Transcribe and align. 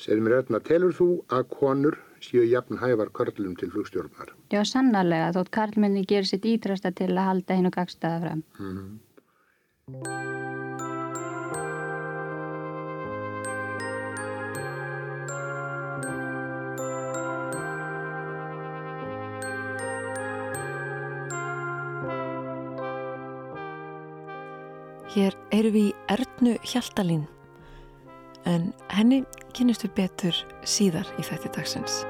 Segð 0.00 0.24
mér 0.26 0.40
öllna, 0.40 0.58
telur 0.64 0.94
þú 0.96 1.08
að 1.32 1.46
konur 1.54 1.96
séu 2.24 2.42
jafn 2.48 2.80
hævar 2.80 3.12
körlum 3.14 3.54
til 3.58 3.70
flugstjórnar? 3.70 4.32
Já, 4.50 4.62
sannarlega, 4.66 5.32
þótt 5.36 5.52
karlmenni 5.54 6.04
gerir 6.08 6.28
sitt 6.28 6.46
ítrasta 6.48 6.90
til 6.90 7.12
að 7.14 7.28
halda 7.30 7.58
hinn 7.58 7.70
og 7.70 7.76
gagstaða 7.78 8.20
fram. 8.26 8.44
Mm 8.58 8.76
-hmm. 8.76 8.94
Hér 25.14 25.36
eru 25.52 25.70
við 25.70 25.84
í 25.92 25.94
Ernu 26.10 26.58
Hjaltalín 26.66 27.33
en 28.48 28.72
henni 28.92 29.22
kynist 29.56 29.84
við 29.86 29.94
betur 30.02 30.42
síðar 30.66 31.08
í 31.18 31.24
þetta 31.26 31.52
dagsins. 31.56 32.02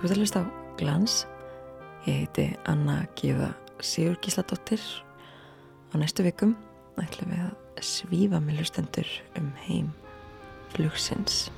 Þú 0.00 0.06
ert 0.06 0.14
að 0.14 0.20
hlusta 0.22 0.40
á 0.40 0.44
Glans. 0.80 1.14
Ég 2.06 2.22
heiti 2.22 2.46
Anna 2.64 3.02
Gíða 3.20 3.50
Sigur 3.84 4.16
Gísladóttir. 4.24 4.80
Á 5.92 6.00
næstu 6.00 6.24
vikum 6.24 6.56
ætlum 6.96 7.34
við 7.34 7.44
að 7.44 7.84
svífa 7.84 8.40
með 8.40 8.62
lustendur 8.62 9.10
um 9.36 9.52
heim 9.66 9.92
flugsins. 10.72 11.50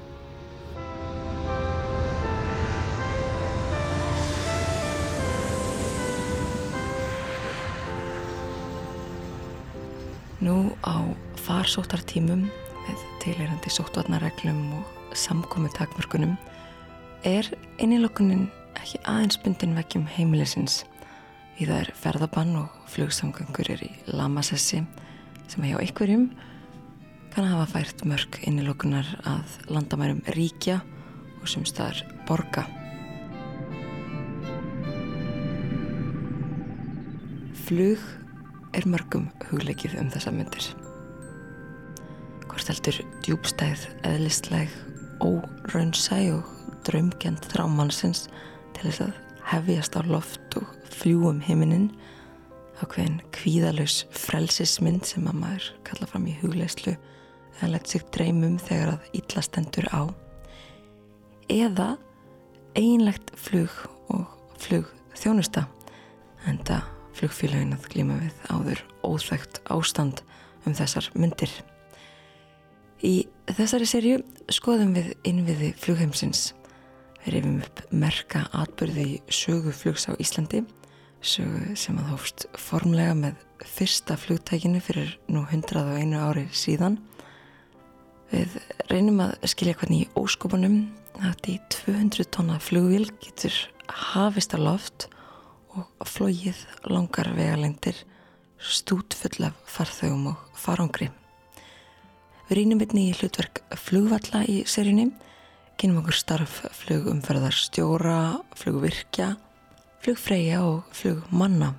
Farsóttartímum 11.62 12.48
með 12.82 13.02
tilherandi 13.22 13.70
sóttvarnarreglum 13.70 14.62
og 14.80 15.12
samkomi 15.14 15.70
takmörkunum 15.76 16.34
er 17.28 17.46
einilokunin 17.78 18.48
ekki 18.80 18.98
aðeins 19.06 19.38
bundin 19.44 19.76
vekkjum 19.78 20.08
heimilisins 20.10 20.80
Í 21.60 21.66
það 21.68 21.78
er 21.78 21.90
ferðabann 22.00 22.54
og 22.58 22.76
flugsamgöngur 22.90 23.68
er 23.74 23.82
í 23.86 23.90
Lamassessi 24.10 24.80
sem 25.52 25.66
hjá 25.68 25.76
einhverjum 25.76 26.30
kann 27.32 27.46
að 27.46 27.52
hafa 27.52 27.68
fært 27.76 28.04
mörg 28.08 28.38
innilokunar 28.42 29.06
að 29.28 29.56
landamærum 29.70 30.24
ríkja 30.34 30.80
og 31.38 31.46
sem 31.52 31.62
staðar 31.68 32.02
borga. 32.26 32.66
Flug 37.62 38.02
er 38.74 38.88
mörgum 38.88 39.30
hugleikið 39.52 40.00
um 40.02 40.10
þessa 40.10 40.34
myndir. 40.34 40.72
Hvort 42.52 42.68
heldur 42.68 42.98
djúbstæð, 43.24 43.86
eðlistleg, 44.04 44.72
óraunsæ 45.24 46.18
og 46.34 46.48
draumkjent 46.84 47.46
þrámannsins 47.48 48.26
til 48.76 48.90
þess 48.90 49.06
að 49.06 49.14
hefjast 49.48 49.96
á 49.96 50.00
loft 50.04 50.58
og 50.60 50.68
fljúum 50.92 51.40
heiminin 51.46 51.88
ákveðin 52.82 53.22
kvíðalus 53.32 54.02
frelsismynd 54.12 55.06
sem 55.08 55.24
að 55.30 55.40
maður 55.40 55.70
kalla 55.88 56.10
fram 56.10 56.28
í 56.28 56.36
hugleislu 56.42 56.92
eða 57.56 57.72
lett 57.72 57.88
sig 57.88 58.04
dreymum 58.14 58.58
þegar 58.60 58.96
að 58.98 59.10
ítlastendur 59.22 59.88
á 59.88 60.02
eða 61.52 61.88
einlegt 62.76 63.32
flug 63.40 63.72
og 64.12 64.28
flug 64.60 64.92
þjónusta 65.16 65.66
en 66.48 66.60
það 66.68 66.88
flugfélagin 67.16 67.76
að 67.76 67.90
glíma 67.92 68.20
við 68.20 68.48
áður 68.52 68.86
óþægt 69.06 69.60
ástand 69.72 70.24
um 70.66 70.74
þessar 70.76 71.08
myndir. 71.16 71.52
Í 73.02 73.26
þessari 73.50 73.86
serju 73.90 74.18
skoðum 74.52 74.92
við 74.94 75.14
innviði 75.26 75.72
flugheimsins 75.82 76.52
við 77.24 77.34
reyfum 77.34 77.58
upp 77.64 77.82
merka 77.90 78.44
atbyrði 78.54 79.06
í 79.16 79.16
söguflugs 79.30 80.08
á 80.10 80.14
Íslandi 80.22 80.62
sögu 81.22 81.76
sem 81.78 81.98
að 81.98 82.10
hófst 82.12 82.46
formlega 82.58 83.14
með 83.18 83.40
fyrsta 83.72 84.16
flugtækinu 84.18 84.80
fyrir 84.82 85.14
nú 85.30 85.44
101 85.46 86.16
ári 86.18 86.48
síðan. 86.54 86.98
Við 88.32 88.56
reynum 88.90 89.22
að 89.22 89.34
skilja 89.52 89.76
hvernig 89.78 90.06
í 90.06 90.10
óskopunum 90.18 90.78
að 91.22 91.52
í 91.52 91.56
200 91.74 92.30
tonna 92.34 92.58
flugvíl 92.62 93.06
getur 93.22 93.54
hafist 94.12 94.56
á 94.56 94.58
loft 94.58 95.08
og 95.72 96.06
flóið 96.08 96.58
langar 96.90 97.30
vegalengdir 97.36 98.02
stút 98.62 99.14
full 99.18 99.46
af 99.46 99.58
farþögum 99.70 100.32
og 100.34 100.58
farangri. 100.58 101.10
Við 102.52 102.58
reynum 102.66 102.82
einni 102.84 103.02
í 103.08 103.12
hlutverk 103.16 103.62
flugvalla 103.80 104.42
í 104.44 104.58
seríunni, 104.68 105.06
kynum 105.80 106.02
okkur 106.02 106.16
starf 106.18 106.58
flugumferðarstjóra, 106.82 108.16
flugvirkja, 108.60 109.30
flugfreyja 110.04 110.58
og 110.60 110.90
flugmanna. 110.92 111.70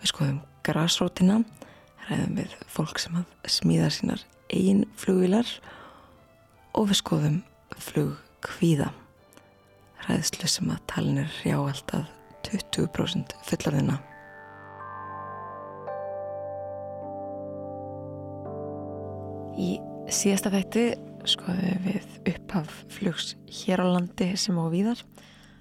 Við 0.00 0.10
skoðum 0.10 0.40
grásrótina, 0.66 1.36
ræðum 2.08 2.34
við 2.40 2.58
fólk 2.66 2.98
sem 2.98 3.20
að 3.20 3.54
smíða 3.60 3.92
sínar 3.94 4.26
eigin 4.50 4.82
flugvilar 4.98 5.54
og 6.74 6.90
við 6.90 7.02
skoðum 7.04 7.38
flugkvíða. 7.92 8.90
Ræðslu 10.08 10.50
sem 10.50 10.74
að 10.74 10.82
talin 10.90 11.22
er 11.28 11.40
hjá 11.44 11.60
alltaf 11.60 12.10
20% 12.50 13.38
fullarðina. 13.46 14.02
Í 19.56 19.76
síðasta 20.12 20.52
þætti 20.52 20.84
skoðum 21.26 21.86
við 21.86 22.32
upphaf 22.32 22.82
flugs 22.92 23.34
hér 23.62 23.82
á 23.82 23.86
landi 23.88 24.28
sem 24.38 24.58
á 24.60 24.64
víðar. 24.70 25.00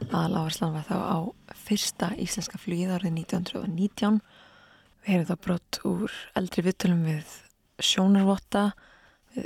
Aðaláherslan 0.10 0.76
var 0.76 0.86
þá 0.90 0.98
á 1.00 1.18
fyrsta 1.66 2.12
íslenska 2.20 2.60
flugið 2.60 2.92
árið 2.98 3.16
1919 3.24 4.20
við 5.06 5.14
hefum 5.14 5.30
þá 5.30 5.36
brott 5.46 5.80
úr 5.88 6.18
eldri 6.36 6.66
vittulum 6.66 7.06
við 7.08 7.38
sjónarvotta 7.80 8.66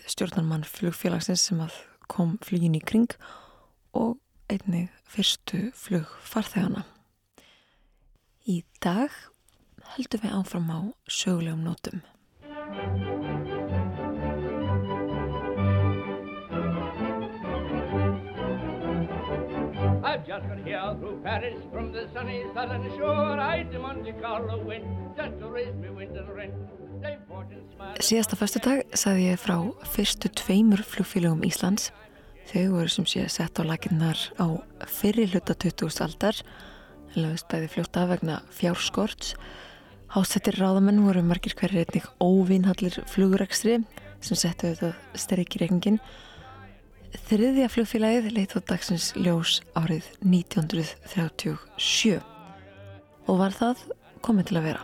stjórnarmann 0.09 0.65
flugfélagsins 0.67 1.45
sem 1.49 1.61
að 1.63 1.75
kom 2.09 2.37
flugin 2.45 2.77
í 2.77 2.83
kring 2.83 3.11
og 3.97 4.17
einnig 4.49 4.89
fyrstu 5.09 5.69
flugfarþegana 5.77 6.85
Í 8.49 8.63
dag 8.81 9.13
höldum 9.95 10.25
við 10.25 10.37
áfram 10.39 10.71
á 10.73 10.79
sögulegum 11.05 11.67
nótum 11.67 12.01
Got 20.39 20.59
here 20.63 20.95
through 20.99 21.19
Paris 21.21 21.59
from 21.71 21.91
the 21.91 22.07
sunny 22.13 22.45
southern 22.53 22.83
shore 22.95 23.39
I 23.39 23.63
to 23.63 23.79
Monte 23.79 24.13
Carlo 24.21 24.63
went 24.63 24.85
just 25.17 25.37
to 25.39 25.49
raise 25.49 25.75
me 25.75 25.87
and 25.87 26.29
rent 26.29 26.53
Síðasta 27.99 28.37
fyrstu 28.39 28.61
dag 28.63 28.95
saði 28.95 29.25
ég 29.29 29.39
frá 29.39 29.57
fyrstu 29.87 30.31
tveimur 30.31 30.83
flugfélögum 30.83 31.43
Íslands. 31.47 31.89
Þau 32.51 32.63
voru 32.73 32.91
sem 32.91 33.07
sé 33.07 33.25
sett 33.31 33.59
á 33.59 33.63
laginnar 33.67 34.19
á 34.39 34.47
fyrri 34.87 35.27
hluta 35.27 35.55
20. 35.55 35.99
aldar 36.07 36.39
lögst 37.15 37.47
bæði 37.51 37.71
fljóta 37.75 38.05
vegna 38.07 38.39
fjárskorts. 38.55 39.35
Hásettir 40.15 40.59
ráðamenn 40.59 41.03
voru 41.03 41.23
margir 41.23 41.55
hverjir 41.59 41.83
einnig 41.83 42.07
óvinhallir 42.23 43.01
flugurekstri 43.11 43.81
sem 44.23 44.39
settu 44.39 44.71
þetta 44.71 45.19
sterkir 45.19 45.65
regningin 45.65 45.99
Þriðja 47.09 47.67
flugfélagið 47.73 48.27
leitt 48.35 48.53
á 48.53 48.59
dagsins 48.69 49.11
ljós 49.17 49.59
árið 49.77 50.05
1937 50.21 52.19
og 53.29 53.35
var 53.41 53.53
það 53.53 53.83
komið 54.25 54.49
til 54.49 54.57
að 54.59 54.65
vera. 54.69 54.83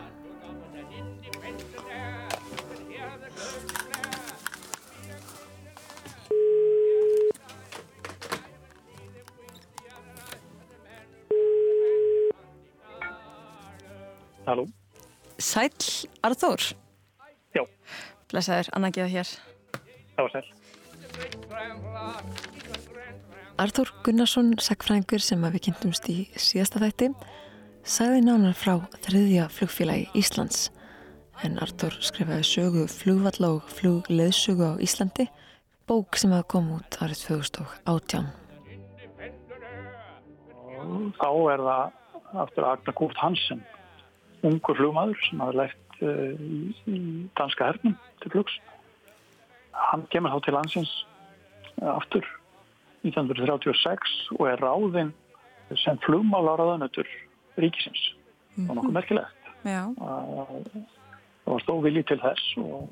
Halló. 14.46 14.66
Sæl, 15.42 15.70
Arþór. 16.22 16.62
Já. 17.54 17.66
Blesaður, 18.30 18.70
Anna 18.78 18.94
Gíða 18.94 19.10
hér. 19.10 19.34
Það 20.14 20.22
var 20.22 20.32
sæl. 20.38 20.55
Arþór 23.56 23.90
Gunnarsson, 24.04 24.52
sagfræðingur 24.60 25.22
sem 25.24 25.44
við 25.48 25.62
kynntumst 25.68 26.08
í 26.12 26.16
síðasta 26.36 26.82
þætti, 26.82 27.10
sagði 27.88 28.24
nánar 28.26 28.56
frá 28.58 28.74
þriðja 29.06 29.46
flugfélagi 29.56 30.10
Íslands. 30.20 30.66
En 31.44 31.56
Arþór 31.64 31.96
skrifaði 32.04 32.44
sögu 32.48 32.86
flugvalla 32.90 33.54
og 33.56 33.70
flugleðsögu 33.78 34.72
á 34.76 34.80
Íslandi, 34.80 35.28
bók 35.88 36.20
sem 36.20 36.34
hafa 36.36 36.50
komið 36.56 36.82
út 36.82 37.00
árið 37.04 37.22
2018. 37.28 38.34
þá 41.16 41.30
er 41.52 41.62
það 41.66 42.40
aftur 42.42 42.68
Agnar 42.68 42.96
Kurt 42.98 43.18
Hansen, 43.20 43.62
ungur 44.46 44.78
flugmaður 44.78 45.20
sem 45.26 45.42
hafi 45.42 45.58
lært 45.60 46.00
í, 46.00 46.08
í 46.92 46.98
danska 47.38 47.70
hernum 47.70 47.96
til 48.22 48.34
flugs. 48.34 48.56
Hann 49.76 50.06
kemur 50.12 50.34
þá 50.34 50.44
til 50.44 50.56
landsins 50.56 50.92
aftur 51.82 52.26
1936 53.06 54.16
og 54.38 54.44
er 54.50 54.62
ráðinn 54.62 55.12
sem 55.82 55.98
flugmálaráðanötur 56.06 57.08
ríkisins. 57.60 58.02
Það 58.56 58.68
var 58.68 58.78
nokkuð 58.78 58.96
merkilegt. 58.96 59.50
Já. 59.66 59.82
Það 59.98 61.52
var 61.52 61.64
stóð 61.64 61.82
vilji 61.86 62.04
til 62.08 62.18
þess 62.22 62.54
og 62.62 62.86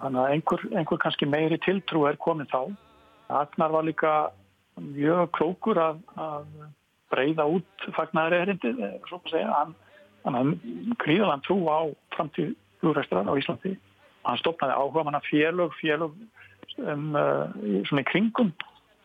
þannig 0.00 0.20
að 0.22 0.34
einhver, 0.34 0.66
einhver 0.78 1.02
kannski 1.02 1.28
meiri 1.28 1.58
tiltrú 1.64 2.04
er 2.08 2.18
komin 2.20 2.50
þá. 2.50 2.70
Agnar 3.30 3.74
var 3.74 3.86
líka 3.86 4.14
mjög 4.80 5.30
klókur 5.36 5.78
að, 5.80 6.00
að 6.18 6.46
breyða 7.10 7.46
út 7.50 7.86
svo 7.86 9.20
að 9.20 9.30
segja. 9.32 9.50
Hann, 9.54 9.74
hann 10.24 10.56
gríðalega 11.02 11.42
trú 11.46 11.58
á 11.66 11.80
framtíð 12.16 12.54
flugræstrar 12.80 13.28
á 13.28 13.34
Íslandi. 13.38 13.76
Hann 14.26 14.40
stopnaði 14.40 14.76
áhuga 14.76 15.04
manna 15.06 15.22
félög, 15.24 15.72
félög 15.80 16.16
um, 16.78 17.14
uh, 17.16 17.46
svona 17.88 18.04
í 18.04 18.08
kringum 18.10 18.52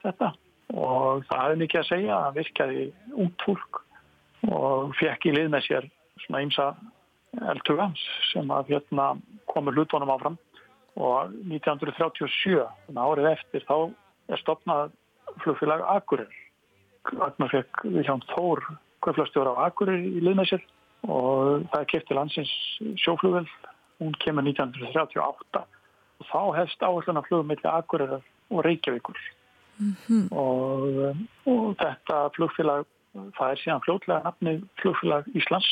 þetta. 0.03 0.33
Og 0.75 1.23
það 1.29 1.43
hefði 1.43 1.61
mikið 1.61 1.81
að 1.81 1.89
segja 1.91 2.17
að 2.19 2.39
virkaði 2.39 2.85
út 3.25 3.45
fólk 3.45 3.81
og 4.51 4.95
fekk 4.99 5.29
í 5.29 5.35
lið 5.35 5.51
með 5.53 5.65
sér 5.67 5.87
svona 6.25 6.41
ímsa 6.45 6.67
eldhugans 7.51 8.01
sem 8.31 8.51
að 8.53 8.73
hérna 8.73 9.13
komur 9.51 9.75
hlutunum 9.75 10.13
áfram. 10.13 10.37
Og 10.95 11.33
1937, 11.51 12.61
árið 12.95 13.25
eftir, 13.33 13.65
þá 13.67 13.91
er 14.31 14.41
stopnað 14.41 14.93
flugfélag 15.43 15.83
Akureyr. 15.91 16.31
Agnar 17.21 17.51
fekk 17.51 17.83
Viljáum 17.83 18.23
Þór, 18.31 18.63
kvöflastjóra 19.03 19.53
á 19.59 19.67
Akureyr 19.67 19.99
í 20.01 20.23
lið 20.23 20.39
með 20.39 20.53
sér 20.53 20.63
og 21.05 21.65
það 21.69 21.81
er 21.81 21.89
kiptið 21.91 22.17
landsins 22.17 22.53
sjóflugvel, 23.03 23.45
hún 23.99 24.13
kemur 24.23 24.45
1938 24.47 25.63
og 26.19 26.27
þá 26.31 26.41
hefst 26.59 26.83
áherslan 26.83 27.19
að 27.19 27.27
flugum 27.29 27.49
millir 27.51 27.71
Akureyrar 27.71 28.23
og 28.51 28.65
Reykjavíkur. 28.65 29.17
Mm 29.77 29.95
-hmm. 30.07 30.27
og, 30.31 31.17
og 31.45 31.75
þetta 31.81 32.29
flugfélag 32.35 32.85
það 33.35 33.51
er 33.51 33.59
síðan 33.59 33.83
fljótlega 33.83 34.23
nafni 34.23 34.53
flugfélag 34.81 35.27
Íslands 35.35 35.71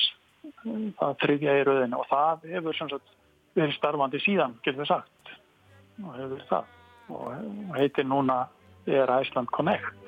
það 1.00 1.18
þriðja 1.24 1.58
í 1.60 1.64
rauðinu 1.68 2.00
og 2.00 2.08
það 2.10 2.48
hefur 2.52 2.78
sem 2.78 2.90
sagt 2.90 3.16
verið 3.56 3.76
starfandi 3.78 4.20
síðan, 4.24 4.58
getur 4.64 4.82
við 4.84 4.92
sagt 4.92 5.34
og 6.04 6.16
hefur 6.18 6.46
það. 6.50 6.66
Og 7.14 7.76
heitir 7.78 8.08
núna 8.08 8.48
er 8.88 9.12
Iceland 9.22 9.52
Connect 9.52 10.04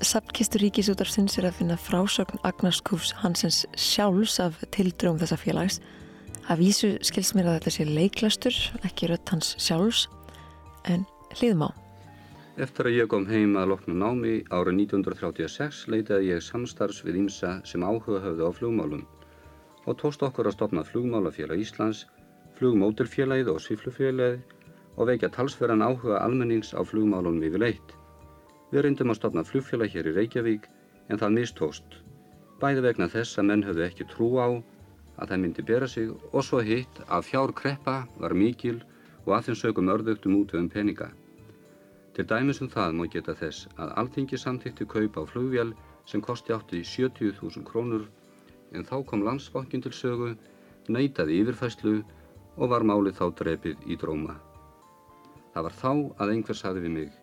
Í 0.00 0.06
sapnkistur 0.08 0.62
ríkisútarsins 0.64 1.34
er 1.36 1.44
að 1.50 1.58
finna 1.58 1.74
frásögn 1.76 2.38
Agnars 2.48 2.78
Kúfs 2.88 3.10
Hansens 3.20 3.66
sjálfs 3.76 4.38
af 4.40 4.56
tildröum 4.72 5.18
þessa 5.20 5.36
félags. 5.36 5.76
Að 6.48 6.62
vísu 6.62 6.88
skils 7.04 7.34
mér 7.36 7.50
að 7.50 7.58
þetta 7.58 7.72
sé 7.74 7.84
leiklastur, 7.84 8.56
ekki 8.88 9.10
rött 9.10 9.28
hans 9.28 9.50
sjálfs, 9.60 10.06
en 10.88 11.04
hlýðum 11.36 11.66
á. 11.68 11.70
Eftir 12.64 12.88
að 12.88 12.96
ég 12.96 13.12
kom 13.12 13.28
heim 13.28 13.52
að 13.60 13.74
loknu 13.74 13.98
námi 14.00 14.34
árið 14.48 14.80
1936 14.86 15.84
leitaði 15.92 16.32
ég 16.32 16.48
samstarfs 16.48 17.04
við 17.04 17.20
Ímsa 17.26 17.58
sem 17.68 17.84
áhuga 17.84 18.24
höfðu 18.24 18.48
á 18.48 18.50
flugmálum 18.56 19.04
og 19.84 20.00
tóst 20.00 20.24
okkur 20.24 20.48
að 20.48 20.56
stopna 20.56 20.88
flugmálafélag 20.88 21.60
Íslands, 21.60 22.06
flugmóturfélagið 22.56 23.52
og 23.52 23.60
sviflufélagið 23.68 24.40
og 24.96 25.12
veikja 25.12 25.28
talsverðan 25.36 25.84
áhuga 25.84 26.24
almennings 26.24 26.72
á 26.72 26.80
flugmálunum 26.80 27.44
yfir 27.44 27.68
leitt. 27.68 27.99
Við 28.70 28.84
reyndum 28.84 29.10
að 29.10 29.18
stopna 29.18 29.42
flugfélag 29.46 29.90
hér 29.90 30.08
í 30.10 30.14
Reykjavík 30.14 30.66
en 31.10 31.18
það 31.18 31.34
mistóst. 31.36 31.96
Bæði 32.62 32.84
vegna 32.84 33.08
þess 33.10 33.40
að 33.40 33.48
menn 33.48 33.64
höfðu 33.66 33.82
ekki 33.86 34.06
trú 34.12 34.28
á 34.38 34.48
að 34.50 35.32
það 35.32 35.40
myndi 35.42 35.64
bera 35.70 35.88
sig 35.90 36.12
og 36.30 36.44
svo 36.46 36.60
hitt 36.64 37.00
að 37.08 37.26
fjár 37.30 37.52
kreppa 37.60 37.96
var 38.22 38.34
mikil 38.42 38.76
og 39.26 39.32
að 39.36 39.48
þeim 39.48 39.58
sögum 39.62 39.90
örðugtum 39.94 40.36
út 40.38 40.54
um 40.54 40.68
peninga. 40.70 41.10
Til 42.14 42.26
dæmis 42.30 42.60
um 42.62 42.70
það 42.70 42.94
má 42.98 43.04
geta 43.10 43.34
þess 43.40 43.66
að 43.76 43.94
alþingi 44.02 44.38
samþykti 44.38 44.86
kaup 44.94 45.18
á 45.18 45.22
flugvél 45.32 45.74
sem 46.06 46.22
kosti 46.22 46.54
átti 46.54 46.84
70.000 46.86 47.66
krónur 47.66 48.06
en 48.72 48.86
þá 48.86 48.96
kom 49.06 49.24
landsbankin 49.26 49.82
til 49.82 49.92
sögu, 49.92 50.34
neytaði 50.88 51.40
yfirfæslu 51.42 51.96
og 52.56 52.70
var 52.70 52.86
málið 52.86 53.18
þá 53.18 53.26
drepið 53.42 53.90
í 53.90 53.98
dróma. 53.98 54.38
Það 55.54 55.66
var 55.66 55.76
þá 55.82 55.92
að 56.22 56.34
einhver 56.36 56.58
saði 56.58 56.84
við 56.86 56.96
mig 56.98 57.19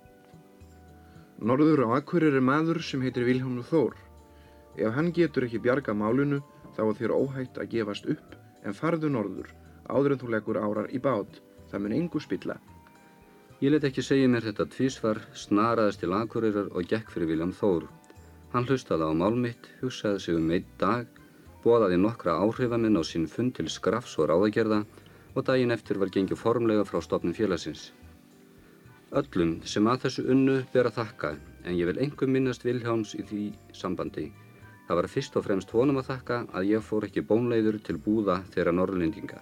Norður 1.38 1.84
á 1.86 2.02
Akureyri 2.02 2.40
er 2.40 2.42
maður 2.42 2.80
sem 2.82 3.04
heitir 3.06 3.28
Vilhelm 3.28 3.60
Þór. 3.62 3.94
Ef 4.74 4.96
hann 4.96 5.12
getur 5.14 5.46
ekki 5.46 5.60
bjarga 5.62 5.94
málunu 5.94 6.40
þá 6.74 6.82
er 6.88 6.96
þér 6.98 7.14
óhætt 7.14 7.60
að 7.62 7.70
gefast 7.76 8.08
upp 8.10 8.34
en 8.66 8.74
farðu 8.74 9.12
norður 9.14 9.52
áður 9.86 10.16
en 10.16 10.22
þú 10.24 10.32
leggur 10.34 10.58
árar 10.58 10.90
í 10.90 10.98
bát. 10.98 11.38
Það 11.70 11.84
mun 11.84 11.96
engu 12.00 12.22
spilla. 12.24 12.56
Ég 13.62 13.70
let 13.70 13.86
ekki 13.86 14.02
segja 14.02 14.32
mér 14.34 14.48
þetta 14.50 14.66
tvísvar, 14.74 15.22
snaraðist 15.38 16.02
til 16.02 16.10
Akureyrar 16.18 16.74
og 16.74 16.90
gekk 16.90 17.14
fyrir 17.14 17.30
Vilhelm 17.30 17.54
Þór. 17.54 17.86
Hann 18.56 18.66
hlustaði 18.66 19.06
á 19.06 19.14
málmitt, 19.14 19.70
hugsaði 19.84 20.24
sig 20.24 20.40
um 20.42 20.50
eitt 20.58 20.74
dag, 20.82 21.06
bóðaði 21.62 22.02
nokkra 22.02 22.40
áhrifamenn 22.42 22.98
á 22.98 23.04
sín 23.06 23.30
fund 23.30 23.54
til 23.58 23.70
skrafs 23.70 24.18
og 24.18 24.32
ráðagerða 24.32 24.82
og 25.36 25.46
daginn 25.46 25.76
eftir 25.76 26.02
var 26.02 26.10
gengið 26.10 26.42
formlega 26.42 26.86
frá 26.88 26.98
stopnum 27.04 27.38
félagsins. 27.38 27.92
Öllum 29.16 29.62
sem 29.64 29.86
að 29.88 30.02
þessu 30.04 30.24
unnu 30.34 30.58
ber 30.74 30.90
að 30.90 30.98
þakka 30.98 31.30
en 31.64 31.76
ég 31.78 31.88
vil 31.88 32.00
engum 32.04 32.34
minnast 32.36 32.66
Viljáms 32.68 33.14
í 33.16 33.24
því 33.24 33.44
sambandi. 33.72 34.26
Það 34.88 35.00
var 35.00 35.08
fyrst 35.12 35.38
og 35.40 35.46
fremst 35.46 35.72
honum 35.72 36.02
að 36.02 36.10
þakka 36.10 36.40
að 36.52 36.68
ég 36.74 36.84
fór 36.84 37.08
ekki 37.08 37.24
bónleiður 37.30 37.80
til 37.88 37.96
búða 38.04 38.42
þeirra 38.52 38.76
norrlendinga. 38.76 39.40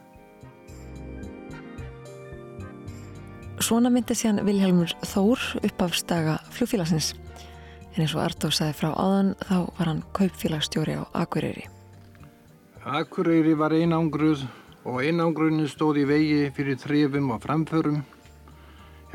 Svona 3.57 3.89
myndi 3.89 4.13
síðan 4.13 4.45
Vilhelmur 4.45 4.93
Þór 5.01 5.41
upp 5.65 5.81
af 5.81 5.97
staga 5.97 6.39
flugfélagsins. 6.53 7.15
En 7.95 8.03
eins 8.03 8.13
og 8.13 8.21
Artur 8.21 8.53
sagði 8.53 8.77
frá 8.83 8.91
áðan 8.93 9.33
þá 9.41 9.57
var 9.79 9.89
hann 9.89 10.03
kaupfélagsstjóri 10.13 10.99
á 11.01 11.03
Akureyri. 11.25 11.65
Akureyri 12.85 13.57
var 13.57 13.73
einangruð 13.73 14.45
og 14.85 15.01
einangrunni 15.01 15.65
stóð 15.65 16.03
í 16.03 16.09
vegi 16.09 16.43
fyrir 16.53 16.77
þrefum 16.77 17.33
og 17.33 17.41
framförum 17.41 18.03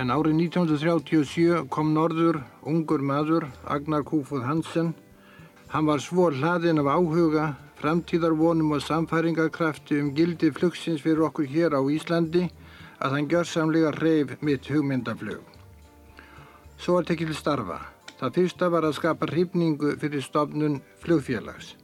En 0.01 0.09
árið 0.09 0.39
1937 0.47 1.67
kom 1.69 1.91
norður 1.93 2.39
ungur 2.65 3.03
maður, 3.05 3.45
Agnar 3.69 4.01
Kúfúð 4.09 4.47
Hansen. 4.49 4.95
Hann 5.69 5.85
var 5.91 6.01
svo 6.01 6.31
hlaðin 6.33 6.81
af 6.81 6.89
áhuga, 6.89 7.51
framtíðarvonum 7.83 8.73
og 8.79 8.81
samfæringarkrafti 8.81 10.01
um 10.01 10.09
gildi 10.17 10.49
flugsins 10.57 11.05
fyrir 11.05 11.27
okkur 11.29 11.51
hér 11.53 11.77
á 11.77 11.85
Íslandi 11.85 12.47
að 12.97 13.13
hann 13.19 13.29
gjörsamlega 13.29 13.93
reyf 13.99 14.35
mitt 14.41 14.73
hugmyndaflug. 14.73 15.45
Svo 16.81 16.97
var 16.97 17.05
tekil 17.05 17.37
starfa. 17.37 17.83
Það 18.17 18.37
fyrsta 18.41 18.73
var 18.73 18.89
að 18.89 18.97
skapa 18.97 19.29
hrifningu 19.29 19.99
fyrir 20.01 20.25
stofnun 20.25 20.81
flugfélags. 21.05 21.75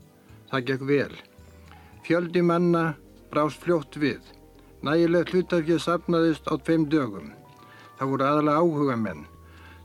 Það 0.48 0.70
gekk 0.70 0.88
vel. 0.88 1.16
Fjöldi 2.08 2.40
manna 2.40 2.94
brást 3.28 3.60
fljótt 3.60 4.00
við. 4.00 4.22
Nægilegt 4.80 5.36
hlutafjöð 5.36 5.84
sapnaðist 5.84 6.48
á 6.48 6.56
tveim 6.56 6.88
dögum. 6.88 7.34
Það 7.98 8.12
voru 8.12 8.26
aðalega 8.26 8.62
áhuga 8.62 8.96
menn. 9.00 9.26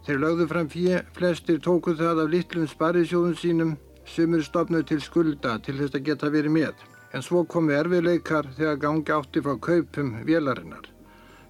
Þeir 0.05 0.17
lögðu 0.23 0.47
fram 0.49 0.69
fjö, 0.71 1.01
flestir 1.15 1.59
tóku 1.61 1.93
það 1.95 2.23
af 2.23 2.31
litlum 2.33 2.67
sparisjóðum 2.67 3.35
sínum, 3.37 3.75
sumur 4.05 4.41
stopnuð 4.43 4.87
til 4.89 5.01
skulda 5.03 5.59
til 5.61 5.77
þess 5.77 5.95
að 5.95 6.07
geta 6.09 6.31
verið 6.33 6.55
með. 6.55 6.73
En 7.13 7.23
svo 7.23 7.43
komu 7.45 7.75
erfiðleikar 7.75 8.49
þegar 8.57 8.81
gangi 8.81 9.13
átti 9.13 9.43
frá 9.45 9.55
kaupum 9.67 10.15
vélarinnar. 10.25 10.89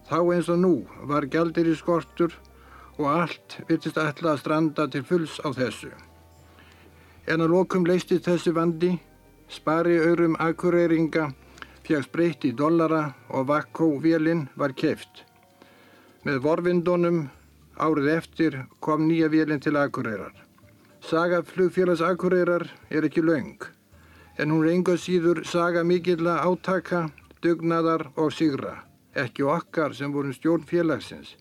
Þá 0.10 0.18
eins 0.36 0.50
og 0.52 0.60
nú 0.60 0.74
var 1.08 1.30
gjaldir 1.32 1.70
í 1.72 1.76
skortur 1.80 2.36
og 2.98 3.08
allt 3.08 3.58
virtist 3.70 3.98
ætla 3.98 4.36
að 4.36 4.42
stranda 4.44 4.88
til 4.92 5.06
fulls 5.08 5.40
á 5.42 5.50
þessu. 5.56 5.92
En 7.30 7.42
að 7.42 7.54
lokum 7.56 7.88
leistist 7.88 8.28
þessi 8.28 8.52
vandi, 8.54 8.92
spari 9.48 9.98
aurum 10.02 10.36
akureyringa, 10.42 11.32
fjagst 11.88 12.12
breytt 12.12 12.46
í 12.46 12.52
dollara 12.58 13.14
og 13.30 13.48
vakkóvélinn 13.50 14.50
var 14.60 14.76
keft. 14.76 15.31
Með 16.22 16.44
vorvindunum 16.46 17.16
árið 17.82 18.08
eftir 18.14 18.56
kom 18.86 19.08
nýja 19.10 19.26
vélinn 19.34 19.62
til 19.64 19.74
Akureyrar. 19.82 20.36
Saga 21.02 21.40
flugfélags 21.42 22.04
Akureyrar 22.06 22.68
er 22.94 23.08
ekki 23.08 23.24
laung, 23.26 23.64
en 24.38 24.54
hún 24.54 24.62
reyngur 24.62 25.00
síður 25.02 25.42
saga 25.50 25.82
mikilla 25.82 26.36
átaka, 26.46 27.08
dugnaðar 27.42 28.12
og 28.22 28.30
sigra. 28.38 28.76
Ekki 29.18 29.48
okkar 29.50 29.98
sem 29.98 30.14
vorum 30.14 30.36
stjórn 30.38 30.68
félagsins, 30.70 31.34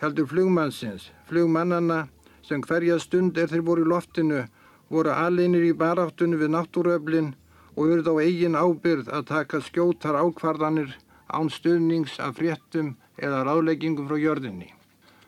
heldur 0.00 0.30
flugmannsins, 0.32 1.10
flugmannana 1.28 2.06
sem 2.40 2.64
hverja 2.64 2.96
stund 3.04 3.36
er 3.36 3.52
þeir 3.52 3.66
voru 3.68 3.84
í 3.84 3.92
loftinu, 3.92 4.46
voru 4.88 5.12
aleinir 5.12 5.68
í 5.68 5.76
baráttunni 5.76 6.40
við 6.40 6.54
náttúröflin 6.56 7.34
og 7.76 7.84
eru 7.84 8.08
þá 8.08 8.24
eigin 8.24 8.56
ábyrð 8.56 9.12
að 9.12 9.28
taka 9.28 9.60
skjótar 9.60 10.16
ákvarðanir 10.24 10.96
án 11.28 11.52
stuðnings 11.52 12.16
af 12.16 12.40
fréttum 12.40 12.94
eða 13.18 13.42
ráðleggingum 13.46 14.08
frá 14.08 14.18
jörðinni. 14.20 14.70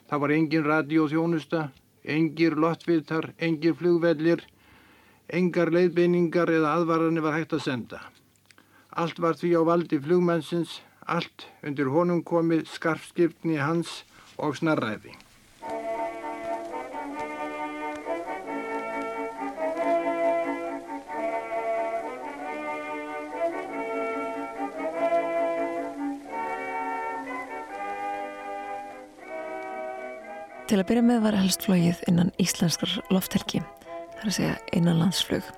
Það 0.09 0.23
var 0.23 0.35
engin 0.37 0.69
radioþjónusta, 0.69 1.63
engir 2.05 2.57
lottvitar, 2.61 3.33
engir 3.39 3.75
flugvellir, 3.79 4.45
engar 5.29 5.73
leiðbeiningar 5.73 6.53
eða 6.53 6.75
aðvaranir 6.79 7.25
var 7.25 7.39
hægt 7.39 7.57
að 7.57 7.65
senda. 7.67 8.01
Allt 8.95 9.19
var 9.19 9.35
því 9.41 9.57
á 9.59 9.63
valdi 9.67 9.99
flugmennsins, 9.99 10.81
allt 11.07 11.49
undir 11.65 11.91
honum 11.91 12.23
komið 12.23 12.69
skarfskipni 12.71 13.59
hans 13.59 14.03
og 14.39 14.57
snarræði. 14.61 15.17
Til 30.75 30.81
að 30.83 30.89
byrja 30.89 31.03
með 31.07 31.19
var 31.23 31.37
helst 31.39 31.63
flogið 31.63 31.99
innan 32.11 32.33
íslenskar 32.43 32.91
lofthelgi, 33.15 33.61
þar 34.17 34.25
að 34.27 34.33
segja 34.35 34.55
innanlandsflug. 34.75 35.51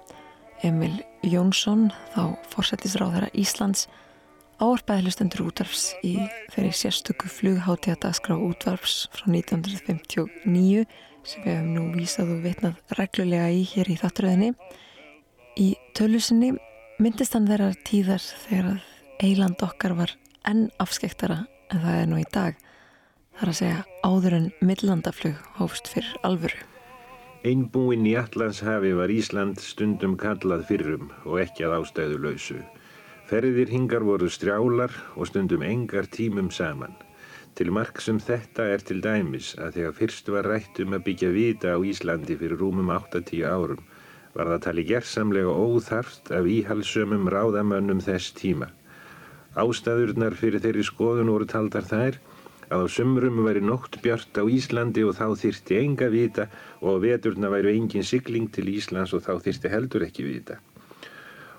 Emil 0.69 0.99
Jónsson, 1.25 1.87
þá 2.13 2.35
fórsættisráðara 2.53 3.31
Íslands, 3.33 3.87
áarpaði 4.61 5.07
hlustendur 5.07 5.47
útvarfs 5.47 5.87
í 6.05 6.19
þeirri 6.53 6.75
sérstöku 6.77 7.33
flugháttíða 7.33 7.97
dagskrá 8.03 8.37
útvarfs 8.37 9.07
frá 9.17 9.25
1959 9.33 10.85
sem 10.85 11.49
við 11.49 11.51
hefum 11.55 11.73
nú 11.79 11.87
vísað 11.97 12.37
og 12.37 12.45
vitnað 12.45 12.95
reglulega 13.01 13.49
í 13.57 13.65
hér 13.73 13.89
í 13.89 13.99
þátturöðinni. 14.03 14.53
Í 15.57 15.71
tölusinni 15.97 16.53
myndist 17.01 17.41
hann 17.41 17.49
þeirra 17.49 17.73
tíðar 17.89 18.29
þegar 18.45 18.71
að 18.75 19.25
eiland 19.33 19.65
okkar 19.65 19.97
var 19.97 20.13
enn 20.45 20.67
afskektara 20.77 21.47
en 21.73 21.87
það 21.89 22.03
er 22.05 22.09
nú 22.13 22.21
í 22.21 22.29
dag. 22.37 22.66
Það 23.37 23.43
er 23.45 23.51
að 23.53 23.57
segja 23.59 23.81
áður 24.01 24.35
en 24.39 24.45
millandaflug 24.65 25.41
hófst 25.59 25.91
fyrir 25.93 26.13
alvöru. 26.25 26.61
Einbúinn 27.45 28.07
í 28.09 28.15
Allandshafi 28.17 28.95
var 28.97 29.13
Ísland 29.13 29.61
stundum 29.61 30.15
kallað 30.19 30.63
fyrrum 30.71 31.11
og 31.27 31.43
ekki 31.43 31.67
að 31.67 31.75
ástæðu 31.83 32.17
lausu. 32.25 32.57
Ferðir 33.29 33.69
hingar 33.69 34.07
voru 34.09 34.31
strjálar 34.33 34.95
og 35.15 35.29
stundum 35.29 35.67
engar 35.67 36.09
tímum 36.09 36.49
saman. 36.49 36.97
Til 37.61 37.75
mark 37.77 38.01
sem 38.01 38.17
þetta 38.21 38.71
er 38.73 38.83
til 38.89 39.03
dæmis 39.05 39.51
að 39.61 39.77
þegar 39.77 39.95
fyrst 40.01 40.33
var 40.33 40.49
rætt 40.49 40.81
um 40.81 40.97
að 40.97 41.05
byggja 41.11 41.31
vita 41.37 41.75
á 41.77 41.79
Íslandi 41.81 42.39
fyrir 42.41 42.57
rúmum 42.61 42.89
8-10 42.95 43.45
árum 43.45 43.85
var 44.37 44.51
það 44.53 44.65
tali 44.65 44.85
gerðsamlega 44.89 45.53
óþarft 45.53 46.33
af 46.37 46.49
íhalsömum 46.57 47.29
ráðamönnum 47.33 48.01
þess 48.05 48.33
tíma. 48.37 48.69
Ástæðurnar 49.57 50.37
fyrir 50.37 50.65
þeirri 50.65 50.85
skoðun 50.85 51.33
voru 51.33 51.49
taldar 51.49 51.85
þær 51.89 52.19
að 52.71 52.83
á 52.83 52.87
sumrum 52.91 53.45
væri 53.47 53.63
nótt 53.63 53.99
bjart 54.03 54.39
á 54.41 54.45
Íslandi 54.51 55.05
og 55.07 55.15
þá 55.19 55.27
þyrsti 55.39 55.79
enga 55.79 56.09
vita 56.11 56.47
og 56.83 56.99
á 56.99 57.03
veturna 57.05 57.51
væri 57.53 57.77
engin 57.79 58.07
sigling 58.07 58.49
til 58.51 58.71
Íslands 58.73 59.15
og 59.15 59.23
þá 59.27 59.39
þyrsti 59.45 59.71
heldur 59.71 60.07
ekki 60.07 60.27
vita. 60.27 60.59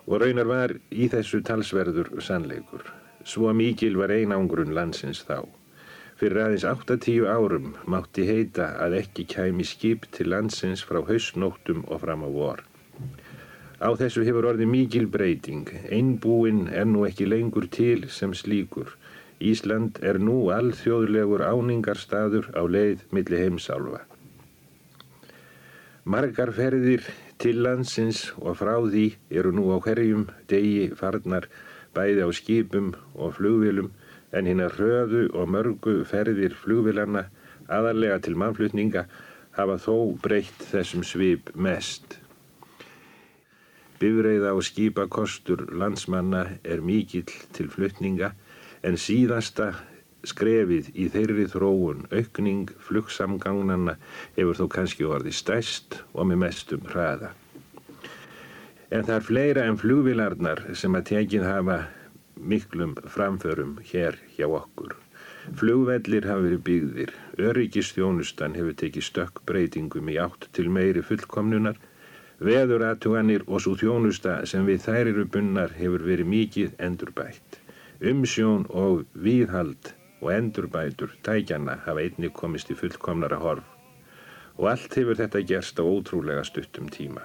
Og 0.07 0.21
raunar 0.23 0.47
var 0.47 0.73
í 0.91 1.07
þessu 1.11 1.41
talsverður 1.47 2.11
sannleikur. 2.23 2.83
Svo 3.23 3.51
mikil 3.53 3.97
var 3.99 4.11
einangrun 4.11 4.75
landsins 4.75 5.23
þá. 5.27 5.47
Fyrir 6.17 6.47
aðeins 6.47 6.65
8-10 6.65 7.27
árum 7.29 7.73
mátti 7.85 8.25
heita 8.27 8.71
að 8.81 8.97
ekki 9.03 9.27
kæmi 9.29 9.67
skip 9.67 10.07
til 10.11 10.31
landsins 10.33 10.83
frá 10.83 11.03
hausnóttum 11.05 11.83
og 11.87 12.01
fram 12.03 12.25
á 12.25 12.29
vor. 12.31 12.63
Á 13.77 13.93
þessu 13.93 14.23
hefur 14.25 14.47
orðið 14.49 14.71
mikil 14.71 15.05
breyting. 15.13 15.67
Einbúinn 15.93 16.65
er 16.73 16.87
nú 16.89 17.05
ekki 17.05 17.27
lengur 17.29 17.67
til 17.69 18.07
sem 18.09 18.33
slíkur 18.33 18.95
Ísland 19.37 19.99
er 20.01 20.17
nú 20.17 20.49
alþjóðlegur 20.49 21.43
áningarstaður 21.45 22.49
á 22.57 22.63
leið 22.65 23.03
milli 23.13 23.41
heimsálfa. 23.43 24.01
Margar 26.07 26.53
ferðir 26.55 27.05
til 27.37 27.59
landsins 27.61 28.31
og 28.41 28.57
frá 28.57 28.73
því 28.81 29.05
eru 29.29 29.51
nú 29.53 29.67
á 29.69 29.77
hverjum 29.83 30.25
degi 30.49 30.89
farnar 30.97 31.45
bæði 31.93 32.25
á 32.25 32.29
skipum 32.33 32.93
og 33.13 33.35
flugvilum 33.37 33.91
en 34.33 34.49
hinn 34.49 34.63
að 34.63 34.77
hröðu 34.79 35.23
og 35.37 35.51
mörgu 35.53 35.97
ferðir 36.09 36.55
flugvilanna 36.57 37.27
aðarlega 37.67 38.21
til 38.25 38.37
mannflutninga 38.41 39.05
hafa 39.57 39.77
þó 39.81 40.17
breytt 40.23 40.65
þessum 40.71 41.05
svip 41.05 41.53
mest. 41.53 42.17
Bifreiða 43.97 44.53
og 44.53 44.65
skipakostur 44.65 45.63
landsmanna 45.73 46.43
er 46.63 46.83
mikill 46.85 47.29
til 47.53 47.69
flutninga 47.73 48.33
en 48.83 48.97
síðasta 49.01 49.71
skrefið 50.27 50.91
í 50.97 51.07
þeirri 51.13 51.47
þróun, 51.51 52.05
aukning 52.11 52.71
flugsamgangnanna 52.87 53.97
hefur 54.37 54.59
þó 54.59 54.65
kannski 54.75 55.07
orðið 55.07 55.37
stæst 55.39 55.99
og 56.13 56.29
með 56.29 56.41
mestum 56.45 56.87
hraða. 56.91 57.33
En 58.91 59.03
það 59.03 59.15
er 59.17 59.27
fleira 59.27 59.65
en 59.67 59.79
flugvilarnar 59.79 60.63
sem 60.79 60.95
að 60.95 61.09
tekið 61.11 61.47
hafa 61.47 61.81
miklum 62.37 62.95
framförum 63.11 63.77
hér 63.89 64.17
hjá 64.37 64.47
okkur. 64.47 64.95
Flugvellir 65.59 66.27
hafa 66.27 66.43
verið 66.43 66.63
byggðir, 66.67 67.11
öryggistjónustan 67.49 68.55
hefur 68.57 68.75
tekið 68.81 69.05
stökk 69.07 69.43
breytingum 69.47 70.09
í 70.11 70.17
átt 70.19 70.49
til 70.55 70.67
meiri 70.71 71.03
fullkomnunar, 71.07 71.77
veðuratuganir 72.43 73.45
og 73.47 73.63
svo 73.63 73.77
þjónusta 73.79 74.41
sem 74.49 74.67
við 74.67 74.83
þær 74.85 75.13
eru 75.13 75.25
bunnar 75.35 75.73
hefur 75.77 76.03
verið 76.07 76.31
mikið 76.33 76.75
endurbætt. 76.89 77.61
Umsjón 77.97 78.67
og 78.69 79.07
víðhald 79.17 79.95
og 80.21 80.29
endurbætur 80.29 81.15
tækjana 81.25 81.79
hafa 81.81 82.03
einni 82.03 82.29
komist 82.29 82.69
í 82.69 82.75
fullkomnara 82.77 83.39
horf 83.41 83.65
og 84.57 84.67
allt 84.69 84.93
hefur 84.99 85.17
þetta 85.17 85.41
gerst 85.49 85.81
á 85.81 85.83
ótrúlega 85.85 86.43
stuttum 86.45 86.91
tíma. 86.93 87.23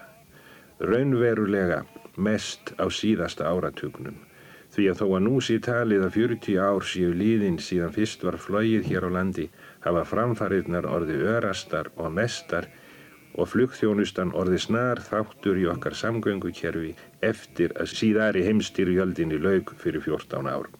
Raunverulega 0.80 1.82
mest 2.16 2.72
á 2.80 2.88
síðasta 2.88 3.52
áratugnum 3.52 4.16
því 4.72 4.88
að 4.88 4.98
þó 5.02 5.06
að 5.10 5.22
nú 5.26 5.44
sé 5.44 5.58
talið 5.60 6.06
að 6.06 6.16
40 6.16 6.58
ár 6.64 6.88
séu 6.88 7.12
líðin 7.20 7.60
síðan 7.60 7.92
fyrst 7.92 8.24
var 8.24 8.40
flóið 8.40 8.88
hér 8.88 9.04
á 9.04 9.10
landi 9.12 9.50
hafa 9.84 10.08
framfarirnar 10.08 10.88
orði 10.88 11.20
örastar 11.36 11.92
og 12.00 12.16
mestar 12.16 12.70
og 13.36 13.52
flugþjónustan 13.52 14.32
orði 14.32 14.64
snar 14.64 15.04
þáttur 15.04 15.60
í 15.60 15.68
okkar 15.68 16.00
samgöngukerfi 16.00 16.96
eftir 17.22 17.74
að 17.78 17.92
síðari 17.94 18.44
heimstýrjöldinni 18.48 19.40
laug 19.42 19.74
fyrir 19.82 20.02
14 20.04 20.50
árum. 20.50 20.78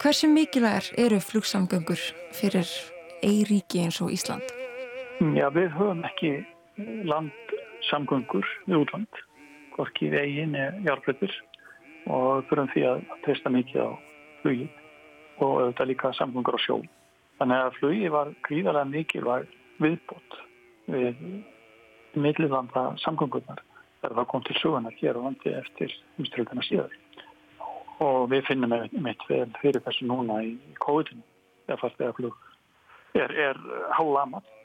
Hversu 0.00 0.26
mikilvægur 0.26 0.86
eru 0.98 1.18
flugsamgöngur 1.22 2.00
fyrir 2.34 2.66
eiríki 3.22 3.84
eins 3.84 4.00
og 4.02 4.10
Ísland? 4.10 4.49
Já, 5.20 5.50
við 5.52 5.66
höfum 5.76 5.98
ekki 6.08 6.28
landsamgöngur 7.04 8.46
við 8.64 8.78
útland, 8.78 9.18
hvorki 9.74 10.06
við 10.08 10.22
eigin 10.22 10.54
eða 10.56 10.78
hjálpleitur 10.86 11.32
og 12.08 12.46
þurfum 12.48 12.70
því 12.72 12.84
að 12.88 13.00
treysta 13.26 13.50
mikið 13.52 13.82
á 13.84 13.90
flugi 14.40 14.68
og 15.44 15.50
auðvitað 15.58 15.90
líka 15.90 16.12
samgöngur 16.16 16.56
á 16.56 16.60
sjó. 16.64 16.78
Þannig 17.36 17.64
að 17.66 17.76
flugi 17.76 18.08
var 18.14 18.30
gríðarlega 18.48 18.90
mikilvæg 18.94 19.52
viðbót 19.84 20.38
við 20.94 21.20
millilanda 22.16 22.84
samgöngurnar 23.04 23.60
þegar 24.00 24.16
það 24.22 24.28
kom 24.30 24.46
til 24.48 24.56
sögunar 24.62 24.96
hér 25.02 25.18
á 25.20 25.24
landi 25.26 25.52
eftir 25.58 25.92
umströldina 26.16 26.64
síðar 26.64 26.94
og 28.00 28.30
við 28.32 28.46
finnum 28.48 28.72
mitt 29.04 29.28
vel 29.28 29.44
fyrir 29.60 29.84
þessu 29.84 30.08
núna 30.08 30.40
í 30.48 30.54
COVID-19 30.80 31.20
þegar 31.66 31.82
farþegarflug 31.84 32.40
er, 33.20 33.36
er 33.36 33.60
hálamat. 33.98 34.48
Uh, 34.48 34.59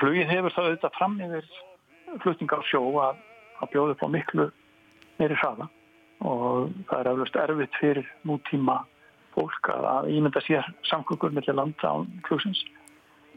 flugið 0.00 0.30
hefur 0.30 0.54
það 0.54 0.70
auðvitað 0.70 0.96
fram 0.98 1.18
yfir 1.26 1.50
flutningar 2.24 2.64
sjó 2.68 2.82
að, 3.02 3.20
að 3.62 3.72
bjóða 3.74 3.94
upp 3.94 4.04
á 4.06 4.08
miklu 4.14 4.46
meiri 5.20 5.38
hraða 5.38 5.68
og 6.26 6.72
það 6.90 6.98
er 6.98 7.10
eflust 7.12 7.38
erfitt 7.40 7.78
fyrir 7.80 8.08
nútíma 8.28 8.80
fólk 9.34 9.70
að, 9.72 10.10
ímynda 10.12 10.42
sér 10.44 10.66
samkvökkur 10.90 11.32
mellir 11.34 11.56
landa 11.56 11.92
á 11.92 11.96
flugsins. 12.26 12.60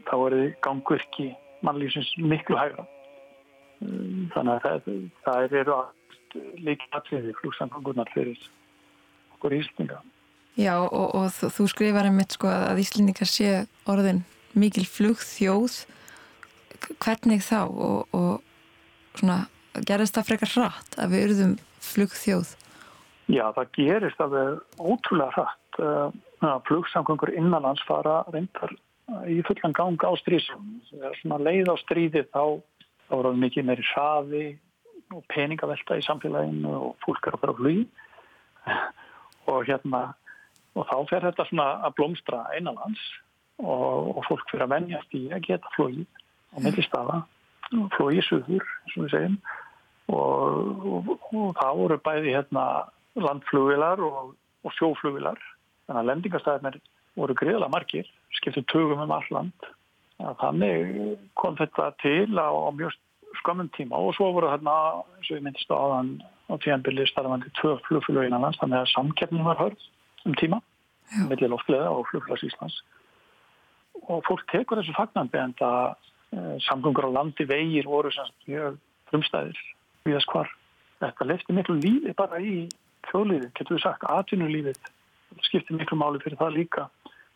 Þá 0.04 0.14
er 0.16 0.36
þið 0.36 0.50
gangvirki 0.66 1.28
mannlýsins 1.64 2.10
miklu 2.20 2.58
hægra. 2.58 2.84
Uh, 3.80 4.26
þannig 4.34 4.52
að 4.56 4.64
það, 4.64 4.90
það 5.24 5.56
eru 5.60 5.78
líka 6.66 6.90
atriði 6.98 7.32
flugsamkvökkurnar 7.40 8.10
fyrir 8.14 8.42
okkur 9.36 9.56
Íslinga. 9.60 10.02
Já 10.58 10.76
og, 10.78 11.14
og 11.16 11.30
þú, 11.34 11.66
skrifar 11.70 12.06
einmitt 12.06 12.36
sko 12.36 12.50
að 12.50 12.82
Íslendingar 12.84 13.30
sé 13.30 13.64
orðin 13.90 14.22
mikil 14.54 14.84
flugþjóð 14.86 15.80
hvernig 17.02 17.42
þá 17.44 17.60
og, 17.68 18.14
og 18.14 19.18
svona 19.18 19.44
gerðist 19.86 20.18
það 20.18 20.28
frekar 20.30 20.52
hratt 20.54 20.98
að 21.00 21.14
við 21.14 21.26
urðum 21.28 21.54
flugþjóð? 21.84 22.54
Já, 23.32 23.44
það 23.56 23.70
gerist 23.78 24.20
alveg 24.20 24.80
ótrúlega 24.80 25.32
hratt. 25.38 25.60
Uh, 25.80 26.58
flugsamgöngur 26.68 27.32
innanlands 27.32 27.82
fara 27.88 28.20
reyndar 28.28 28.74
í 29.28 29.40
fullan 29.48 29.74
gang 29.76 30.00
á 30.04 30.12
strísum. 30.20 30.80
Leið 31.24 31.70
á 31.72 31.76
stríði 31.80 32.24
þá, 32.28 32.60
þá 33.08 33.14
voru 33.14 33.32
mikið 33.40 33.68
meiri 33.68 33.86
hraði 33.94 34.44
og 35.14 35.24
peningavelta 35.32 35.98
í 35.98 36.04
samfélaginu 36.04 36.74
og 36.74 36.92
fólk 37.04 37.28
er 37.28 37.36
að 37.36 37.42
fara 37.42 37.56
á 37.56 37.58
flugi 37.60 37.84
og 39.52 39.66
hérna 39.68 40.02
og 40.74 40.88
þá 40.90 40.96
fer 41.10 41.26
þetta 41.28 41.46
svona 41.48 41.66
að 41.86 41.96
blómstra 41.98 42.42
einanlands 42.56 43.02
og, 43.62 44.16
og 44.18 44.22
fólk 44.28 44.46
fyrir 44.50 44.66
að 44.66 44.74
venjast 44.74 45.16
í 45.16 45.26
að 45.32 45.44
geta 45.48 45.74
flóið 45.76 46.04
á 46.54 46.58
millistafa 46.62 47.20
og 47.74 47.86
flóið 47.96 48.20
í 48.20 48.24
suður, 48.28 48.66
eins 48.84 48.96
og 48.96 49.04
við 49.04 49.14
segjum. 49.14 49.36
Og, 50.14 50.84
og, 50.84 51.12
og 51.32 51.54
það 51.58 51.78
voru 51.80 52.00
bæði 52.04 52.34
hérna 52.34 52.64
landflugvilar 53.16 54.02
og 54.04 54.74
sjóflugvilar 54.76 55.40
þannig 55.86 56.00
að 56.00 56.10
lendingastæðinir 56.10 56.76
voru 57.14 57.36
greiðlega 57.38 57.72
margir, 57.72 58.10
skiptið 58.38 58.68
tögum 58.72 59.02
um 59.04 59.14
all 59.14 59.30
land. 59.32 59.70
Þannig 60.40 61.16
kom 61.38 61.56
þetta 61.58 61.90
til 62.02 62.30
á, 62.38 62.48
á 62.50 62.70
mjög 62.74 62.94
skamum 63.40 63.70
tíma. 63.74 63.98
Og 63.98 64.14
svo 64.16 64.30
voru 64.34 64.50
hérna, 64.52 65.02
eins 65.16 65.30
og 65.30 65.38
ég 65.38 65.44
myndist 65.44 65.72
á 65.72 65.76
aðan 65.76 66.14
á 66.50 66.54
tíanbili 66.60 67.06
starfandi 67.08 67.50
tvö 67.58 67.76
flugflug 67.86 68.26
innanlands 68.26 68.60
þannig 68.60 68.82
að 68.82 68.92
samkeppnin 68.92 69.46
var 69.46 69.60
hörð 69.62 69.88
um 70.28 70.36
tíma 70.38 70.60
mellir 71.28 71.52
loftlega 71.52 71.90
og 71.90 72.06
flugflags 72.10 72.44
Íslands. 72.46 72.80
Og 74.08 74.24
fólk 74.26 74.44
tekur 74.52 74.80
þessu 74.80 74.94
fagnandi 74.96 75.40
en 75.40 75.54
það 75.58 75.94
samgöngur 76.66 77.08
á 77.08 77.16
landi 77.18 77.46
vegir 77.48 77.88
voru 77.88 78.10
mjög 78.46 78.78
frumstæðir 79.10 79.58
við 80.04 80.18
þess 80.18 80.30
hvar. 80.32 80.50
Þetta 81.02 81.28
lefti 81.28 81.56
miklu 81.56 81.76
lífi 81.80 82.14
bara 82.16 82.40
í 82.40 82.68
þjóðlífi, 83.10 83.50
getur 83.56 83.76
við 83.76 83.82
sagt, 83.84 84.06
atvinnulífið 84.08 84.78
skiptir 85.42 85.76
miklu 85.76 85.98
máli 85.98 86.22
fyrir 86.22 86.38
það 86.40 86.56
líka. 86.58 86.86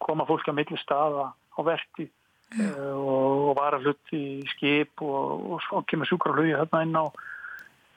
Koma 0.02 0.26
fólk 0.28 0.49
að 0.49 0.61
miklu 0.61 0.78
staða 0.81 1.31
á 1.35 1.61
verti 1.67 2.07
e, 2.07 2.64
og, 2.95 3.50
og 3.50 3.55
vara 3.59 3.81
hluti 3.83 4.21
í 4.38 4.49
skip 4.55 5.02
og, 5.02 5.47
og 5.52 5.62
svo 5.67 5.83
kemur 5.90 6.09
sjúkar 6.09 6.37
hluti 6.37 6.55
hérna 6.55 6.85
inn 6.87 6.99
á 6.99 7.05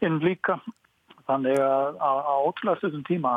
inn 0.02 0.22
líka. 0.24 0.58
Þannig 1.30 1.62
að 1.62 2.02
á 2.02 2.36
ótrúlega 2.42 2.82
stundum 2.82 3.06
tíma 3.08 3.36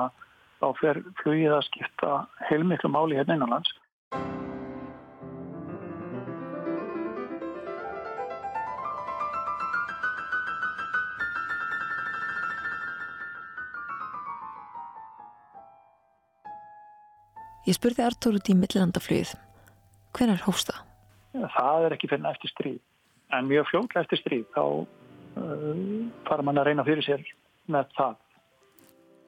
þá 0.62 0.68
fer 0.80 1.02
flugið 1.20 1.58
að 1.58 1.66
skipta 1.68 2.12
heilmiklu 2.48 2.90
máli 2.90 3.20
hérna 3.20 3.36
innanlands. 3.36 3.74
Ég 17.64 17.76
spurði 17.78 18.04
Artur 18.04 18.36
út 18.38 18.50
í 18.50 18.56
millilandaflugið. 18.58 19.34
Hvernig 20.14 20.42
hófst 20.44 20.70
það? 20.70 20.82
Það 21.56 21.86
er 21.86 21.96
ekki 21.96 22.10
fyrir 22.10 22.28
eftir 22.30 22.52
stríð. 22.52 22.80
En 23.34 23.48
mjög 23.50 23.70
fljóklega 23.70 24.04
eftir 24.04 24.20
stríð 24.20 24.44
þá 24.54 24.64
uh, 24.64 25.80
fara 26.28 26.44
mann 26.46 26.60
að 26.60 26.70
reyna 26.70 26.86
fyrir 26.86 27.06
sér 27.06 27.24
með 27.66 27.90
það. 27.96 28.16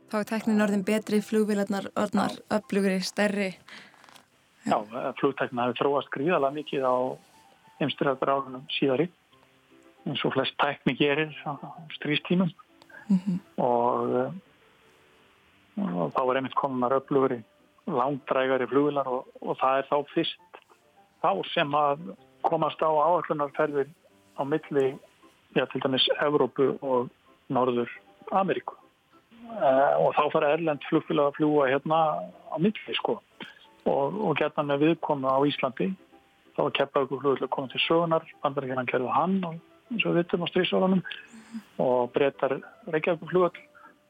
Þá 0.07 0.17
er 0.21 0.29
teknin 0.31 0.63
orðin 0.63 0.85
betri, 0.87 1.23
flugvilarnar 1.25 1.89
orðnar 1.99 2.37
öflugri, 2.55 3.01
stærri. 3.03 3.49
Já, 4.67 4.77
flugteknin 5.19 5.63
hafi 5.65 5.79
þróast 5.81 6.13
gríðalega 6.15 6.55
mikið 6.61 6.87
á 6.87 6.97
heimstyrðar 7.81 8.33
árunum 8.37 8.67
síðari 8.77 9.09
eins 10.07 10.23
og 10.27 10.35
flest 10.37 10.55
tekni 10.63 10.95
gerir 10.99 11.35
á 11.47 11.55
strístímum 11.97 12.51
mm 13.09 13.19
-hmm. 13.19 13.39
og, 13.57 14.35
og 15.77 16.13
þá 16.15 16.21
er 16.31 16.37
einmitt 16.37 16.55
komunar 16.55 16.97
öflugri, 16.99 17.43
langdrægari 17.87 18.67
flugvilar 18.71 19.09
og, 19.09 19.29
og 19.43 19.59
það 19.61 19.81
er 19.81 19.91
þá 19.91 19.97
fyrst 20.15 20.63
þá 21.23 21.31
sem 21.53 21.77
að 21.77 22.09
komast 22.47 22.83
á 22.83 22.91
áallunarferðir 22.91 23.91
á 24.37 24.43
milli, 24.45 24.89
já 25.57 25.65
til 25.71 25.83
dæmis 25.83 26.07
Evrópu 26.23 26.75
og 26.83 27.09
Norður 27.49 27.91
Ameríku. 28.31 28.75
Uh, 29.47 29.95
og 30.03 30.11
þá 30.19 30.25
fara 30.33 30.51
Erlend 30.57 30.83
flugfélag 30.91 31.31
að 31.31 31.39
fljúa 31.39 31.69
hérna 31.71 32.01
á 32.51 32.57
milli 32.59 32.99
sko. 32.99 33.21
Og, 33.87 34.19
og 34.19 34.35
geta 34.39 34.65
með 34.67 34.83
viðkomu 34.83 35.31
á 35.31 35.39
Íslandi. 35.47 35.93
Þá 36.57 36.61
var 36.67 36.77
Keflavíkur 36.81 37.23
flugfélag 37.23 37.55
komið 37.55 37.77
til 37.77 37.85
sögunar 37.87 38.27
bandaríkjarnan 38.43 38.91
kerðu 38.91 39.15
hann 39.15 39.39
og 39.47 39.57
eins 39.93 40.05
og 40.05 40.13
við 40.13 40.23
vittum 40.25 40.45
á 40.45 40.51
strísválunum 40.51 41.03
og 41.83 42.11
breytar 42.15 42.59
Reykjavíkur 42.91 43.31
flugall 43.31 43.63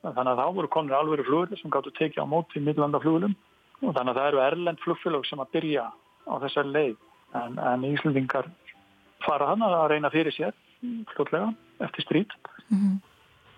þannig 0.06 0.30
að 0.32 0.40
þá 0.40 0.46
voru 0.56 0.70
komin 0.72 0.94
alveg 0.96 1.26
flugall 1.26 1.58
sem 1.60 1.72
gáttu 1.72 1.92
tekið 1.98 2.24
á 2.24 2.32
móti 2.32 2.60
í 2.60 2.64
millanda 2.64 3.00
flugullum 3.02 3.34
og 3.82 3.90
þannig 3.96 4.12
að 4.12 4.20
það 4.20 4.28
eru 4.30 4.44
Erlend 4.44 4.84
flugfélag 4.84 5.26
sem 5.28 5.42
að 5.42 5.52
byrja 5.56 5.88
á 6.26 6.34
þessar 6.44 6.70
leið. 6.70 6.96
En, 7.36 7.58
en 7.58 7.84
Íslandingar 7.84 8.48
fara 9.26 9.50
hann 9.50 9.64
að 9.66 9.90
reyna 9.92 10.12
fyrir 10.12 10.34
sér 10.34 10.56
fljótlega 11.12 11.52
eftir 11.84 12.06
strít 12.06 12.32
mm 12.68 12.78
-hmm 12.78 12.96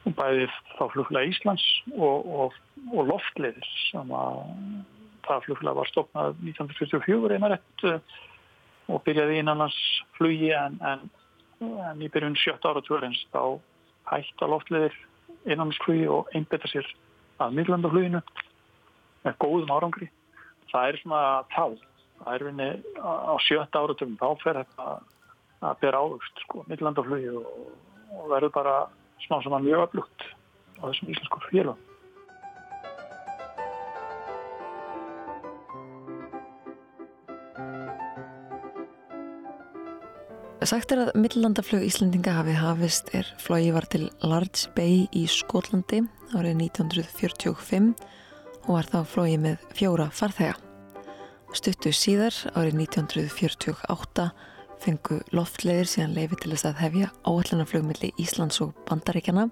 og 0.09 0.17
bæði 0.17 0.47
þá 0.79 0.85
flugfélag 0.93 1.33
Íslands 1.33 1.65
og, 1.97 2.29
og, 2.29 2.57
og 2.95 3.11
loftleiðis 3.11 3.73
sem 3.91 4.13
að 4.15 4.41
það 5.27 5.45
flugfélag 5.47 5.79
var 5.79 5.91
stopnað 5.91 6.39
1944 6.47 7.37
einar 7.37 7.57
ett 7.59 7.87
og 8.89 9.03
byrjaði 9.05 9.43
innanlandsflugi 9.43 10.53
en, 10.57 10.79
en, 10.89 11.05
en 11.61 12.05
í 12.05 12.09
byrjun 12.13 12.39
sjötta 12.41 12.73
ára 12.73 12.85
tvörins 12.87 13.21
þá 13.35 13.59
hætta 14.09 14.49
loftleiðir 14.49 14.97
innanlandsflugi 15.45 16.09
og 16.13 16.33
einbetta 16.37 16.71
sér 16.73 16.89
að 17.43 17.59
miðlandafluginu 17.59 18.23
með 19.27 19.39
góðum 19.45 19.75
árangri. 19.75 20.11
Það 20.73 20.89
er 20.89 21.01
svona 21.03 21.23
þá, 21.55 21.65
það 22.23 22.35
er 22.35 22.47
vinni 22.49 22.71
á 23.01 23.35
sjötta 23.47 23.83
áratum, 23.85 24.17
þá 24.21 24.29
fer 24.45 24.63
þetta 24.63 24.89
að 25.69 25.83
bera 25.83 26.03
ávöxt 26.05 26.45
sko, 26.45 26.65
miðlandaflugi 26.71 27.35
og, 27.35 27.53
og 28.15 28.33
verður 28.33 28.55
bara 28.55 28.79
smá 29.25 29.41
saman 29.43 29.67
mjög 29.67 29.89
öflugt 29.89 30.27
á 30.79 30.83
þessum 30.87 31.15
íslensku 31.15 31.47
félagum. 31.49 31.85
Sagt 40.69 40.91
er 40.93 41.01
að 41.01 41.15
millandaflög 41.17 41.85
Íslandinga 41.87 42.35
hafi 42.37 42.53
hafist 42.53 43.09
er 43.17 43.25
flógi 43.41 43.71
var 43.73 43.87
til 43.89 44.11
Large 44.21 44.69
Bay 44.77 45.07
í 45.17 45.23
Skotlandi 45.31 46.03
árið 46.37 46.59
1945 46.67 47.95
og 48.67 48.75
var 48.77 48.89
þá 48.91 48.99
flógi 49.07 49.39
með 49.43 49.63
fjóra 49.77 50.09
farþega. 50.15 50.57
Stuttu 51.57 51.93
síðar 51.97 52.35
árið 52.53 52.83
1948 52.85 54.29
fengu 54.83 55.21
loftleðir 55.35 55.89
síðan 55.89 56.15
leifi 56.17 56.39
til 56.43 56.53
þess 56.53 56.69
að 56.69 56.83
hefja 56.83 57.09
áallanarflugmilli 57.25 58.13
Íslands 58.21 58.61
og 58.65 58.75
Bandaríkjana. 58.89 59.49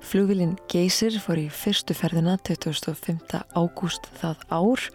Flugvilin 0.00 0.56
Geysir 0.72 1.18
fór 1.20 1.42
í 1.42 1.48
fyrstu 1.52 1.94
ferðina 1.96 2.38
25. 2.48 3.42
ágúst 3.52 4.08
það 4.20 4.44
ár. 4.48 4.86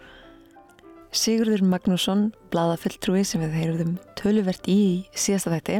Sigurður 1.16 1.62
Magnússon, 1.64 2.30
bladafelltrúi 2.52 3.22
sem 3.24 3.40
við 3.44 3.54
heyruðum 3.60 3.94
töluvert 4.18 4.66
í 4.68 5.06
síðasta 5.16 5.54
þætti, 5.54 5.78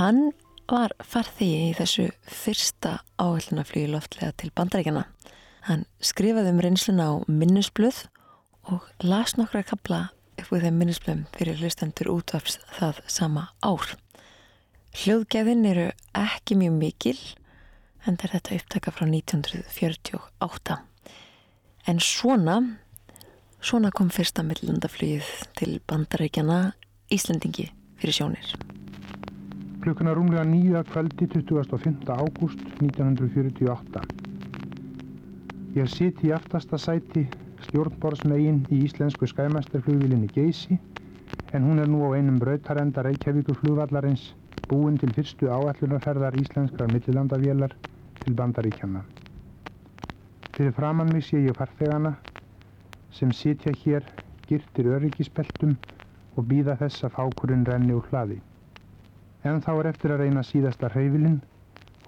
hann 0.00 0.30
var 0.70 0.94
farþegi 1.04 1.68
í 1.68 1.76
þessu 1.78 2.08
fyrsta 2.24 2.96
áallanarflugi 3.20 3.92
loftlega 3.92 4.32
til 4.40 4.50
Bandaríkjana. 4.56 5.04
Hann 5.68 5.84
skrifaði 6.00 6.54
um 6.54 6.62
reynsluna 6.64 7.08
á 7.10 7.14
minnisblöð 7.28 8.06
og 8.72 8.86
las 9.04 9.36
nokkra 9.36 9.62
kapla 9.66 10.08
upp 10.40 10.52
við 10.54 10.66
þeim 10.66 10.78
minnisblöðum 10.80 11.26
fyrir 11.36 11.60
hlustendur 11.60 12.10
útvaps 12.14 12.58
það 12.78 13.02
sama 13.10 13.48
ár. 13.60 13.96
Hljóðgæðin 14.96 15.66
eru 15.70 15.90
ekki 16.16 16.56
mjög 16.58 16.78
mikil 16.78 17.18
en 18.06 18.16
það 18.16 18.24
er 18.24 18.34
þetta 18.36 18.56
upptaka 18.60 18.94
frá 18.94 19.06
1948. 19.06 20.78
En 21.88 22.00
svona, 22.04 22.56
svona 23.60 23.92
kom 23.94 24.10
fyrsta 24.12 24.44
millandaflýð 24.46 25.28
til 25.60 25.78
bandarækjana 25.88 26.60
Íslandingi 27.12 27.68
fyrir 28.00 28.16
sjónir. 28.16 28.54
Klukkuna 29.80 30.12
rúmlega 30.16 30.44
nýja 30.44 30.82
kvöldi 30.88 31.28
25. 31.32 32.04
ágúst 32.12 32.60
1948. 32.80 34.19
Ég 35.70 35.86
sitt 35.86 36.18
í 36.26 36.32
aftasta 36.34 36.74
sæti 36.82 37.20
stjórnborðsmegin 37.62 38.56
í 38.74 38.80
íslensku 38.88 39.28
skæmæstarflugvilinni 39.30 40.26
Geysi 40.34 40.74
en 41.54 41.62
hún 41.62 41.78
er 41.78 41.86
nú 41.86 42.00
á 42.10 42.18
einum 42.18 42.40
brautarenda 42.42 43.04
Reykjavíkur 43.06 43.54
flugvallarins 43.60 44.24
búin 44.72 44.96
til 44.98 45.12
fyrstu 45.14 45.46
áallunarferðar 45.46 46.34
íslenskrar 46.40 46.90
millilandavélar 46.90 47.76
til 48.24 48.34
bandaríkjana. 48.40 49.04
Fyrir 50.56 50.74
framann 50.74 51.12
mig 51.14 51.22
sé 51.28 51.38
ég 51.38 51.54
farþegana 51.60 52.16
sem 53.14 53.30
sitja 53.30 53.70
hér 53.84 54.10
girtir 54.50 54.90
öryggispeltum 54.96 55.76
og 56.34 56.50
býða 56.50 56.80
þess 56.82 57.06
að 57.06 57.14
fákurinn 57.20 57.62
renni 57.70 57.94
úr 57.94 58.10
hlaði. 58.10 58.40
En 59.46 59.62
þá 59.62 59.70
er 59.78 59.92
eftir 59.94 60.16
að 60.16 60.24
reyna 60.26 60.42
síðasta 60.42 60.90
hreyfilinn 60.90 61.38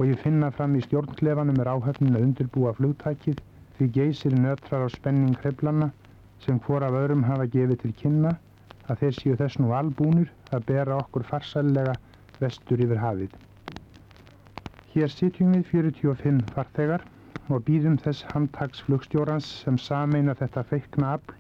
og 0.01 0.11
ég 0.11 0.19
finna 0.19 0.51
fram 0.51 0.75
í 0.75 0.83
stjórnklefanum 0.83 1.63
er 1.63 1.75
áhöfnin 1.77 2.19
að 2.19 2.27
undirbúa 2.27 2.75
flugtækið 2.75 3.39
því 3.83 3.89
geysir 3.95 4.35
nötrar 4.39 4.85
á 4.87 4.89
spenning 4.95 5.35
hreyflanna 5.43 5.89
sem 6.45 6.59
hvor 6.63 6.85
af 6.87 6.95
öðrum 6.95 7.25
hafa 7.27 7.49
gefið 7.51 7.79
til 7.81 7.95
kynna 8.01 8.31
að 8.87 9.01
þeir 9.01 9.15
séu 9.17 9.39
þess 9.41 9.59
nú 9.59 9.73
albúnir 9.75 10.29
að 10.55 10.67
bera 10.69 10.99
okkur 11.03 11.25
farsællega 11.27 11.95
vestur 12.39 12.83
yfir 12.85 13.01
hafið. 13.03 13.33
Hér 14.93 15.11
sitjum 15.11 15.57
við 15.57 15.65
45 15.73 16.39
farþegar 16.55 17.03
og 17.49 17.65
býðum 17.67 17.97
þess 18.05 18.29
handtagsflugstjórans 18.35 19.49
sem 19.65 19.79
sameina 19.87 20.37
þetta 20.39 20.63
feikna 20.71 21.15
afl 21.17 21.35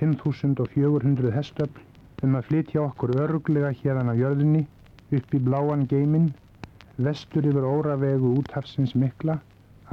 5400 0.00 1.34
hestöfl 1.36 1.84
um 2.26 2.34
að 2.40 2.48
flytja 2.48 2.82
okkur 2.82 3.14
öruglega 3.26 3.70
hérðan 3.82 4.10
á 4.10 4.14
jörðinni 4.18 4.64
upp 5.20 5.38
í 5.38 5.42
bláan 5.50 5.86
geiminn 5.92 6.32
vestur 7.08 7.46
yfir 7.46 7.68
óravegu 7.68 8.34
úthafsins 8.40 8.96
mikla 8.98 9.38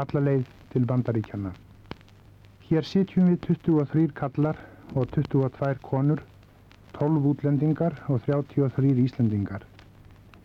alla 0.02 0.26
leið 0.30 0.50
til 0.74 0.90
bandaríkjana. 0.90 1.54
Hér 2.74 2.88
sitjum 2.90 3.28
við 3.30 3.36
23 3.46 4.14
kallar 4.18 4.58
og 4.98 5.12
22 5.14 5.76
konur 5.86 6.24
12 6.96 7.28
útlendingar 7.32 8.00
og 8.10 8.24
33 8.26 8.96
íslendingar. 9.04 9.62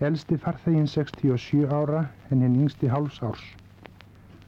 Elsti 0.09 0.37
farþeginn 0.43 0.91
67 0.93 1.63
ára 1.79 2.03
en 2.29 2.45
hinn 2.45 2.59
yngsti 2.67 2.91
háls 2.93 3.23
árs. 3.25 3.47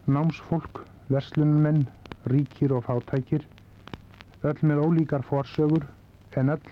Námsfólk, 0.04 0.82
verslunumenn, 1.08 1.86
ríkir 2.34 2.76
og 2.76 2.84
fátækir, 2.90 3.48
öll 4.44 4.60
með 4.60 4.84
ólíkar 4.84 5.24
forsögur 5.30 5.88
en 6.36 6.52
öll 6.58 6.70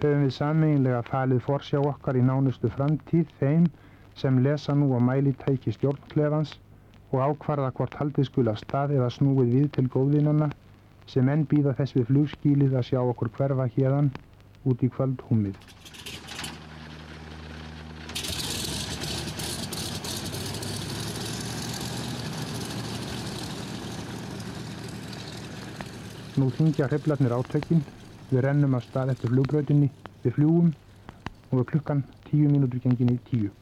höfum 0.00 0.24
við 0.24 0.36
sameinlega 0.38 1.04
falið 1.10 1.44
forsjá 1.50 1.84
okkar 1.92 2.16
í 2.16 2.24
nánustu 2.30 2.72
framtíð 2.78 3.36
þeim 3.42 3.68
sem 4.16 4.40
lesa 4.48 4.72
nú 4.72 4.88
á 4.96 5.00
mælitæki 5.04 5.76
stjórnklefans 5.76 6.56
og 7.14 7.22
ákvarða 7.22 7.70
hvort 7.78 7.94
haldið 7.94 8.26
skul 8.26 8.48
af 8.50 8.58
stað 8.58 8.96
eða 8.96 9.12
snúið 9.14 9.50
við 9.54 9.66
til 9.76 9.84
góðvinnana 9.94 10.48
sem 11.06 11.28
enn 11.30 11.44
býða 11.46 11.76
þess 11.78 11.94
við 11.94 12.08
flugskílið 12.10 12.74
að 12.74 12.86
sjá 12.88 13.00
okkur 13.02 13.30
hverfa 13.36 13.68
hérðan 13.76 14.10
út 14.66 14.82
í 14.82 14.90
kvöldhúmið. 14.90 15.58
Nú 26.34 26.48
þingja 26.50 26.88
hreflarnir 26.90 27.36
átökin, 27.36 27.84
við 28.32 28.40
rennum 28.42 28.74
af 28.74 28.88
stað 28.88 29.12
eftir 29.14 29.30
flugbröðinni, 29.30 29.92
við 30.24 30.34
fljúum 30.40 30.72
og 31.52 31.60
við 31.60 31.68
klukkan 31.76 32.02
tíu 32.26 32.50
mínútur 32.50 32.82
gengin 32.82 33.14
í 33.14 33.20
tíu. 33.30 33.52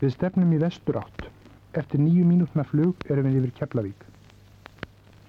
Við 0.00 0.16
stefnum 0.16 0.56
í 0.56 0.62
vestur 0.62 1.02
átt. 1.02 1.25
Eftir 1.76 2.00
nýju 2.00 2.24
mínútna 2.24 2.64
flug 2.64 3.10
erum 3.12 3.26
við 3.28 3.42
yfir 3.42 3.50
Keflavík. 3.58 4.04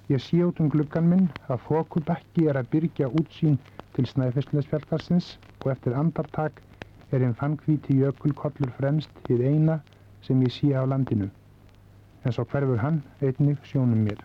Ég 0.07 0.21
sé 0.23 0.37
út 0.45 0.61
um 0.63 0.69
gluggan 0.71 1.09
minn 1.11 1.25
að 1.51 1.65
fókubekki 1.65 2.45
er 2.47 2.59
að 2.59 2.69
byrja 2.75 3.09
útsýn 3.21 3.57
til 3.97 4.07
Snæfellsnesfjallgarsins 4.07 5.33
og 5.63 5.71
eftir 5.73 5.97
andartak 5.99 6.61
er 7.11 7.25
einn 7.25 7.35
fannkvíti 7.41 7.97
jökulkollur 7.99 8.71
fremst 8.77 9.19
við 9.27 9.43
eina 9.49 9.81
sem 10.27 10.39
ég 10.47 10.55
sé 10.55 10.71
á 10.71 10.87
landinu. 10.87 11.27
En 12.23 12.35
svo 12.35 12.47
hverfur 12.47 12.79
hann 12.83 13.01
einnig 13.19 13.59
sjónum 13.67 14.07
mér. 14.07 14.23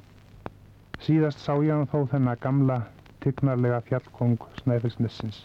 Síðast 1.03 1.43
sá 1.43 1.57
ég 1.59 1.75
hann 1.75 1.91
þó 1.91 2.07
þennan 2.15 2.39
gamla, 2.47 2.79
tyggnarlega 3.27 3.83
fjallkong 3.91 4.39
Snæfellsnessins. 4.63 5.43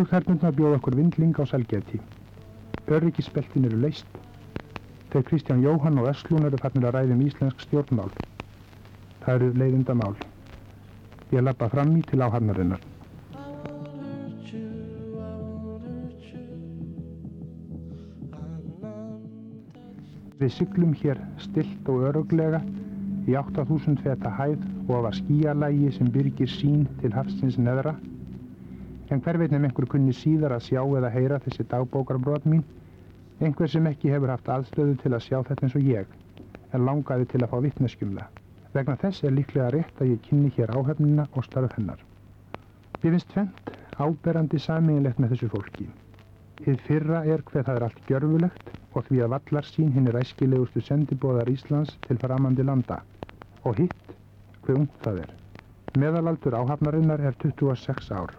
One. 0.00 0.08
Flugþernurnar 0.08 0.54
bjóð 0.56 0.74
okkur 0.78 0.94
vindling 0.96 1.36
á 1.36 1.44
Selgeti. 1.44 2.00
Öryggisbeltin 2.88 3.64
eru 3.68 3.80
leist. 3.80 4.06
Þeir 5.10 5.24
Kristján 5.28 5.62
Jóhann 5.62 5.98
og 5.98 6.08
Eslún 6.08 6.46
eru 6.46 6.56
farnir 6.56 6.88
að 6.88 6.94
ræðum 6.94 7.20
íslensk 7.26 7.60
stjórnmál. 7.60 8.10
Það 9.20 9.34
eru 9.34 9.52
leiðindamál. 9.60 10.16
Ég 11.32 11.42
lappa 11.42 11.68
fram 11.68 11.96
í 11.96 12.02
til 12.02 12.20
untouched. 12.22 12.80
Við 20.40 20.52
syklum 20.56 20.94
hér 20.94 21.20
stilt 21.38 21.88
og 21.88 22.08
öruglega 22.08 22.62
í 23.28 23.36
8000 23.36 24.00
feta 24.00 24.30
hæð 24.30 24.64
og 24.88 25.04
var 25.04 25.12
skíalægi 25.12 25.92
sem 25.92 26.08
byrgir 26.08 26.48
sín 26.48 26.88
til 27.02 27.12
hafsins 27.12 27.58
neðra. 27.58 27.94
En 29.10 29.18
hver 29.18 29.38
veit 29.40 29.50
nefn 29.50 29.66
einhver 29.66 29.88
kunni 29.90 30.12
síðar 30.14 30.54
að 30.54 30.68
sjá 30.68 30.80
eða 30.98 31.10
heyra 31.10 31.38
þessi 31.42 31.64
dagbókarbrot 31.70 32.44
mín, 32.50 32.62
einhver 33.40 33.70
sem 33.72 33.86
ekki 33.90 34.12
hefur 34.12 34.30
haft 34.30 34.50
aðstöðu 34.54 34.94
til 35.02 35.10
að 35.16 35.24
sjá 35.24 35.40
þetta 35.48 35.66
eins 35.66 35.78
og 35.80 35.88
ég, 35.88 36.12
en 36.70 36.84
langaði 36.86 37.26
til 37.32 37.40
að 37.42 37.50
fá 37.50 37.58
vittneskjumla. 37.64 38.28
Vegna 38.74 38.94
þess 39.02 39.24
er 39.26 39.34
líklega 39.34 39.72
rétt 39.74 40.02
að 40.02 40.12
ég 40.12 40.20
kynni 40.28 40.52
hér 40.54 40.70
áhefnina 40.76 41.26
og 41.34 41.46
starf 41.48 41.74
hennar. 41.74 42.04
Ég 43.00 43.08
finnst 43.08 43.32
tvent 43.32 43.72
áberandi 43.98 44.60
sameinlegt 44.62 45.18
með 45.18 45.34
þessu 45.34 45.48
fólki. 45.56 45.88
Hið 46.60 46.84
fyrra 46.86 47.24
er 47.24 47.42
hver 47.48 47.64
það 47.66 47.80
er 47.80 47.86
allt 47.86 48.06
gjörfulegt 48.06 48.70
og 48.94 49.06
því 49.08 49.22
að 49.24 49.32
vallar 49.34 49.66
sín 49.66 49.90
hinn 49.94 50.06
er 50.10 50.20
æskilegustu 50.20 50.82
sendibóðar 50.86 51.50
Íslands 51.50 51.96
til 52.06 52.20
framandi 52.20 52.66
landa. 52.68 53.00
Og 53.64 53.80
hitt, 53.80 54.14
hver 54.62 54.82
ungt 54.84 55.02
það 55.02 55.24
er. 55.24 55.34
Meðalaldur 55.98 56.58
áhafnarinnar 56.60 57.24
er 57.26 57.34
26 57.42 58.12
ár. 58.14 58.36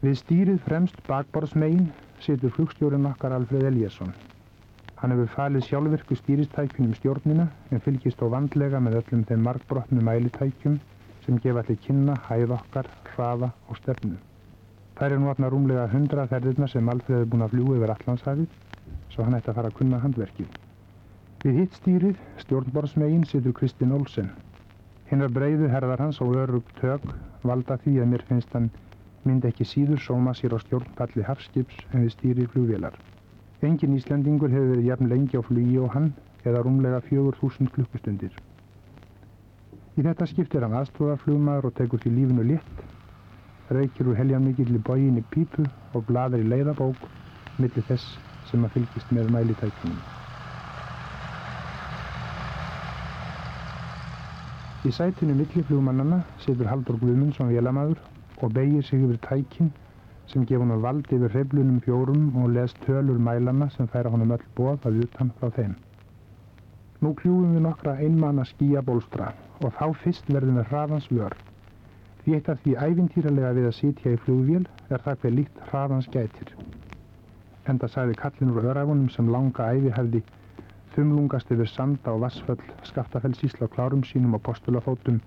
Við 0.00 0.14
stýrið 0.16 0.58
fremst 0.64 1.00
bakborðsmegin 1.04 1.90
situr 2.24 2.52
flugstjórun 2.56 3.08
okkar 3.10 3.34
Alfred 3.36 3.66
Eliasson. 3.68 4.14
Hann 4.96 5.12
hefur 5.12 5.28
falið 5.34 5.66
sjálfvirku 5.66 6.16
stýristækjunum 6.16 6.94
stjórnina 6.96 7.44
en 7.68 7.84
fylgist 7.84 8.24
á 8.24 8.32
vandlega 8.32 8.80
með 8.80 8.96
öllum 9.02 9.26
þeim 9.28 9.44
margbrotnu 9.44 10.00
mælitækjum 10.06 10.78
sem 11.26 11.36
gefa 11.44 11.60
allir 11.60 11.78
kynna, 11.84 12.16
hæð 12.30 12.56
okkar, 12.56 12.88
hraða 13.12 13.52
og 13.68 13.76
stefnu. 13.82 14.16
Þær 14.96 15.18
er 15.18 15.20
nú 15.20 15.32
aðna 15.34 15.52
rúmlega 15.52 15.86
100 15.92 16.28
ferðirna 16.32 16.72
sem 16.72 16.92
Alfred 16.96 17.20
er 17.20 17.30
búin 17.34 17.44
að 17.44 17.58
fljúa 17.58 17.76
yfir 17.76 17.96
Allandshafið, 17.98 18.58
svo 19.12 19.28
hann 19.28 19.36
ætti 19.36 19.52
að 19.52 19.60
fara 19.60 19.68
að 19.68 19.80
kunna 19.82 20.00
handverkið. 20.00 20.60
Við 21.44 21.60
hitt 21.60 21.76
stýrið, 21.76 22.28
stjórnborðsmegin, 22.46 23.28
situr 23.28 23.52
Kristinn 23.52 23.92
Olsen. 24.00 24.32
Hinnar 25.12 25.28
breiðu 25.28 25.68
herðar 25.68 26.08
hans 26.08 26.24
og 26.24 26.38
örug 26.40 26.76
tök 26.80 27.04
valda 27.44 27.76
því 27.84 28.00
að 28.00 28.14
mér 28.14 28.30
finnst 28.30 28.56
hann 28.56 28.72
myndi 29.24 29.50
ekki 29.50 29.66
síður 29.68 30.00
sóma 30.00 30.32
sér 30.34 30.54
á 30.56 30.58
stjórnpalli 30.62 31.24
hafskips 31.26 31.82
en 31.92 32.04
við 32.04 32.12
stýrið 32.14 32.52
flugvélar. 32.54 32.94
Engin 33.60 33.96
Íslandingur 33.98 34.52
hefur 34.52 34.70
verið 34.72 34.86
jafn 34.88 35.10
lengi 35.12 35.36
á 35.36 35.42
flugi 35.44 35.76
og 35.78 35.90
hann 35.94 36.12
eða 36.44 36.62
rúmlega 36.64 37.00
4000 37.08 37.68
klukkustundir. 37.74 38.32
Í 39.98 40.04
þetta 40.06 40.28
skipt 40.30 40.54
er 40.56 40.64
hann 40.64 40.78
aðstofarflugmaður 40.78 41.68
og 41.68 41.74
tekur 41.76 42.00
því 42.00 42.14
lífinu 42.14 42.46
létt, 42.48 42.84
reykir 43.68 44.08
úr 44.08 44.16
heljan 44.16 44.46
mikill 44.46 44.72
í 44.72 44.80
bógin 44.86 45.20
í 45.20 45.24
pípu 45.34 45.66
og 45.92 46.06
bladar 46.08 46.40
í 46.40 46.48
leiðabók 46.48 47.04
millir 47.58 47.84
þess 47.90 48.16
sem 48.48 48.64
að 48.64 48.78
fylgist 48.78 49.12
með 49.12 49.28
mælitækjunum. 49.34 50.00
Í 54.88 54.90
sætinu 54.96 55.36
milliflugmannana 55.36 56.22
situr 56.40 56.70
Haldur 56.70 56.96
Guðmundsson 57.02 57.52
vélamæður 57.52 58.00
og 58.42 58.54
beigir 58.56 58.82
sig 58.82 59.02
yfir 59.04 59.20
tækin 59.28 59.72
sem 60.26 60.46
gefa 60.46 60.62
honum 60.62 60.82
vald 60.82 61.12
yfir 61.12 61.32
hreyflunum 61.34 61.80
fjórum 61.84 62.42
og 62.42 62.50
les 62.56 62.74
tölur 62.86 63.18
mælana 63.18 63.68
sem 63.76 63.88
færa 63.88 64.10
honum 64.10 64.32
öll 64.36 64.44
bóð 64.56 64.86
að 64.86 65.00
utan 65.04 65.32
frá 65.40 65.50
þeim. 65.56 65.74
Nú 67.00 67.14
kljúum 67.20 67.54
við 67.54 67.64
nokkra 67.64 67.96
einmanna 68.04 68.44
skíabólstra 68.44 69.32
og 69.60 69.72
þá 69.78 69.86
fyrst 70.02 70.28
verðum 70.34 70.60
við 70.60 70.68
hraðans 70.70 71.08
vör. 71.10 71.36
Því 72.22 72.34
eitt 72.36 72.48
af 72.52 72.60
því 72.64 72.76
ævintýralega 72.86 73.54
við 73.58 73.70
að 73.70 73.78
sitja 73.78 74.12
í 74.12 74.20
flugvél 74.24 74.66
er 74.90 75.04
það 75.06 75.22
hver 75.22 75.36
líkt 75.38 75.62
hraðans 75.70 76.10
gætir. 76.12 76.52
Enda 77.68 77.88
sagði 77.88 78.18
kallin 78.20 78.52
úr 78.54 78.68
öræfunum 78.72 79.08
sem 79.14 79.32
langa 79.32 79.70
ævi 79.74 79.92
hefði 79.96 80.22
þumlungast 80.94 81.50
yfir 81.54 81.68
sanda 81.70 82.12
og 82.14 82.24
vassföll 82.26 82.62
skaftafells 82.88 83.56
á 83.62 83.66
klárum 83.74 84.02
sínum 84.04 84.34
og 84.34 84.42
postulafótum 84.42 85.20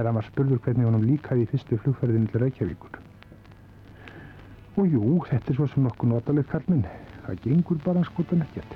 þegar 0.00 0.14
hann 0.14 0.16
var 0.16 0.28
spurður 0.30 0.60
hvernig 0.64 0.86
honum 0.88 1.02
líkaði 1.04 1.42
í 1.44 1.48
fyrstu 1.50 1.76
flugferðin 1.82 2.28
til 2.32 2.40
Reykjavíkur. 2.40 2.94
Og 4.80 4.86
jú, 4.88 5.02
þetta 5.28 5.52
er 5.52 5.58
svo 5.58 5.66
sem 5.68 5.84
nokkuð 5.84 6.12
notalegt 6.14 6.48
karlminn. 6.48 6.86
Það 7.26 7.42
gengur 7.44 7.82
bara 7.84 8.00
hans 8.00 8.12
gott 8.16 8.32
að 8.32 8.40
nekkjætt. 8.40 8.72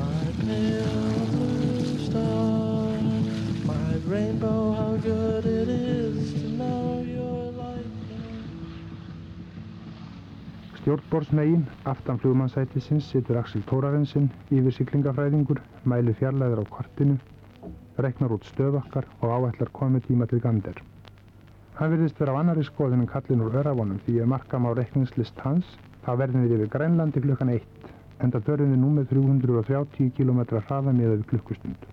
My 0.00 0.26
pillow 0.40 1.86
star, 2.08 2.98
my 3.70 3.94
rainbow, 4.10 4.74
how 4.74 4.96
good 5.06 5.46
it 5.46 5.68
is 5.68 5.89
Stjórnborðsmegin, 10.80 11.66
aftan 11.84 12.16
flugmannsætisins, 12.16 13.10
situr 13.12 13.36
Axel 13.36 13.60
Tórarensson, 13.68 14.30
yfir 14.48 14.72
syklingafræðingur, 14.72 15.58
mæli 15.84 16.14
fjarlæður 16.16 16.62
á 16.64 16.72
kortinu, 16.72 17.18
reknar 18.00 18.32
út 18.32 18.46
stöðokkar 18.48 19.04
og 19.20 19.34
áætlar 19.34 19.68
komið 19.76 20.06
tíma 20.06 20.24
til 20.30 20.38
Gander. 20.40 20.78
Hann 21.76 21.92
virðist 21.92 22.16
vera 22.22 22.32
á 22.32 22.40
annari 22.40 22.64
skoðin 22.64 23.04
en 23.04 23.10
kallin 23.10 23.42
úr 23.44 23.58
örafónum 23.60 23.98
því 24.06 24.14
að 24.22 24.30
markam 24.32 24.68
á 24.68 24.70
rekningslist 24.78 25.42
hans, 25.44 25.68
þá 26.06 26.14
verðin 26.22 26.46
við 26.46 26.54
yfir 26.56 26.72
Grænlandi 26.72 27.24
klukkan 27.26 27.52
eitt, 27.58 27.90
enda 28.24 28.40
förum 28.48 28.72
við 28.72 28.80
nú 28.80 28.94
með 28.94 29.12
330 29.12 30.14
km 30.16 30.40
hraða 30.62 30.96
miðað 30.96 31.18
við 31.18 31.26
klukkustund. 31.34 31.84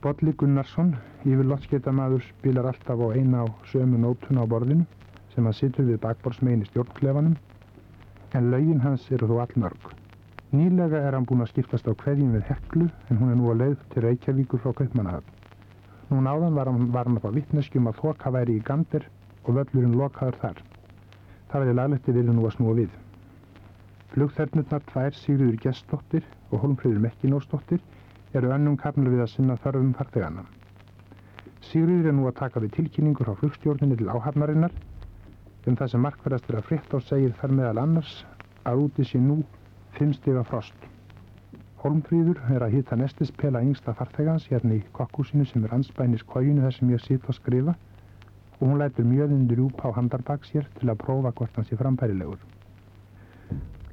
Bolli 0.00 0.32
Gunnarsson, 0.32 0.94
yfir 1.28 1.44
lottskeitamæður, 1.52 2.24
spilar 2.38 2.70
alltaf 2.72 3.04
á 3.04 3.08
eina 3.12 3.44
á 3.44 3.46
sömu 3.68 4.00
nótuna 4.00 4.48
á 4.48 4.50
borðinu 4.54 4.88
sem 5.34 5.44
hann 5.44 5.60
situr 5.60 5.84
við 5.92 6.00
bakborðsmegin 6.06 6.64
í 6.64 6.70
stjórnklefanum 6.72 7.36
en 8.36 8.50
laugin 8.52 8.80
hans 8.84 9.06
eru 9.12 9.28
þó 9.30 9.40
allmörg. 9.44 9.88
Nýlega 10.52 11.00
er 11.04 11.16
hann 11.16 11.26
búinn 11.28 11.44
að 11.44 11.50
skiptast 11.52 11.88
á 11.88 11.92
hverjum 11.92 12.32
við 12.36 12.46
heklu 12.48 12.86
en 13.08 13.18
hún 13.20 13.32
er 13.32 13.36
nú 13.36 13.50
að 13.52 13.60
leið 13.62 13.82
til 13.92 14.04
Reykjavíkur 14.04 14.62
frá 14.64 14.72
Kaupmannahöfn. 14.80 15.34
Nú 16.08 16.22
náðan 16.24 16.56
var 16.56 16.70
hann, 16.70 16.86
var 16.92 17.04
hann 17.08 17.18
að 17.20 17.26
fá 17.26 17.34
vittneskjum 17.36 17.88
að 17.90 18.00
þoka 18.00 18.32
væri 18.32 18.56
í 18.56 18.64
Gander 18.64 19.04
og 19.44 19.58
völlurinn 19.58 19.96
lokaður 20.00 20.40
þar. 20.42 20.62
Það 21.48 21.64
verði 21.64 21.76
laglegt 21.76 22.08
við 22.08 22.30
nú 22.32 22.46
að 22.48 22.54
snúa 22.56 22.76
við. 22.78 22.96
Flugþernurnar 24.14 24.84
tvær 24.88 25.16
Sigriður 25.16 25.58
Gestóttir 25.64 26.24
og 26.50 26.62
Holmfríður 26.64 27.04
Mekkinóstóttir 27.04 27.82
eru 28.32 28.52
önnum 28.52 28.76
karnal 28.80 29.12
við 29.12 29.24
að 29.24 29.32
sinna 29.34 29.56
þörfum 29.60 29.92
farþegana. 29.96 30.44
Sigriður 31.68 32.08
er 32.08 32.16
nú 32.16 32.28
að 32.28 32.38
taka 32.40 32.60
við 32.64 32.76
tilkynningur 32.78 33.28
á 33.28 33.36
flugstjórninu 33.36 33.98
til 34.00 34.08
áhafnarinnar 34.08 34.72
um 35.66 35.76
það 35.76 35.90
sem 35.92 36.04
markverðast 36.06 36.50
er 36.50 36.58
að 36.60 36.68
frétt 36.68 36.94
á 36.94 36.98
segir 37.02 37.34
þar 37.40 37.54
meðal 37.58 37.82
annars 37.82 38.12
að 38.68 38.84
úti 38.84 39.04
sé 39.08 39.18
nú 39.22 39.40
fimm 39.96 40.12
stiga 40.14 40.44
frost. 40.46 40.86
Holmfríður 41.82 42.40
er 42.54 42.64
að 42.66 42.74
hýta 42.74 42.96
nestispela 42.98 43.62
yngsta 43.62 43.94
farþegans 43.94 44.48
hérna 44.50 44.78
í 44.78 44.84
kokkúsinu 44.96 45.46
sem 45.46 45.64
er 45.64 45.74
anspænis 45.76 46.24
kójunu 46.26 46.64
þar 46.64 46.74
sem 46.74 46.90
ég 46.90 47.04
sitt 47.04 47.28
og 47.30 47.36
skrifa 47.38 47.74
og 48.58 48.64
hún 48.66 48.80
lætur 48.82 49.06
mjöðinn 49.06 49.46
rjúpa 49.50 49.90
á 49.90 49.96
handarbak 49.98 50.46
sér 50.46 50.66
til 50.78 50.90
að 50.90 50.98
prófa 51.04 51.30
hvort 51.30 51.54
hann 51.54 51.68
sé 51.68 51.78
frambærilegur. 51.78 52.40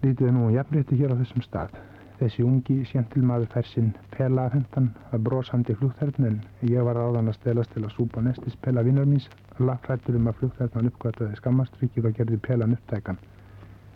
Lítið 0.02 0.28
er 0.28 0.34
nú 0.34 0.50
jafnrétti 0.54 0.98
hér 0.98 1.14
á 1.14 1.20
þessum 1.22 1.46
stað. 1.46 1.78
Þessi 2.16 2.46
ungi 2.48 2.78
sjentilmaður 2.88 3.50
fær 3.52 3.66
sinn 3.68 3.90
pela 4.14 4.46
hendan 4.54 4.86
að 5.12 5.26
brosandi 5.28 5.74
flugþærn 5.76 6.28
en 6.30 6.38
ég 6.64 6.86
var 6.88 6.96
áðan 6.96 7.28
að 7.28 7.36
stelast 7.42 7.74
til 7.76 7.84
að 7.84 7.92
súpa 7.98 8.24
nestispela 8.24 8.84
vinnar 8.88 9.10
míns 9.10 9.26
lagfrættur 9.60 10.16
um 10.16 10.30
að 10.32 10.38
flugþærnan 10.40 10.88
uppgötaði 10.94 11.40
skammastrykið 11.42 12.08
og 12.08 12.16
gerði 12.20 12.40
pelan 12.46 12.76
upptækan 12.78 13.20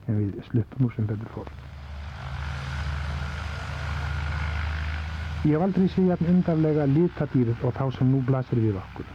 en 0.07 0.19
við 0.19 0.41
sluppum 0.49 0.89
úr 0.89 0.97
sem 0.97 1.07
betur 1.07 1.31
fór. 1.37 1.53
Ég 5.47 5.55
hef 5.55 5.63
aldrei 5.63 5.87
séð 5.87 6.11
jafn 6.11 6.33
undarlega 6.33 6.89
litadýrð 6.91 7.63
og 7.63 7.75
þá 7.77 7.85
sem 7.95 8.11
nú 8.11 8.19
blasir 8.27 8.59
við 8.59 8.75
okkur. 8.81 9.07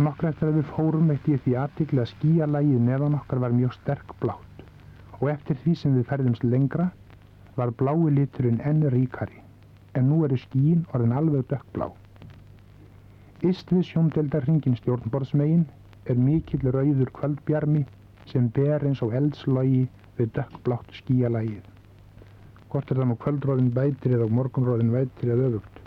Nokkra 0.00 0.32
eftir 0.32 0.48
að 0.48 0.62
við 0.62 0.70
fórum 0.72 1.12
eitt 1.12 1.28
ég 1.28 1.44
því 1.44 1.58
aðtikli 1.60 2.00
að 2.00 2.10
skíalægið 2.14 2.80
neðan 2.88 3.18
okkar 3.20 3.44
var 3.44 3.52
mjög 3.52 3.76
sterk 3.76 4.16
blátt 4.24 4.64
og 5.20 5.28
eftir 5.30 5.60
því 5.60 5.74
sem 5.78 5.92
við 5.98 6.08
ferðumst 6.08 6.48
lengra 6.48 6.88
var 7.56 7.74
blái 7.82 8.12
liturinn 8.18 8.60
enn 8.70 8.86
ríkari 8.94 9.42
en 9.98 10.08
nú 10.08 10.22
eru 10.26 10.38
skíin 10.44 10.86
orðin 10.92 11.16
alveg 11.18 11.48
dökkblá. 11.50 11.90
Íst 13.48 13.74
við 13.74 13.84
sjóndeldarringin 13.90 14.78
stjórnborðsmegin 14.80 15.66
er 16.06 16.22
mikill 16.28 16.64
rauður 16.76 17.12
kvöldbjarmi 17.18 17.84
sem 18.32 18.48
ber 18.56 18.86
eins 18.88 19.02
og 19.04 19.14
eldslogi 19.18 19.84
við 20.16 20.34
dökkblátt 20.38 20.98
skíalægið 21.02 21.72
hvort 22.72 22.88
er 22.88 23.02
það 23.02 23.08
nú 23.10 23.14
kvöldróðin 23.20 23.72
bætir 23.76 24.14
eða 24.16 24.26
morgunróðin 24.32 24.92
vætir 24.94 25.34
eða 25.34 25.48
öfugt. 25.50 25.80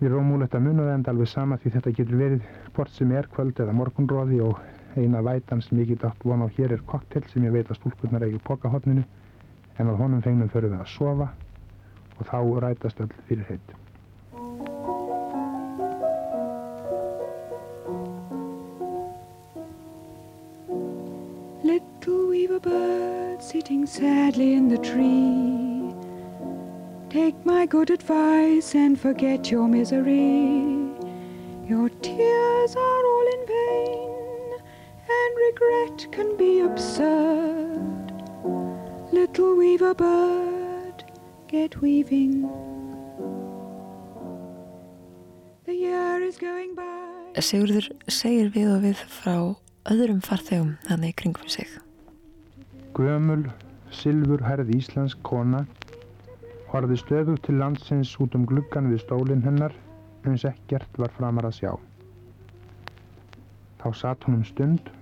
Við 0.00 0.14
muna 0.26 0.48
það 0.50 0.88
enda 0.94 1.12
alveg 1.12 1.28
sama 1.30 1.58
því 1.62 1.70
þetta 1.76 1.92
getur 1.98 2.18
verið 2.18 2.48
hvort 2.74 2.90
sem 2.90 3.12
er 3.14 3.28
kvöld 3.30 3.60
eða 3.62 3.74
morgunróði 3.78 4.40
og 4.42 4.58
eina 4.98 5.22
vætan 5.22 5.62
sem 5.62 5.78
ég 5.78 5.92
get 5.92 6.04
átt 6.08 6.26
vona 6.26 6.48
á 6.50 6.54
hér 6.56 6.74
er 6.74 6.82
koktel 6.90 7.22
sem 7.30 7.44
ég 7.46 7.54
veit 7.54 7.70
að 7.70 7.78
stúlkurnar 7.78 8.26
eigi 8.26 8.40
pokahotninu 8.42 9.04
en 9.78 9.88
að 9.88 9.98
honum 10.02 10.22
förum 10.22 10.74
við 10.74 10.80
að 10.80 10.92
sofa 10.92 11.28
og 12.18 12.26
þá 12.26 12.38
rætast 12.64 13.00
öll 13.00 13.10
fyrir. 13.28 13.58
Little 21.64 22.28
weaver 22.28 22.60
bird 22.60 23.42
sitting 23.42 23.86
sadly 23.86 24.54
in 24.54 24.68
the 24.68 24.78
tree 24.78 25.64
Take 27.14 27.46
my 27.46 27.64
good 27.64 27.90
advice 27.90 28.74
and 28.74 28.98
forget 29.00 29.48
your 29.48 29.68
misery. 29.68 30.90
Your 31.64 31.88
tears 32.02 32.74
are 32.74 33.06
all 33.06 33.26
in 33.34 33.46
vain, 33.46 34.60
and 35.08 35.36
regret 35.46 36.08
can 36.10 36.36
be 36.36 36.58
absurd. 36.58 37.63
Little 39.34 39.56
weaver 39.56 39.94
bird, 39.94 41.02
get 41.48 41.82
weaving. 41.82 42.48
The 45.64 45.74
year 45.74 46.22
is 46.22 46.38
going 46.38 46.76
by. 46.76 47.42
Sigurður 47.42 47.88
segir 48.06 48.52
við 48.54 48.70
og 48.76 48.86
við 48.86 49.02
frá 49.10 49.34
öðrum 49.90 50.20
farþegum 50.22 50.70
þannig 50.86 51.16
kringum 51.18 51.50
sig. 51.50 51.66
Gömul, 52.94 53.48
silfur 53.90 54.46
herð 54.46 54.70
íslensk 54.78 55.18
kona 55.26 55.64
horfði 56.70 57.02
stöðugt 57.02 57.48
til 57.48 57.58
landsins 57.58 58.14
út 58.22 58.38
um 58.38 58.46
gluggan 58.46 58.92
við 58.94 59.02
stólinn 59.02 59.42
hennar 59.42 59.74
eins 60.22 60.46
ekkert 60.46 60.94
var 60.94 61.10
framar 61.18 61.50
að 61.50 61.58
sjá. 61.58 61.72
Þá 63.82 63.88
satt 63.98 64.30
hún 64.30 64.44
um 64.44 64.46
stund, 64.46 64.94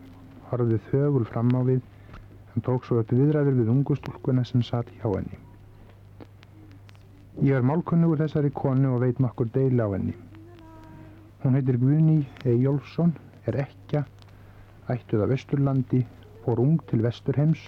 horfði 0.49 0.81
þögul 0.88 1.29
fram 1.29 1.53
á 1.53 1.61
við 1.68 1.85
en 2.55 2.65
tók 2.67 2.85
svo 2.85 3.01
upp 3.01 3.12
viðræður 3.12 3.59
við 3.61 3.73
ungustúlkuna 3.73 4.45
sem 4.45 4.62
satt 4.67 4.91
hjá 4.99 5.09
henni. 5.09 5.38
Ég 7.41 7.57
er 7.57 7.65
málkunnugur 7.65 8.21
þessari 8.21 8.53
konu 8.53 8.95
og 8.95 9.05
veit 9.07 9.21
nokkur 9.23 9.49
deila 9.55 9.88
á 9.88 9.95
henni. 9.95 10.15
Hún 11.43 11.57
heitir 11.57 11.79
Guðný 11.81 12.19
Ejjólfsson, 12.45 13.15
er 13.49 13.57
ekja, 13.65 14.05
ættuð 14.93 15.25
af 15.25 15.33
Vesturlandi, 15.33 16.05
fór 16.45 16.61
ung 16.62 16.79
til 16.91 17.03
Vesturheims 17.03 17.65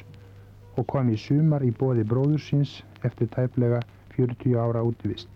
og 0.76 0.86
kom 0.90 1.10
í 1.10 1.18
sumar 1.18 1.64
í 1.64 1.72
bóði 1.74 2.04
bróðursins 2.06 2.80
eftir 3.06 3.30
tæplega 3.34 3.80
40 4.16 4.58
ára 4.60 4.82
útivist. 4.86 5.30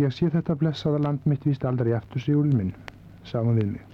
Ég 0.00 0.12
sé 0.14 0.30
þetta 0.32 0.56
blessaða 0.56 1.02
land 1.04 1.26
mitt 1.28 1.44
vist 1.44 1.64
aldrei 1.68 1.92
aftur 1.96 2.20
sig 2.20 2.36
úr 2.36 2.48
minn, 2.48 2.72
sá 3.24 3.42
hún 3.42 3.58
við 3.60 3.74
mig. 3.74 3.91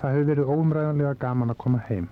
Það 0.00 0.12
hefur 0.12 0.28
verið 0.30 0.52
óumræðanlega 0.52 1.18
gaman 1.22 1.52
að 1.52 1.60
koma 1.64 1.80
heim. 1.88 2.08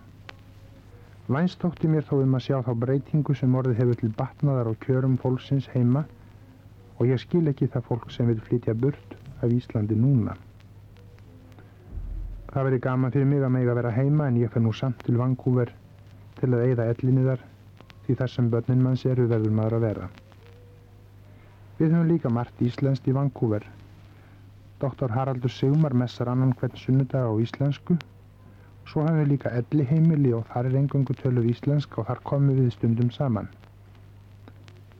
Vænstótti 1.28 1.88
mér 1.88 2.04
þó 2.08 2.18
um 2.22 2.36
að 2.36 2.44
sjá 2.46 2.56
þá 2.64 2.72
breytingu 2.80 3.34
sem 3.36 3.54
orðið 3.60 3.78
hefur 3.80 4.00
til 4.00 4.10
batnaðar 4.18 4.68
á 4.68 4.80
kjörum 4.84 5.18
fólksins 5.20 5.68
heima 5.72 6.02
og 6.98 7.06
ég 7.08 7.20
skil 7.20 7.46
ekki 7.48 7.68
það 7.72 7.86
fólk 7.88 8.10
sem 8.12 8.28
vil 8.28 8.42
flytja 8.44 8.74
burt 8.76 9.14
af 9.40 9.52
Íslandi 9.52 9.96
núna. 9.96 10.36
Það 12.52 12.68
verið 12.68 12.84
gaman 12.84 13.14
fyrir 13.14 13.26
mig 13.26 13.42
að 13.42 13.54
mig 13.56 13.68
að 13.68 13.80
vera 13.80 13.94
heima 13.96 14.28
en 14.28 14.36
ég 14.38 14.52
fer 14.52 14.62
nú 14.62 14.72
samt 14.72 15.00
til 15.04 15.16
Vancouver 15.18 15.72
til 16.40 16.52
að 16.52 16.66
eigða 16.68 16.90
ellinni 16.92 17.24
þar 17.24 17.46
því 18.04 18.18
þar 18.20 18.30
sem 18.34 18.50
börnin 18.52 18.84
manns 18.84 19.06
eru 19.08 19.24
verður 19.28 19.56
maður 19.56 19.78
að 19.78 19.86
vera. 19.88 20.10
Við 21.78 21.88
höfum 21.90 22.10
líka 22.12 22.30
margt 22.30 22.60
íslenskt 22.62 23.08
í 23.10 23.16
Vancouver. 23.16 23.64
Dr. 24.84 25.08
Haraldur 25.16 25.48
Sigmar 25.48 25.94
messar 25.96 26.28
annan 26.28 26.52
hvern 26.60 26.76
sunnudag 26.76 27.24
á 27.24 27.32
íslensku. 27.40 27.94
Svo 28.84 29.00
höfum 29.00 29.20
við 29.22 29.30
líka 29.30 29.52
elli 29.60 29.84
heimili 29.88 30.32
og 30.36 30.42
þar 30.50 30.66
er 30.68 30.74
engungu 30.80 31.14
töluð 31.16 31.46
íslensk 31.52 31.94
og 31.98 32.04
þar 32.10 32.18
komum 32.28 32.58
við 32.58 32.74
stundum 32.74 33.08
saman. 33.14 33.48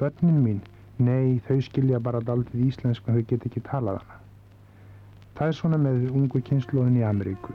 Börnin 0.00 0.38
mín, 0.44 0.62
nei 0.96 1.36
þau 1.48 1.58
skilja 1.66 2.00
bara 2.06 2.22
daldið 2.24 2.62
íslensku 2.70 3.12
en 3.12 3.18
þau 3.18 3.26
get 3.32 3.44
ekki 3.50 3.60
talað 3.66 3.98
hana. 4.00 4.16
Það 5.36 5.52
er 5.52 5.58
svona 5.58 5.80
með 5.84 6.06
ungu 6.14 6.40
kynnslóðin 6.48 6.96
í 7.02 7.04
Ameríku. 7.04 7.52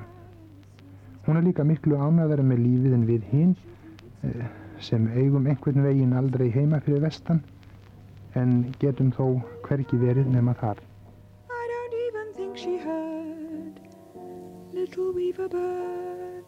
Hún 1.26 1.40
er 1.40 1.48
líka 1.48 1.66
miklu 1.66 1.98
ánæðara 1.98 2.46
með 2.46 2.62
lífið 2.68 2.98
en 3.00 3.08
við 3.10 3.26
hinn 3.32 3.56
eh, 4.28 4.46
sem 4.86 5.10
eigum 5.16 5.50
einhvern 5.50 5.82
veginn 5.88 6.14
aldrei 6.22 6.52
heima 6.54 6.84
fyrir 6.86 7.02
vestan 7.08 7.42
en 8.38 8.62
getum 8.84 9.10
þó 9.18 9.40
hverki 9.66 9.98
verið 9.98 10.30
nema 10.36 10.54
þar. 10.62 10.86
Little 14.90 15.14
weaver 15.14 15.48
bird 15.48 16.46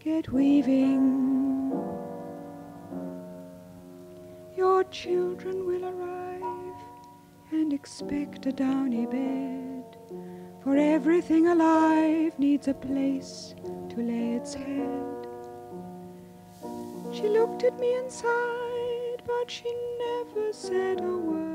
get 0.00 0.32
weaving 0.32 1.70
Your 4.56 4.82
children 4.90 5.64
will 5.64 5.84
arrive 5.84 6.80
and 7.52 7.72
expect 7.72 8.44
a 8.46 8.52
downy 8.52 9.06
bed 9.06 9.84
For 10.64 10.76
everything 10.76 11.46
alive 11.46 12.36
needs 12.40 12.66
a 12.66 12.74
place 12.74 13.54
to 13.90 13.96
lay 13.98 14.32
its 14.32 14.54
head. 14.54 15.28
She 17.12 17.28
looked 17.28 17.62
at 17.62 17.78
me 17.78 17.94
and 17.94 18.10
sighed, 18.10 19.22
but 19.24 19.48
she 19.48 19.72
never 20.00 20.52
said 20.52 21.00
a 21.02 21.16
word. 21.16 21.45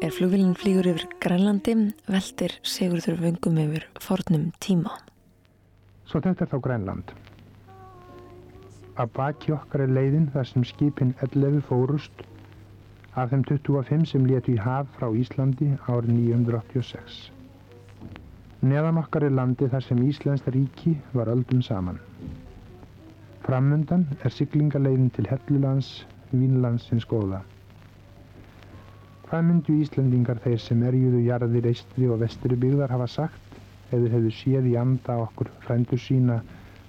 Er 0.00 0.12
flugvillin 0.12 0.54
flýgur 0.56 0.86
yfir 0.90 1.06
Grænlandi, 1.20 1.74
veldir 2.08 2.54
Sigurður 2.62 3.18
vöngum 3.20 3.58
yfir 3.62 3.84
fornum 4.00 4.46
tíma. 4.60 4.94
Svo 6.08 6.20
þetta 6.24 6.46
er 6.46 6.50
þá 6.52 6.58
Grænland. 6.64 7.12
Að 9.00 9.12
baki 9.16 9.52
okkar 9.56 9.84
er 9.84 9.92
leiðin 9.96 10.30
þar 10.34 10.48
sem 10.48 10.64
skipin 10.66 11.14
11 11.26 11.60
fórust 11.68 12.24
af 13.14 13.30
þeim 13.32 13.44
25 13.48 14.08
sem 14.12 14.26
letu 14.26 14.54
í 14.54 14.58
haf 14.60 14.90
frá 14.96 15.08
Íslandi 15.22 15.70
árið 15.86 16.12
986. 16.16 17.20
Neðan 18.60 19.00
okkar 19.00 19.24
er 19.28 19.32
landi 19.36 19.70
þar 19.72 19.86
sem 19.86 20.02
Íslands 20.04 20.44
ríki 20.52 20.96
var 21.14 21.30
öldum 21.32 21.62
saman. 21.64 22.00
Framundan 23.46 24.04
er 24.20 24.34
siglingaleiðin 24.34 25.08
til 25.16 25.30
Hellulands, 25.30 26.04
Vínlandsins 26.32 27.08
góða. 27.08 27.40
Hvað 29.30 29.44
myndu 29.46 29.74
Íslandingar 29.78 30.40
þeir 30.42 30.56
sem 30.58 30.80
erjuðu 30.82 31.18
jarðir 31.22 31.66
eistri 31.70 32.06
og 32.10 32.16
vestri 32.18 32.56
byggðar 32.62 32.90
hafa 32.90 33.06
sagt 33.12 33.58
ef 33.60 33.92
þau 33.92 34.08
hefðu 34.14 34.32
séð 34.38 34.64
í 34.66 34.72
anda 34.80 35.18
okkur 35.24 35.50
frændur 35.66 36.00
sína 36.02 36.38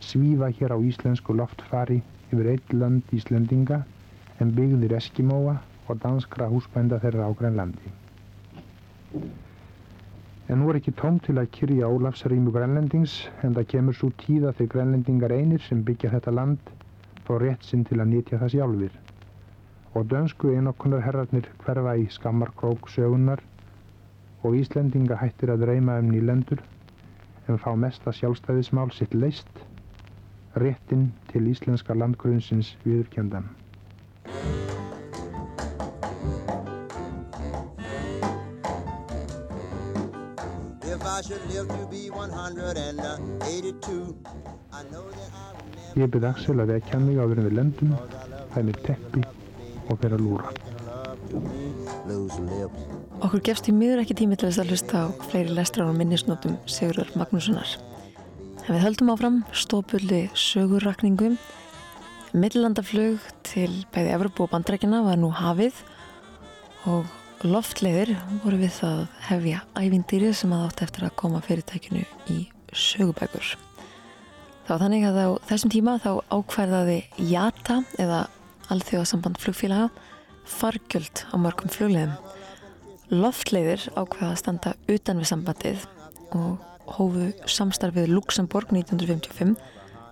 svífa 0.07 0.49
hér 0.57 0.73
á 0.73 0.77
íslensku 0.81 1.35
loftfari 1.37 1.99
yfir 2.31 2.49
eitt 2.55 2.73
land 2.73 3.13
Íslandinga 3.13 3.77
en 4.41 4.55
byggðir 4.57 4.95
Eskimóa 4.97 5.53
og 5.85 6.01
danskra 6.07 6.47
húsbænda 6.49 6.97
þeirra 7.05 7.29
á 7.29 7.31
Grænlandi. 7.43 7.93
En 10.49 10.59
nú 10.63 10.73
er 10.73 10.81
ekki 10.81 10.95
tóm 11.03 11.21
til 11.21 11.37
að 11.37 11.51
kyrja 11.59 11.93
Ólafsrýmu 11.93 12.55
grænlendings 12.57 13.19
en 13.45 13.53
það 13.59 13.69
kemur 13.75 13.99
svo 14.01 14.09
tíða 14.25 14.55
þegar 14.57 14.73
grænlendingar 14.79 15.37
einir 15.37 15.61
sem 15.69 15.85
byggja 15.85 16.15
þetta 16.17 16.33
land 16.41 16.73
fá 17.29 17.35
rétt 17.37 17.69
sinn 17.69 17.85
til 17.85 18.01
að 18.01 18.15
nýtja 18.15 18.41
það 18.41 18.55
sjálfur. 18.57 19.00
Og 19.93 20.07
dönsku 20.07 20.53
einokkunar 20.55 21.03
herrarnir 21.03 21.49
hverfa 21.65 21.97
í 21.99 22.07
skammarkrók 22.09 22.87
sögunar 22.89 23.41
og 24.43 24.55
Íslendinga 24.55 25.17
hættir 25.19 25.51
að 25.53 25.65
reyma 25.67 25.99
um 25.99 26.11
nýlendur 26.13 26.63
en 27.51 27.59
fá 27.59 27.73
mesta 27.75 28.13
sjálfstæðismál 28.15 28.93
sitt 28.95 29.13
leist, 29.13 29.51
réttin 30.55 31.09
til 31.31 31.49
íslenska 31.51 31.97
landgrunnsins 31.97 32.77
viðurkjöndan. 32.85 33.49
I 41.21 41.23
should 41.23 41.45
live 41.53 41.67
to 41.67 41.85
be 41.91 42.09
182 42.09 44.15
I 44.73 44.83
know 44.91 45.09
that 45.11 45.31
I 45.33 45.35
will 45.53 45.65
never 45.75 46.01
Ég 46.01 46.07
byrði 46.15 46.27
Axel 46.31 46.63
að 46.63 46.71
vekja 46.73 46.97
mig 47.03 47.15
áður 47.21 47.41
en 47.43 47.47
við 47.49 47.55
lendum, 47.59 47.91
fæ 48.55 48.59
mér 48.65 48.77
teppi 48.87 49.21
að 49.91 50.21
lúra. 50.21 50.51
Okkur 53.21 53.41
gefst 53.45 53.69
í 53.69 53.73
miður 53.75 54.01
ekki 54.01 54.17
tími 54.21 54.37
til 54.39 54.49
þess 54.49 54.61
að 54.63 54.73
hlusta 54.73 55.05
á 55.05 55.07
fleiri 55.29 55.55
lestrar 55.55 55.91
og 55.91 55.97
minnisnotum 55.99 56.57
Sigurður 56.65 57.11
Magnússonar. 57.19 57.77
En 58.65 58.75
við 58.75 58.83
höldum 58.85 59.11
áfram 59.13 59.39
stópulli 59.53 60.25
sögurrakningum. 60.37 61.37
Middelandaflug 62.31 63.23
til 63.47 63.71
bæði 63.93 64.13
Evropu 64.15 64.45
og 64.45 64.53
bandrækina 64.53 65.01
var 65.05 65.19
nú 65.19 65.31
hafið 65.35 65.81
og 66.89 67.09
loftleiðir 67.45 68.13
voru 68.43 68.59
við 68.61 68.75
það 68.77 69.01
hefja 69.27 69.63
ævindýri 69.75 70.31
sem 70.37 70.53
að 70.55 70.67
átt 70.69 70.85
eftir 70.85 71.07
að 71.07 71.17
koma 71.19 71.41
fyrirtækinu 71.45 72.05
í 72.31 72.43
sögubækur. 72.71 73.55
Var 74.67 74.79
þannig 74.79 75.07
að 75.09 75.17
á 75.19 75.29
þessum 75.49 75.73
tíma 75.73 75.97
þá 75.99 76.11
ákverðaði 76.31 76.99
JATA 77.31 77.81
eða 77.99 78.21
Alþjóðasamband 78.71 79.39
flugfélaga 79.41 79.89
fargjöld 80.47 81.25
á 81.31 81.35
mörgum 81.41 81.71
flugleiðum. 81.71 82.13
Loftleiðir 83.11 83.87
ákveða 83.93 84.29
að 84.31 84.39
standa 84.39 84.73
utan 84.91 85.19
við 85.19 85.29
sambandið 85.31 85.87
og 86.37 86.93
hófu 86.95 87.29
samstarfið 87.51 88.11
Luxemburg 88.13 88.71
1955 88.71 89.57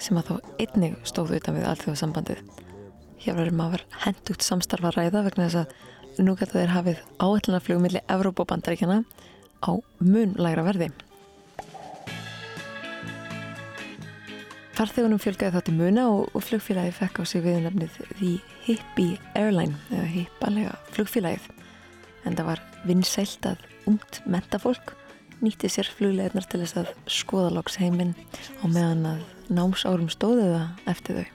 sem 0.03 0.19
að 0.19 0.29
þá 0.29 0.35
einnig 0.63 0.97
stóðu 1.07 1.39
utan 1.39 1.59
við 1.59 1.69
Alþjóðasambandið. 1.71 2.43
Hér 3.19 3.39
var 3.39 3.51
maður 3.55 3.85
hendugt 4.03 4.45
samstarfa 4.45 4.93
ræða 4.95 5.25
vegna 5.27 5.47
þess 5.47 5.63
að 5.63 6.23
nú 6.23 6.35
geta 6.39 6.59
þeir 6.59 6.75
hafið 6.75 7.03
áætlunarflug 7.19 7.83
millir 7.83 8.07
Evrópa 8.11 8.43
og 8.43 8.51
bandaríkjana 8.51 9.03
á 9.63 9.71
mun 10.03 10.35
lægra 10.39 10.67
verði. 10.67 10.91
Farþegunum 14.79 15.19
fjölgaði 15.19 15.57
þátti 15.57 15.71
muna 15.75 16.05
og, 16.07 16.29
og 16.31 16.43
flugfélagi 16.47 16.93
fekk 16.95 17.17
á 17.19 17.23
sig 17.27 17.41
viðnafnið 17.43 17.97
The 18.13 18.29
Hippie 18.63 19.17
Airline 19.35 19.75
eða 19.91 20.05
hippalega 20.13 20.77
flugfélagið 20.95 21.49
en 22.23 22.37
það 22.37 22.47
var 22.47 22.61
vinsælt 22.87 23.49
að 23.49 23.65
ungt 23.91 24.21
mentafólk 24.23 24.93
nýtti 25.43 25.67
sér 25.67 25.89
flugleginar 25.97 26.47
til 26.47 26.61
þess 26.63 26.79
að 26.79 26.93
skoða 27.11 27.51
loks 27.57 27.75
heiminn 27.81 28.15
á 28.63 28.65
meðan 28.71 29.03
að 29.09 29.25
námsárum 29.51 30.07
stóðuða 30.15 30.63
eftir 30.87 31.19
þau. 31.19 31.27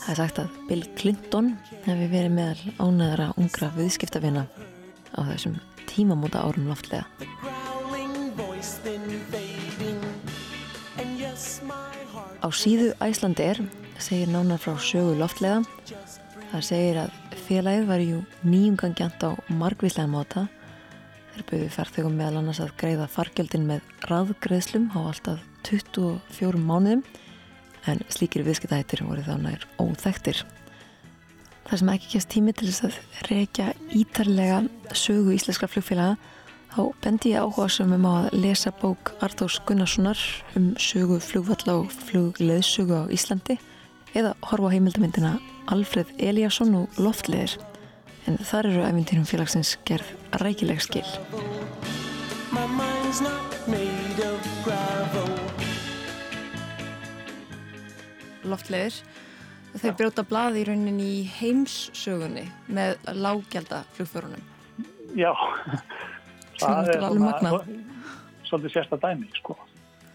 Það 0.00 0.10
er 0.14 0.20
sagt 0.22 0.40
að 0.40 0.58
Bill 0.70 0.84
Clinton 0.96 1.50
hefði 1.84 2.08
verið 2.16 2.36
meðal 2.38 2.72
ánæðara 2.80 3.28
ungra 3.40 3.68
viðskiptavina 3.76 4.46
á 5.12 5.20
þessum 5.34 5.60
tímamóta 5.92 6.40
árum 6.48 6.72
loftlega. 6.72 7.04
Á 12.44 12.52
síðu 12.52 12.90
Æslandir 13.00 13.56
segir 13.96 14.28
nánar 14.28 14.60
frá 14.60 14.74
sögu 14.76 15.14
loftlega. 15.16 15.62
Það 16.50 16.64
segir 16.66 16.98
að 17.00 17.14
félagið 17.46 17.86
var 17.88 18.02
jú 18.04 18.18
nýjungangjant 18.44 19.24
á 19.24 19.30
margvíslega 19.48 20.10
máta. 20.12 20.42
Þeir 21.32 21.46
bauði 21.48 21.70
farþegum 21.72 22.18
meðal 22.18 22.42
annars 22.42 22.60
að 22.60 22.74
greiða 22.82 23.06
fargjöldin 23.08 23.64
með 23.70 23.88
raðgreðslum 24.10 24.90
á 24.92 25.00
alltaf 25.08 25.40
24 25.70 26.60
mánuðum 26.60 27.00
en 27.88 28.04
slíkir 28.12 28.44
viðskiptahættir 28.44 29.06
voru 29.08 29.24
þá 29.24 29.34
nær 29.40 29.64
óþægtir. 29.80 30.44
Það 31.64 31.80
sem 31.80 31.94
ekki 31.94 32.12
kemst 32.12 32.32
tími 32.36 32.52
til 32.52 32.68
þess 32.68 32.90
að 32.90 33.28
reykja 33.30 33.72
ítarlega 33.96 34.60
sögu 34.92 35.32
íslenskra 35.32 35.72
flugfélaga 35.72 36.20
þá 36.74 36.88
bendi 37.04 37.30
ég 37.30 37.44
áhuga 37.44 37.68
sem 37.70 37.92
um 37.94 38.06
að 38.10 38.32
lesa 38.34 38.72
bók 38.80 39.12
Arthurs 39.22 39.60
Gunnarssonar 39.68 40.18
um 40.58 40.72
sögu 40.80 41.20
flugvalla 41.22 41.76
og 41.84 41.92
flugleðsögu 42.08 42.96
á 42.98 43.02
Íslandi 43.14 43.60
eða 44.18 44.32
horfa 44.50 44.70
á 44.70 44.74
heimildamindina 44.74 45.36
Alfred 45.70 46.10
Eliasson 46.18 46.74
og 46.80 46.98
Loftleðir 46.98 47.54
en 48.26 48.40
þar 48.42 48.72
eru 48.72 48.82
æfintýrum 48.88 49.28
félagsins 49.28 49.76
gerð 49.86 50.08
rækileg 50.42 50.82
skil. 50.82 51.06
Loftleiðir 58.50 58.98
þau 59.78 59.92
brjóta 60.00 60.26
blað 60.26 60.58
í 60.58 60.66
raunin 60.66 60.98
í 60.98 61.14
heimssögunni 61.38 62.48
með 62.66 62.98
lággelda 63.14 63.84
flugförunum. 63.94 64.42
Já 65.14 65.30
það 66.60 66.92
er 66.94 67.06
magnað. 67.20 67.70
svolítið 68.48 68.76
sérsta 68.76 69.00
dæmi 69.02 69.30
sko. 69.38 69.56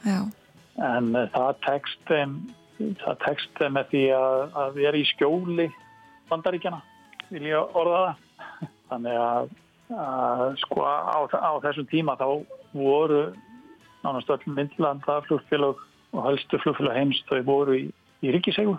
En 0.05 1.11
uh, 1.15 1.25
það 1.33 1.61
tekst 1.65 2.13
það 2.99 3.17
tekst 3.25 3.61
með 3.75 3.89
því 3.91 4.03
að, 4.15 4.43
að 4.61 4.77
vera 4.79 4.99
í 4.99 5.07
skjóli 5.09 5.67
bandaríkjana 6.29 6.79
vil 7.29 7.49
ég 7.49 7.77
orða 7.77 8.01
það 8.05 8.69
þannig 8.89 9.19
að, 9.23 9.51
að 10.05 10.43
sko 10.63 10.85
á, 10.85 11.19
á 11.27 11.51
þessum 11.65 11.89
tíma 11.91 12.15
þá 12.19 12.27
voru 12.73 13.23
nánast 14.05 14.31
öll 14.31 14.53
myndlanda 14.55 15.19
flugfélag 15.27 15.81
og 16.15 16.23
helstu 16.25 16.59
flugfélag 16.63 16.97
heims 16.97 17.19
þau 17.29 17.41
voru 17.47 17.75
í, 17.77 17.83
í 18.23 18.31
ríkisegu 18.33 18.77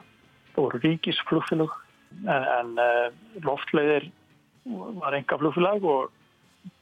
þau 0.55 0.63
voru 0.65 0.81
ríkisflugfélag 0.87 1.77
en, 2.25 2.49
en 2.57 2.73
uh, 2.81 3.11
loftleiðir 3.45 4.09
var 5.01 5.17
enga 5.17 5.39
flugfélag 5.41 5.85
og 5.85 6.11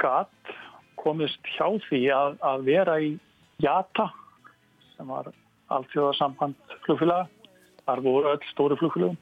gatt 0.02 0.54
komist 0.98 1.52
hjá 1.56 1.66
því 1.88 2.02
að, 2.14 2.38
að 2.44 2.64
vera 2.68 2.96
í 3.02 3.12
JATA 3.62 4.08
sem 4.94 5.10
var 5.10 5.30
alþjóðarsamband 5.74 6.78
flugfélaga. 6.86 7.28
Þar 7.88 8.02
voru 8.04 8.32
öll 8.32 8.48
stóru 8.50 8.76
flugfélagum 8.76 9.16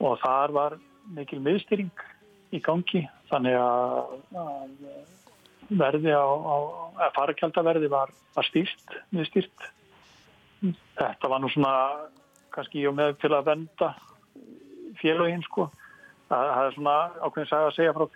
og 0.00 0.16
þar 0.22 0.54
var 0.56 0.78
mikil 1.14 1.40
miðstýring 1.44 2.04
í 2.54 2.60
gangi 2.64 3.04
þannig 3.30 3.54
að, 3.54 4.16
verði 5.70 6.14
á, 6.16 6.26
á 6.26 6.56
að 7.06 7.12
farakjaldaverði 7.18 7.90
var, 7.92 8.10
var 8.34 8.48
stýrt, 8.48 8.96
miðstýrt. 9.14 9.68
Þetta 10.98 11.30
var 11.30 11.42
nú 11.42 11.50
svona 11.52 11.74
kannski 12.54 12.82
ég 12.82 12.96
með 12.96 13.14
til 13.22 13.32
að 13.36 13.52
venda 13.52 13.92
félaginn 15.00 15.44
sko. 15.46 15.68
Það, 16.30 16.50
er 16.50 16.76
svona 16.76 16.96
ákveðin 17.22 17.54
að 17.58 17.72
segja 17.76 17.94
frá 17.96 18.06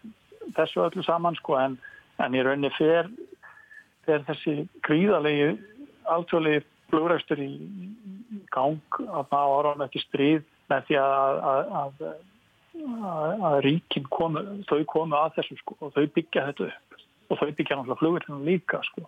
þessu 0.59 0.83
öllu 0.85 1.05
saman 1.07 1.39
sko 1.39 1.57
en, 1.59 1.79
en 2.23 2.37
í 2.37 2.43
rauninni 2.45 2.71
fer, 2.77 3.09
fer 4.07 4.23
þessi 4.29 4.69
gríðalegi 4.87 5.55
alþjóðlegi 6.12 6.65
flugræstur 6.93 7.41
í, 7.43 7.49
gang 8.55 9.01
að 9.09 9.31
það 9.33 9.55
hann 9.71 9.87
ekki 9.87 10.03
stríð 10.05 10.45
með 10.71 10.87
því 10.89 10.99
að, 11.01 11.41
að, 11.51 11.73
að, 11.81 12.05
að, 13.49 13.59
ríkin 13.67 14.07
komu, 14.12 14.45
þau 14.69 14.85
komu 14.91 15.19
að 15.19 15.41
þessu 15.41 15.59
sko 15.61 15.77
og 15.81 15.95
þau 15.97 16.05
byggja 16.17 16.47
þetta 16.51 16.69
upp 16.71 17.01
og 17.33 17.41
þau 17.41 17.51
byggja 17.51 17.79
náttúrulega 17.79 18.01
flugurinn 18.03 18.47
líka 18.47 18.81
sko. 18.85 19.07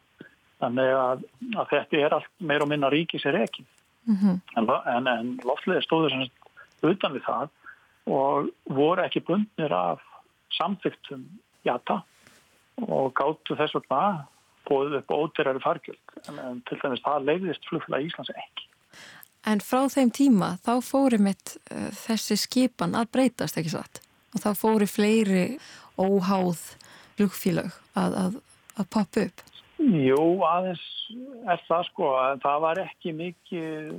Þannig 0.56 0.92
að, 0.96 1.24
þetta 1.68 1.98
er 2.00 2.14
allt 2.16 2.30
meir 2.40 2.64
og 2.64 2.70
minna 2.70 2.88
ríki 2.92 3.20
sér 3.20 3.36
ekki. 3.42 3.66
Mm 4.08 4.16
-hmm. 4.16 4.36
En, 4.56 4.70
en, 4.94 5.08
en 5.12 5.32
loftliði 5.44 5.84
stóður 5.84 6.14
sem 6.14 6.24
utan 6.86 7.12
við 7.12 7.26
það 7.26 7.48
og 8.06 8.50
voru 8.64 9.02
ekki 9.02 9.24
bundnir 9.26 9.72
af 9.74 10.00
samþygtum 10.56 11.26
jata 11.66 12.00
og 12.84 13.12
gáttu 13.16 13.56
þess 13.58 13.76
vegna 13.78 14.26
bóðið 14.66 14.98
upp 15.00 15.12
ódyrari 15.14 15.62
fargjöld 15.62 16.16
en, 16.28 16.62
til 16.66 16.78
dæmis 16.82 17.04
það 17.04 17.28
leiðist 17.30 17.68
flugfélag 17.70 18.08
Íslands 18.08 18.32
ekki. 18.34 18.66
En 19.46 19.62
frá 19.62 19.84
þeim 19.92 20.10
tíma 20.10 20.56
þá 20.66 20.72
fóri 20.82 21.20
mitt 21.22 21.54
uh, 21.70 21.90
þessi 21.94 22.38
skipan 22.40 22.96
að 22.98 23.12
breytast 23.14 23.58
ekki 23.60 23.76
satt 23.76 24.02
og 24.34 24.42
þá 24.42 24.50
fóri 24.58 24.88
fleiri 24.90 25.44
óháð 25.96 26.62
flugfélag 27.16 27.70
að, 27.96 28.16
að, 28.22 28.40
að 28.76 28.88
poppa 28.92 29.26
upp. 29.28 29.44
Jú, 29.76 30.22
aðeins 30.48 30.82
er 31.46 31.62
það 31.68 31.84
sko 31.90 32.10
að 32.18 32.40
það 32.42 32.62
var 32.64 32.80
ekki 32.82 33.12
mikið, 33.16 33.94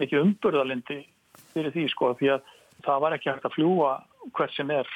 mikið 0.00 0.24
umburðalindi 0.24 0.98
fyrir 1.52 1.74
því 1.74 1.86
sko 1.92 2.12
því 2.18 2.34
að 2.34 2.50
það 2.84 3.02
var 3.04 3.16
ekki 3.16 3.30
hægt 3.30 3.46
að 3.48 3.56
fljúa 3.56 3.94
hvert 4.36 4.56
sem 4.56 4.72
er, 4.74 4.88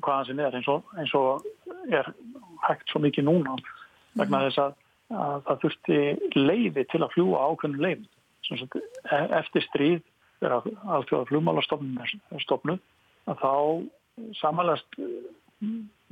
hvaðan 0.00 0.28
sem 0.30 0.42
er 0.44 0.58
eins 0.58 0.70
og, 0.70 0.94
eins 1.00 1.14
og 1.16 1.46
er 1.90 2.10
hægt 2.68 2.90
svo 2.90 3.02
mikið 3.04 3.28
núna 3.28 3.56
vegna 4.18 4.44
þess 4.46 4.62
að, 4.62 4.74
að 5.14 5.38
það 5.48 5.62
þurfti 5.64 6.00
leiði 6.38 6.84
til 6.90 7.02
að 7.02 7.14
fljúa 7.14 7.46
ákveðnum 7.48 7.84
leiðin. 7.84 8.10
Eftir 9.40 9.64
stríð 9.68 10.00
er 10.44 10.56
að 10.58 10.70
alþjóða 10.96 11.28
flugmálastofnun 11.30 12.40
stofnuð 12.44 12.80
að 13.30 13.40
þá 13.40 13.52
samanlegast 14.40 14.98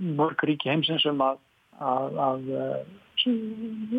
mörg 0.02 0.44
ríki 0.48 0.70
heimsins 0.70 1.04
um 1.08 1.20
að, 1.22 1.40
að, 1.78 2.20
að 2.26 2.52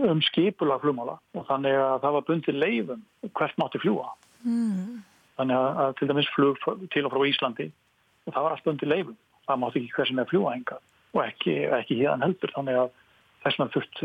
um 0.09 0.23
skipula 0.25 0.79
flugmála 0.81 1.19
og 1.37 1.45
þannig 1.47 1.77
að 1.79 1.99
það 2.03 2.15
var 2.17 2.27
bundið 2.29 2.59
leiðum 2.59 3.03
hvert 3.29 3.59
mátti 3.61 3.81
fljúa. 3.83 4.09
Mm. 4.43 5.03
Þannig 5.37 5.59
að, 5.59 5.69
að 5.83 5.93
til 5.99 6.09
dæmis 6.09 6.31
flug 6.33 6.65
til 6.93 7.05
og 7.05 7.13
frá 7.13 7.27
Íslandi 7.29 7.69
og 8.25 8.33
það 8.33 8.41
var 8.41 8.55
allt 8.55 8.67
bundið 8.67 8.91
leiðum. 8.91 9.21
Það 9.43 9.61
mátti 9.61 9.81
ekki 9.83 9.95
hversin 9.97 10.23
er 10.23 10.29
fljúa 10.31 10.57
enga 10.57 10.79
og 11.13 11.21
ekki, 11.25 11.55
ekki 11.79 11.99
híðan 12.01 12.25
heldur. 12.25 12.53
Þannig 12.55 12.79
að 12.81 12.91
þess 13.43 13.59
vegna 13.59 13.73
þurft 13.75 14.03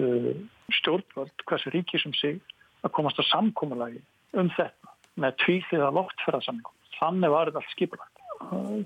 stjórnvöld 0.78 1.46
hversu 1.48 1.72
ríki 1.74 2.00
sem 2.02 2.14
sig 2.16 2.38
að 2.84 2.94
komast 2.98 3.20
að 3.20 3.30
samkómulagi 3.32 4.02
um 4.38 4.50
þetta 4.54 4.94
með 5.18 5.36
tvíþiða 5.44 5.90
loftferðarsamningum. 5.96 6.76
Þannig 6.98 7.34
var 7.34 7.50
þetta 7.50 7.62
allt 7.62 7.74
skipulagt. 7.74 8.14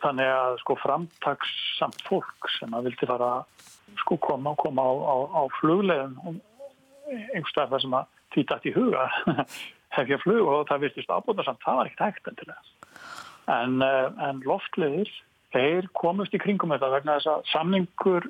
Þannig 0.03 0.31
að 0.33 0.55
sko 0.63 0.77
framtagssamt 0.81 2.07
fólk 2.07 2.49
sem 2.57 2.73
að 2.73 2.89
vildi 2.89 3.09
fara 3.09 3.33
sko 4.01 4.17
koma, 4.23 4.55
koma 4.61 4.85
á, 4.89 4.93
á, 4.97 5.17
á 5.37 5.43
fluglegum 5.59 6.41
einhverstað 7.13 7.75
þar 7.75 7.85
sem 7.85 7.97
að 7.99 8.21
því 8.33 8.45
dætt 8.49 8.69
í 8.69 8.75
huga 8.77 9.05
hefja 9.97 10.19
flug 10.23 10.49
og 10.49 10.63
það 10.71 10.87
virtist 10.87 11.13
ábúða 11.13 11.45
samt, 11.45 11.61
það 11.65 11.79
var 11.79 11.91
ekkert 11.91 12.07
hægt 12.07 12.31
endilega. 12.31 12.63
En, 13.53 13.83
en 13.83 14.41
loftlegir, 14.47 15.11
þeir 15.53 15.89
komust 15.99 16.35
í 16.35 16.41
kringum 16.43 16.75
þetta 16.75 16.93
vegna 16.97 17.19
þess 17.19 17.33
að 17.33 17.49
samningur 17.53 18.29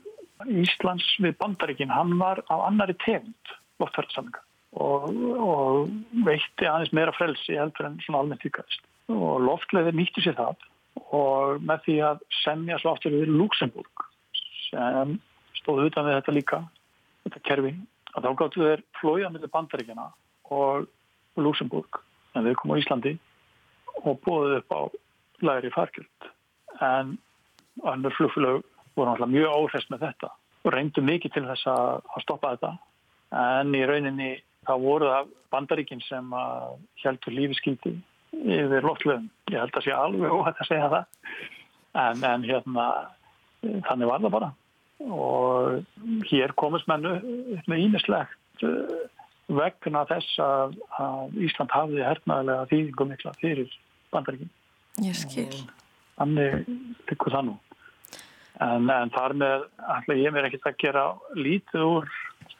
Íslands 0.51 1.07
við 1.23 1.37
bandaríkin, 1.39 1.93
hann 1.95 2.17
var 2.19 2.41
á 2.51 2.67
annari 2.67 2.97
tegund 3.05 3.53
loftferðarsamninga 3.83 4.43
og, 4.81 5.09
og 5.39 5.91
veitti 6.27 6.67
aðeins 6.67 6.95
meira 6.97 7.15
frelsi 7.17 7.59
heldur 7.59 7.89
en 7.89 7.99
svona 8.05 8.23
almennt 8.23 8.47
ykkast. 8.49 8.85
Og 9.13 9.43
loftlegir 9.45 9.97
nýtti 9.97 10.25
sér 10.25 10.39
það 10.39 10.69
og 11.13 11.63
með 11.65 11.85
því 11.87 11.97
að 12.09 12.23
semja 12.43 12.79
svo 12.81 12.93
aftur 12.93 13.15
við 13.15 13.33
Luxemburg 13.33 14.07
sem 14.71 15.17
stóð 15.61 15.87
utan 15.89 16.09
við 16.09 16.19
þetta 16.19 16.37
líka, 16.37 16.61
þetta 17.27 17.43
kerfi, 17.49 17.73
að 18.17 18.27
þá 18.27 18.31
gáttu 18.41 18.65
þeir 18.65 18.85
flója 19.01 19.31
með 19.33 19.49
bandaríkjana 19.53 20.09
og 20.53 20.89
Luxemburg, 21.41 22.01
en 22.35 22.47
þeir 22.47 22.59
komu 22.61 22.77
á 22.77 22.81
Íslandi 22.83 23.17
og 24.03 24.21
bóðið 24.25 24.59
upp 24.61 24.73
á 24.73 24.81
læri 25.45 25.73
farkjöld. 25.75 26.33
En 26.83 27.17
annur 27.89 28.15
flugfélög 28.17 28.63
voru 28.97 29.09
náttúrulega 29.09 29.33
mjög 29.33 29.59
óhrest 29.59 29.93
með 29.93 30.07
þetta 30.09 30.33
og 30.63 30.75
reyndu 30.75 31.03
mikið 31.03 31.35
til 31.35 31.45
þess 31.49 31.69
að, 31.71 32.01
að 32.15 32.25
stoppa 32.25 32.55
þetta. 32.55 32.73
En 33.43 33.75
í 33.75 33.83
rauninni 33.89 34.33
þá 34.69 34.75
voru 34.83 35.11
það 35.11 35.31
bandaríkin 35.53 36.03
sem 36.07 36.35
heldur 37.03 37.35
lífiskildi 37.35 37.97
yfir 38.33 38.87
loftlöfum. 38.87 39.29
Ég 39.51 39.59
held 39.59 39.79
að 39.79 39.87
sé 39.87 39.95
alveg 39.97 40.35
óhætt 40.37 40.61
að 40.63 40.71
segja 40.71 40.91
það. 40.93 41.33
En, 42.03 42.23
en 42.25 42.47
hérna, 42.49 42.87
þannig 43.89 44.13
var 44.13 44.23
það 44.23 44.37
bara 44.39 44.53
og 45.11 45.83
hér 46.31 46.53
komist 46.59 46.87
mennu 46.87 47.17
með 47.67 47.85
ímislegt 47.87 48.65
vegna 49.53 50.05
þess 50.09 50.39
að, 50.43 50.77
að 51.03 51.39
Ísland 51.49 51.75
hafði 51.75 52.05
hernaðilega 52.07 52.69
þýðingum 52.71 53.11
mikla 53.11 53.33
fyrir 53.41 53.73
bandaríkin. 54.15 54.53
Ég 55.03 55.17
skil. 55.19 55.65
Þannig 56.21 56.67
byggur 57.09 57.35
það 57.37 57.47
nú. 57.49 57.55
En, 58.63 58.91
en 58.91 59.15
þar 59.15 59.35
með 59.41 59.65
ætla 59.97 60.19
ég 60.21 60.35
mér 60.35 60.49
ekkert 60.49 60.69
að 60.71 60.81
gera 60.83 61.07
lítið 61.39 61.87
úr 61.87 62.11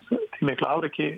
því 0.09 0.49
mikla 0.49 0.73
áriki 0.77 1.11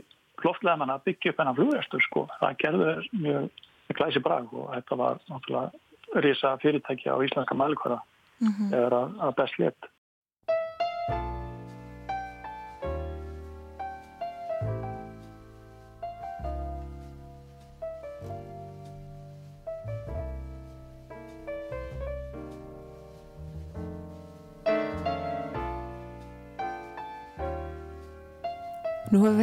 loftlega 0.45 0.77
mann 0.81 0.93
að 0.93 1.07
byggja 1.09 1.33
upp 1.33 1.41
enn 1.41 1.53
að 1.53 1.61
flugrestur 1.61 2.05
sko. 2.05 2.27
Það 2.41 2.59
gerður 2.65 3.09
mjög 3.13 3.65
glæsi 3.95 4.23
brag 4.25 4.53
og 4.53 4.71
þetta 4.75 4.99
var 5.01 5.23
náttúrulega 5.31 6.21
risa 6.25 6.55
fyrirtæki 6.63 7.11
á 7.11 7.17
íslenska 7.25 7.57
mælikvara 7.57 8.01
mm 8.41 8.49
-hmm. 8.49 8.75
eða 8.83 9.01
að 9.27 9.37
best 9.41 9.59
létt. 9.59 9.91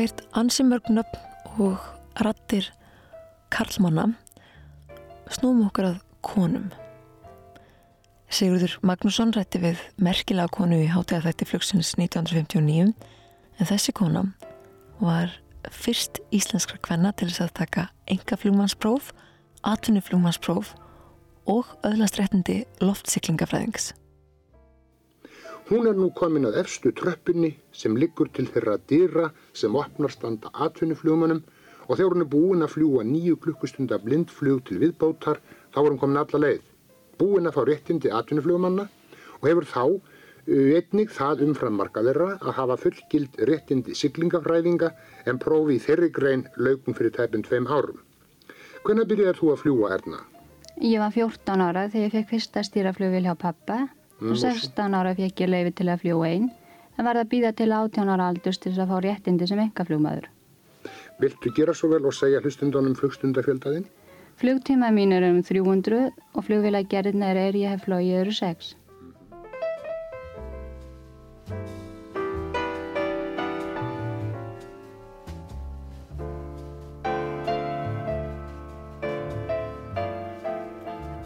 Nú 0.01 0.07
hefur 0.07 0.15
við 0.17 0.23
eitt 0.25 0.37
ansi 0.39 0.63
mörgnöfn 0.65 1.59
og 1.61 2.21
rattir 2.25 2.71
karlmanna 3.53 4.07
snúum 5.29 5.67
okkar 5.67 5.91
að 5.91 5.99
konum. 6.25 6.71
Sigurður 8.25 8.79
Magnússon 8.81 9.35
rætti 9.35 9.61
við 9.61 9.77
merkilega 10.01 10.49
konu 10.57 10.79
í 10.81 10.89
hátíðaþætti 10.89 11.49
flugsins 11.51 11.93
1959 11.99 12.89
en 12.89 13.69
þessi 13.69 13.93
kona 13.93 14.25
var 14.97 15.37
fyrst 15.69 16.17
íslenskra 16.33 16.81
kvenna 16.81 17.13
til 17.13 17.29
þess 17.29 17.45
að 17.45 17.55
taka 17.61 17.87
enga 18.09 18.41
flugmannspróf, 18.41 19.13
atvinnuflugmannspróf 19.61 20.73
og 21.45 21.77
öðlastrættindi 21.85 22.63
loftsyklingafræðings. 22.81 23.93
Hún 25.69 25.87
er 25.87 25.95
nú 25.95 26.09
komin 26.17 26.47
að 26.49 26.57
efstu 26.63 26.91
tröppinni 26.95 27.51
sem 27.71 27.95
liggur 27.95 28.29
til 28.35 28.47
þeirra 28.51 28.77
dýra 28.91 29.27
sem 29.53 29.75
opnar 29.75 30.11
standa 30.11 30.51
atvinnuflugmannum 30.65 31.43
og 31.87 31.93
þegar 31.93 32.15
hún 32.15 32.25
er 32.25 32.31
búin 32.33 32.65
að 32.65 32.73
fljúa 32.73 33.05
nýju 33.07 33.37
klukkustunda 33.43 33.99
blindflug 34.03 34.63
til 34.67 34.79
viðbátar 34.81 35.39
þá 35.71 35.79
er 35.83 35.89
hún 35.89 36.01
komin 36.01 36.19
alla 36.23 36.41
leið. 36.45 36.65
Búin 37.19 37.47
að 37.47 37.55
fá 37.57 37.61
réttindi 37.69 38.11
atvinnuflugmanna 38.11 38.87
og 39.39 39.47
hefur 39.47 39.69
þá 39.69 39.83
einnig 40.47 41.11
það 41.13 41.45
umframmarka 41.45 42.03
þeirra 42.07 42.29
að 42.39 42.55
hafa 42.57 42.77
fullgild 42.83 43.39
réttindi 43.47 43.95
siglingafræðinga 43.95 44.89
en 45.29 45.39
prófi 45.39 45.77
þeirri 45.85 46.09
grein 46.15 46.47
laugum 46.57 46.97
fyrir 46.97 47.13
tæpinn 47.15 47.45
tveim 47.45 47.69
árum. 47.69 48.01
Hvenna 48.81 49.05
byrjar 49.05 49.37
þú 49.37 49.53
að 49.53 49.61
fljúa, 49.61 49.93
Erna? 49.93 50.23
Ég 50.81 50.97
var 50.97 51.13
14 51.13 51.61
ára 51.61 51.87
þegar 51.93 52.07
ég 52.07 52.13
fekk 52.15 52.29
fyrsta 52.33 52.63
stýraflugvil 52.65 53.27
hjá 53.27 53.35
pappa 53.37 53.81
og 54.21 54.37
16 54.37 54.97
ára 54.97 55.15
fekk 55.17 55.45
ég 55.45 55.49
leiði 55.49 55.71
til 55.77 55.89
að 55.89 56.03
fljúa 56.03 56.27
einn 56.29 56.51
en 56.97 57.07
var 57.07 57.17
það 57.17 57.23
að 57.23 57.31
býða 57.31 57.51
til 57.57 57.71
18 57.73 58.11
ára 58.13 58.27
aldust 58.29 58.61
til 58.61 58.75
að 58.75 58.91
fá 58.91 58.97
réttindi 59.05 59.47
sem 59.49 59.61
engaflugmaður. 59.63 60.27
Viltu 61.21 61.53
gera 61.57 61.73
svo 61.77 61.89
vel 61.91 62.05
og 62.05 62.13
segja 62.17 62.41
hlustundunum 62.41 62.95
flugstundafjöldaðinn? 62.97 63.87
Flugtíma 64.41 64.89
mín 64.93 65.13
er 65.13 65.25
um 65.27 65.41
300 65.45 66.11
og 66.33 66.45
flugvilagerðina 66.47 67.33
er 67.33 67.57
ég 67.57 67.73
hef 67.75 67.85
flóið 67.85 68.21
eru 68.23 68.33
6. 68.33 68.75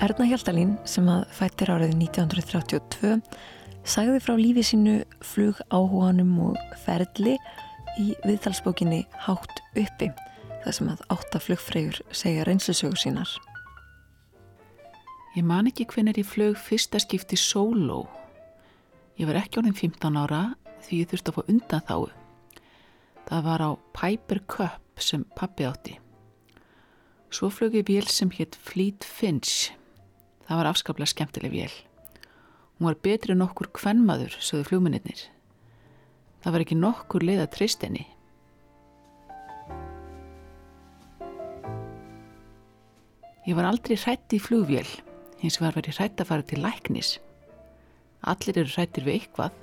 Erna 0.05 0.27
Hjaltalín 0.29 0.75
sem 0.85 1.07
að 1.09 1.23
fættir 1.33 1.71
árið 1.73 1.95
1932 1.95 3.15
sagði 3.89 4.19
frá 4.21 4.35
lífi 4.37 4.61
sínu 4.67 4.91
flug 5.25 5.57
áhuganum 5.73 6.33
og 6.51 6.57
ferli 6.83 7.31
í 7.97 8.11
viðtalsbókinni 8.21 8.99
Hátt 9.23 9.61
uppi 9.73 10.11
þar 10.61 10.75
sem 10.77 10.91
að 10.93 11.01
átta 11.15 11.41
flugfreyjur 11.41 11.97
segja 12.13 12.43
reynslusögur 12.45 13.01
sínar. 13.01 13.31
Ég 15.33 15.47
man 15.47 15.71
ekki 15.71 15.87
hvenar 15.89 16.19
ég 16.21 16.27
flög 16.29 16.59
fyrsta 16.61 17.01
skipti 17.01 17.39
sóló. 17.41 18.03
Ég 19.17 19.25
var 19.25 19.39
ekki 19.39 19.63
orðin 19.63 19.79
15 19.79 20.19
ára 20.21 20.43
því 20.85 20.99
ég 20.99 21.09
þurfti 21.15 21.33
að 21.33 21.39
fá 21.39 21.49
undan 21.55 21.87
þáu. 21.87 22.03
Það 23.31 23.49
var 23.49 23.65
á 23.65 23.69
Piper 23.97 24.43
Cup 24.53 25.01
sem 25.01 25.25
pappi 25.33 25.65
átti. 25.65 25.97
Svo 27.33 27.49
flög 27.49 27.79
ég 27.81 27.89
vél 27.89 28.05
sem 28.05 28.29
hétt 28.37 28.53
Fleet 28.53 29.01
Finch. 29.01 29.73
Það 30.45 30.59
var 30.59 30.69
afskaplega 30.69 31.09
skemmtileg 31.09 31.53
vél. 31.53 31.75
Hún 32.77 32.89
var 32.89 32.99
betri 33.01 33.33
en 33.33 33.45
okkur 33.45 33.71
kvennmaður, 33.73 34.35
sögðu 34.37 34.67
flugmennir. 34.69 35.23
Það 36.43 36.53
var 36.53 36.63
ekki 36.65 36.77
nokkur 36.77 37.25
leið 37.25 37.41
að 37.45 37.53
treyst 37.55 37.85
henni. 37.85 38.05
Ég 43.45 43.57
var 43.57 43.69
aldrei 43.69 43.97
hrætti 43.97 44.39
í 44.39 44.41
flugvél, 44.41 44.87
hins 45.41 45.59
var 45.61 45.77
ég 45.77 45.93
hrætt 45.93 46.21
að 46.21 46.29
fara 46.29 46.45
til 46.45 46.61
læknis. 46.63 47.15
Allir 48.25 48.57
eru 48.57 48.73
hrættir 48.73 49.05
við 49.05 49.19
eitthvað. 49.19 49.61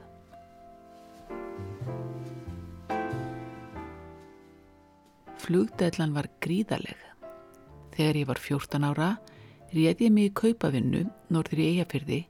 Flugdæðlan 5.42 6.14
var 6.14 6.30
gríðaleg. 6.42 6.98
Þegar 7.92 8.18
ég 8.20 8.28
var 8.30 8.38
14 8.40 8.86
ára 8.86 9.08
réði 9.72 10.08
ég 10.08 10.14
mig 10.14 10.30
í 10.30 10.36
kaupavinnu 10.36 11.02
norður 11.32 11.62
í 11.62 11.68
Eyjafyrði 11.72 12.20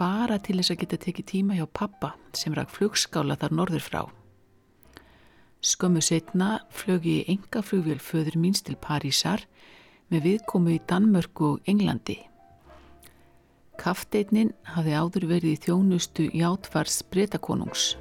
bara 0.00 0.38
til 0.40 0.56
þess 0.60 0.72
að 0.72 0.80
geta 0.82 0.98
tekið 1.04 1.28
tíma 1.32 1.58
hjá 1.58 1.66
pappa 1.66 2.14
sem 2.36 2.54
rak 2.56 2.72
flugskála 2.72 3.36
þar 3.40 3.56
norður 3.58 3.84
frá. 3.84 4.02
Skömmu 5.60 6.00
setna 6.00 6.62
flög 6.72 7.04
ég 7.04 7.28
enga 7.28 7.60
flugvél 7.60 8.00
föður 8.00 8.38
míns 8.40 8.64
til 8.64 8.78
Parísar 8.80 9.44
með 10.08 10.26
viðkomu 10.28 10.76
í 10.78 10.82
Danmörku 10.88 11.54
og 11.54 11.68
Englandi. 11.68 12.16
Kafteitnin 13.80 14.54
hafði 14.74 14.96
áður 14.96 15.26
verið 15.34 15.52
í 15.52 15.60
þjónustu 15.66 16.30
í 16.32 16.40
átfars 16.44 17.02
breytakonungs. 17.12 17.94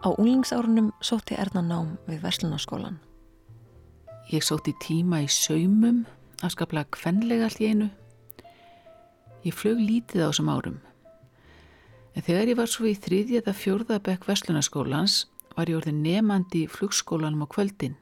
Á 0.00 0.08
unglingsárunum 0.16 0.92
sótti 1.04 1.36
Erna 1.36 1.60
nám 1.60 1.98
við 2.08 2.22
Veslunarskólan. 2.24 2.96
Ég 4.32 4.40
sótti 4.40 4.72
tíma 4.80 5.20
í 5.20 5.28
saumum, 5.28 6.06
afskaplega 6.40 6.88
kvenlega 6.96 7.50
allt 7.50 7.60
í 7.60 7.68
einu. 7.68 7.88
Ég 9.44 9.52
flög 9.52 9.76
lítið 9.76 10.24
á 10.24 10.28
þessum 10.30 10.48
árum. 10.48 10.78
En 12.16 12.24
þegar 12.24 12.48
ég 12.48 12.56
var 12.56 12.72
svo 12.72 12.88
í 12.88 12.96
þriðjaða 12.96 13.52
fjórðabekk 13.60 14.24
Veslunarskólans 14.30 15.26
var 15.52 15.68
ég 15.68 15.82
orðin 15.82 16.00
nefandi 16.00 16.64
í 16.64 16.72
flugskólanum 16.72 17.44
á 17.44 17.52
kvöldin. 17.52 17.98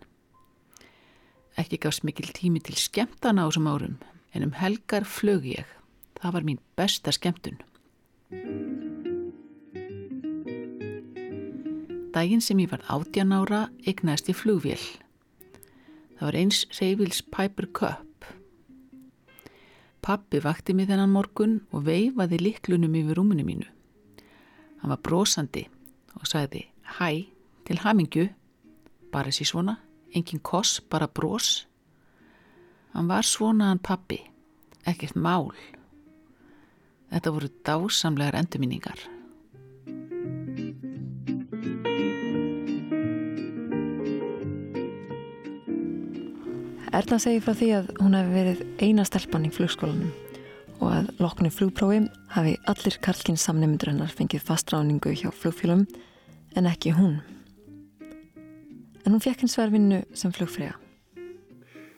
Ekki 1.58 1.82
gafst 1.82 2.06
mikil 2.06 2.30
tími 2.30 2.62
til 2.62 2.78
skemmtana 2.78 3.42
á 3.42 3.50
þessum 3.50 3.70
árum, 3.74 3.98
en 4.30 4.46
um 4.46 4.54
helgar 4.54 5.02
flög 5.02 5.50
ég. 5.50 5.66
Það 6.22 6.34
var 6.38 6.46
mín 6.46 6.62
besta 6.78 7.10
skemmtun. 7.10 7.58
Dægin 12.18 12.40
sem 12.40 12.58
ég 12.58 12.70
var 12.72 12.80
18 12.90 13.30
ára 13.30 13.58
egnaðist 13.86 14.26
ég 14.26 14.34
flugvél. 14.34 14.80
Það 16.18 16.24
var 16.26 16.36
eins 16.40 16.64
Reyvils 16.74 17.20
Piper 17.22 17.66
Cup. 17.70 18.24
Pappi 20.02 20.40
vakti 20.42 20.74
mig 20.74 20.88
þennan 20.88 21.12
morgun 21.14 21.60
og 21.70 21.84
veifaði 21.86 22.40
liklunum 22.42 22.96
yfir 22.98 23.20
rúmunu 23.20 23.44
mínu. 23.46 23.68
Hann 24.82 24.90
var 24.90 24.98
brosandi 24.98 25.62
og 26.18 26.26
sagði 26.26 26.64
hæ 26.98 27.28
til 27.68 27.78
hamingju, 27.84 28.24
bara 29.12 29.30
sér 29.30 29.46
svona, 29.52 29.76
engin 30.10 30.42
koss, 30.42 30.80
bara 30.80 31.06
bros. 31.06 31.68
Hann 32.96 33.06
var 33.06 33.22
svona 33.22 33.70
hann 33.70 33.78
pappi, 33.78 34.18
ekkert 34.82 35.14
mál. 35.14 35.54
Þetta 37.14 37.30
voru 37.36 37.52
dásamlegar 37.62 38.40
endurminningar. 38.42 39.06
Erna 46.98 47.14
segir 47.22 47.44
frá 47.44 47.52
því 47.54 47.66
að 47.76 47.90
hún 48.00 48.14
hefði 48.16 48.32
verið 48.34 48.62
eina 48.82 49.04
stelpann 49.06 49.44
í 49.46 49.52
flugskólanum 49.54 50.08
og 50.80 50.88
að 50.90 51.10
loknu 51.22 51.50
flugprófi 51.54 52.00
hafi 52.32 52.56
allir 52.72 52.96
karlkins 53.04 53.44
samnefndur 53.46 53.92
hennar 53.92 54.10
fengið 54.18 54.42
fastráningu 54.48 55.12
hjá 55.20 55.28
flugfélum 55.30 55.84
en 56.58 56.66
ekki 56.66 56.96
hún. 56.96 57.20
En 59.04 59.14
hún 59.14 59.22
fekk 59.22 59.44
hins 59.44 59.54
vegar 59.60 59.76
vinnu 59.76 60.00
sem 60.10 60.34
flugfræða. 60.34 60.74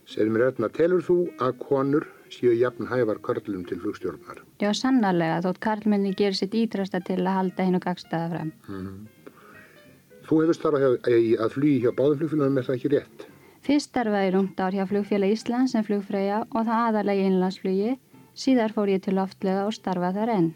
Segir 0.05 0.35
mér 0.35 0.51
Erna, 0.51 0.69
telur 0.69 1.01
þú 1.07 1.19
að 1.41 1.57
konur 1.65 2.09
séu 2.29 2.53
jafn 2.59 2.93
hævar 2.93 3.25
körlum 3.25 3.65
til 3.65 3.81
flugstjórnar? 3.81 4.45
Já, 4.61 4.69
sannarlega, 4.77 5.41
þótt 5.49 5.65
karlmenni 5.65 6.13
gerir 6.13 6.37
sitt 6.37 6.53
ítrasta 6.53 7.01
til 7.01 7.23
að 7.23 7.39
halda 7.39 7.71
hinn 7.71 7.81
og 7.81 7.87
gagstaða 7.89 8.31
fram. 8.35 8.55
Mm. 8.69 8.97
Þú 10.29 10.45
hefur 10.45 10.61
starfað 10.61 11.03
að 11.09 11.53
flugi 11.57 11.85
hjá 11.87 11.93
báðum 11.97 12.21
flugfélagum, 12.21 12.61
er 12.61 12.69
það 12.69 12.83
ekki 12.83 12.97
rétt? 12.99 13.31
Fyrst 13.61 13.91
starfaði 13.91 14.31
rúmt 14.33 14.61
ár 14.65 14.73
hjá 14.73 14.87
flugfélag 14.89 15.35
Íslands 15.35 15.75
sem 15.75 15.85
flugfræja 15.85 16.41
og 16.49 16.65
það 16.65 16.85
aðalagi 16.87 17.27
innlandsflugi. 17.29 17.91
Síðar 18.33 18.73
fór 18.73 18.89
ég 18.89 19.03
til 19.05 19.19
loftlega 19.19 19.67
og 19.69 19.75
starfaði 19.77 20.17
þar 20.17 20.33
enn. 20.33 20.49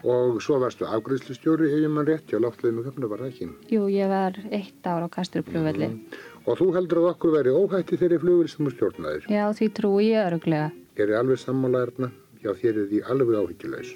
Og 0.00 0.38
svo 0.44 0.58
varstu 0.60 0.84
afgriðslustjóri, 0.88 1.70
hefur 1.72 1.94
mann 1.94 2.08
rétt 2.08 2.28
hjá 2.28 2.40
loftlega 2.40 2.76
með 2.76 2.90
köpna, 2.90 3.08
var 3.08 3.24
það 3.24 3.32
ekki? 3.32 3.48
Jú, 3.72 3.88
ég 3.92 4.12
var 4.12 4.36
eitt 4.52 4.88
ár 4.88 5.04
á 5.04 5.08
Kastrupflugvelli. 5.12 5.88
Mm. 5.88 6.20
Og 6.48 6.60
þú 6.60 6.70
heldur 6.76 7.02
að 7.02 7.10
okkur 7.14 7.34
veri 7.36 7.56
óhætti 7.56 8.00
þeirri 8.00 8.20
flugvel 8.20 8.52
sem 8.52 8.64
þú 8.68 8.76
stjórnaðir? 8.76 9.28
Já, 9.32 9.44
því 9.56 9.72
trúi 9.80 10.06
ég 10.10 10.28
öruglega. 10.28 10.70
Er 10.96 11.12
þið 11.12 11.20
alveg 11.20 11.44
sammálaðurna? 11.44 12.12
Já, 12.40 12.54
þér 12.60 12.84
er 12.84 12.88
því 12.92 13.04
alveg 13.12 13.40
áhyggjulegs. 13.40 13.92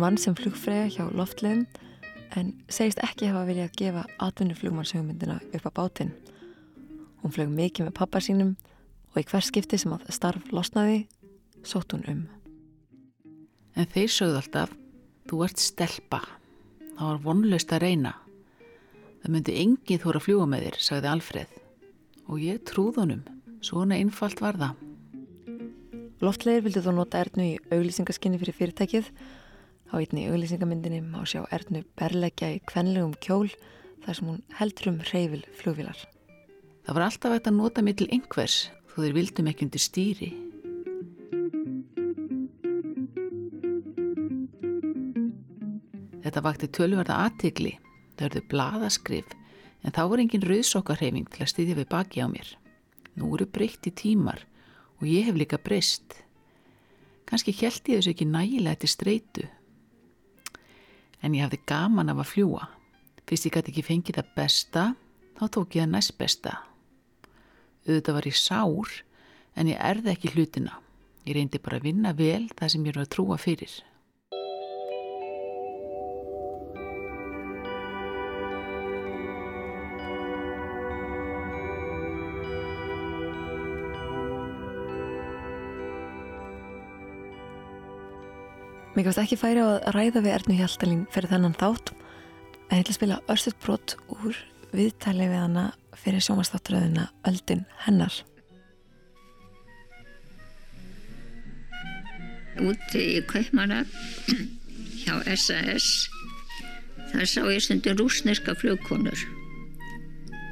Hún 0.00 0.06
vann 0.06 0.16
sem 0.16 0.32
flugfræða 0.32 0.84
hjá 0.94 1.02
loftlegum 1.12 1.66
en 2.32 2.54
segist 2.72 3.02
ekki 3.04 3.26
hafa 3.28 3.42
viljað 3.44 3.66
að 3.66 3.74
gefa 3.76 4.02
atvinnuflugmannshugmyndina 4.24 5.34
upp 5.44 5.66
á 5.68 5.70
bátinn. 5.76 6.12
Hún 7.20 7.34
flög 7.34 7.50
mikið 7.52 7.90
með 7.90 7.98
pappa 7.98 8.22
sínum 8.24 8.54
og 9.12 9.18
í 9.20 9.26
hver 9.28 9.44
skipti 9.44 9.76
sem 9.76 9.92
að 9.92 10.06
starf 10.16 10.46
losnaði, 10.56 11.02
sótt 11.68 11.92
hún 11.92 12.06
um. 12.08 12.22
En 13.76 13.90
þeir 13.92 14.14
sögðu 14.14 14.38
alltaf, 14.40 14.72
þú 15.28 15.42
ert 15.44 15.60
stelpa. 15.60 16.22
Það 16.94 17.04
var 17.04 17.20
vonlaust 17.26 17.76
að 17.76 17.84
reyna. 17.84 18.14
Það 19.20 19.34
myndi 19.36 19.58
engið 19.66 20.06
þóra 20.06 20.24
fljúa 20.24 20.46
með 20.48 20.64
þér, 20.64 20.78
sagði 20.86 21.10
Alfreð. 21.12 21.52
Og 22.24 22.40
ég 22.46 22.64
trúð 22.72 23.02
honum. 23.02 23.20
Svona 23.60 24.00
einfalt 24.00 24.40
var 24.40 24.56
það. 24.64 24.80
Loftlegir 26.24 26.64
vildi 26.70 26.86
þó 26.88 26.90
nota 27.02 27.20
Ernu 27.20 27.50
í 27.50 27.60
auglýsingaskinni 27.68 28.40
fyrir 28.40 28.60
fyrirtækið. 28.62 29.12
Á 29.90 29.98
einni 29.98 30.28
auglýsingamyndinni 30.30 31.00
má 31.02 31.24
sjá 31.26 31.42
Ernu 31.50 31.82
berleggja 31.98 32.52
í 32.54 32.60
kvenlegum 32.70 33.16
kjól 33.18 33.50
þar 34.04 34.16
sem 34.16 34.28
hún 34.30 34.44
heldur 34.60 34.92
um 34.92 35.00
reyfil 35.10 35.42
flugvilar. 35.58 35.98
Það 36.86 36.96
var 36.96 37.06
alltaf 37.06 37.34
að 37.34 37.50
nota 37.56 37.82
mig 37.82 37.98
til 37.98 38.06
einhvers 38.14 38.70
þó 38.92 39.02
þeir 39.02 39.16
vildum 39.18 39.50
ekki 39.50 39.66
undir 39.66 39.82
stýri. 39.82 40.30
Þetta 46.20 46.46
vakti 46.46 46.70
tölverða 46.70 47.18
aðtigli, 47.26 47.74
það 48.14 48.26
örðu 48.28 48.46
bladaskrif 48.52 49.36
en 49.82 49.94
þá 49.96 50.02
var 50.12 50.22
engin 50.22 50.46
rauðsokkarhefing 50.46 51.30
til 51.32 51.42
að 51.42 51.52
styðja 51.54 51.78
við 51.80 51.88
baki 51.90 52.22
á 52.22 52.30
mér. 52.30 52.48
Nú 53.18 53.34
eru 53.34 53.46
breytti 53.50 53.90
tímar 53.90 54.44
og 55.00 55.08
ég 55.08 55.26
hef 55.26 55.38
líka 55.38 55.58
breyst. 55.58 56.20
Kanski 57.26 57.54
held 57.58 57.82
ég 57.88 58.00
þessu 58.00 58.14
ekki 58.14 58.28
nægilega 58.28 58.82
til 58.82 58.92
streitu. 58.92 59.48
En 61.20 61.34
ég 61.36 61.44
hafði 61.44 61.60
gaman 61.68 62.12
af 62.12 62.22
að 62.22 62.30
fljúa. 62.32 62.68
Fyrst 63.28 63.46
ég 63.46 63.54
gæti 63.54 63.72
ekki 63.72 63.86
fengið 63.86 64.20
það 64.20 64.30
besta, 64.36 64.84
þá 65.38 65.44
tók 65.54 65.76
ég 65.76 65.84
það 65.84 65.92
næst 65.94 66.16
besta. 66.18 66.54
Auðvitað 67.86 68.16
var 68.16 68.28
ég 68.30 68.38
sár, 68.38 68.94
en 69.54 69.70
ég 69.70 69.82
erði 69.90 70.14
ekki 70.14 70.32
hlutina. 70.34 70.80
Ég 71.28 71.36
reyndi 71.36 71.60
bara 71.62 71.78
að 71.80 71.86
vinna 71.90 72.14
vel 72.16 72.48
það 72.56 72.72
sem 72.72 72.86
ég 72.88 72.96
var 72.96 73.04
að 73.04 73.12
trúa 73.14 73.38
fyrir. 73.40 73.72
Mér 89.00 89.06
gafst 89.08 89.20
ekki 89.22 89.36
færi 89.40 89.62
á 89.64 89.80
að 89.80 89.94
ræða 89.96 90.20
við 90.20 90.34
Ernu 90.34 90.54
Hjaltalín 90.58 91.04
fyrir 91.08 91.30
þennan 91.30 91.54
þátt 91.56 91.90
en 91.96 92.74
ég 92.74 92.82
ætla 92.82 92.92
að 92.92 92.96
spila 92.98 93.16
örstuðt 93.32 93.62
brot 93.62 93.94
úr 94.12 94.40
viðtali 94.76 95.28
við 95.30 95.40
hana 95.40 95.62
fyrir 96.02 96.24
sjómanstátturöðina 96.26 97.06
Öldin 97.30 97.62
hennar. 97.86 98.18
Úti 102.60 103.06
í 103.14 103.24
Kaupmanna 103.30 103.80
hjá 105.06 105.16
SAS 105.32 105.88
þar 107.14 107.32
sá 107.32 107.40
ég 107.48 107.64
stundur 107.64 107.96
rúsneska 108.02 108.52
flugkonur 108.52 109.24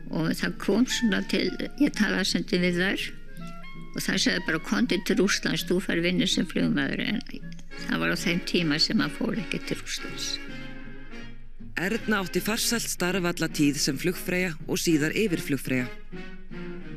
og 0.08 0.32
það 0.40 0.56
kom 0.64 0.88
svona 0.88 1.20
til, 1.28 1.50
ég 1.84 1.92
talaði 2.00 2.32
stundur 2.32 2.64
við 2.64 2.80
þær 2.80 3.06
og 3.92 4.02
það 4.08 4.24
segði 4.24 4.48
bara 4.48 4.66
kontið 4.72 5.04
til 5.04 5.20
Rúslands, 5.20 5.68
þú 5.68 5.82
fær 5.84 6.00
vinnu 6.00 6.24
sem 6.24 6.48
flugmaður 6.48 7.04
en 7.10 7.57
það 7.86 8.02
var 8.02 8.14
á 8.14 8.16
þeim 8.18 8.40
tíma 8.48 8.78
sem 8.82 8.98
maður 8.98 9.16
fór 9.18 9.42
ekki 9.44 9.60
til 9.68 9.78
Rúslands. 9.82 10.32
Erna 11.78 12.24
átti 12.24 12.40
farsalt 12.42 12.88
starf 12.90 13.26
alla 13.30 13.48
tíð 13.54 13.76
sem 13.78 13.98
flugfræja 14.00 14.56
og 14.66 14.80
síðar 14.82 15.14
yfir 15.14 15.42
flugfræja. 15.46 15.86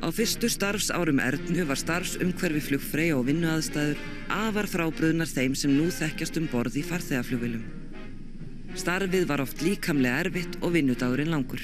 Á 0.02 0.10
fyrstu 0.10 0.48
starfsárum 0.50 1.20
Ernu 1.22 1.62
var 1.68 1.78
starfsumhverfi 1.78 2.62
flugfræja 2.66 3.14
og 3.14 3.28
vinnuaðstæður 3.28 4.00
afar 4.34 4.66
frábröðnar 4.66 5.30
þeim 5.30 5.54
sem 5.54 5.70
nú 5.76 5.86
þekkjast 5.94 6.40
um 6.40 6.48
borð 6.50 6.80
í 6.80 6.82
farþegaflugvilum. 6.88 7.62
Starfið 8.74 9.28
var 9.30 9.44
oft 9.44 9.62
líkamlega 9.62 10.24
erfitt 10.24 10.58
og 10.64 10.74
vinnudagurinn 10.74 11.30
langur. 11.30 11.62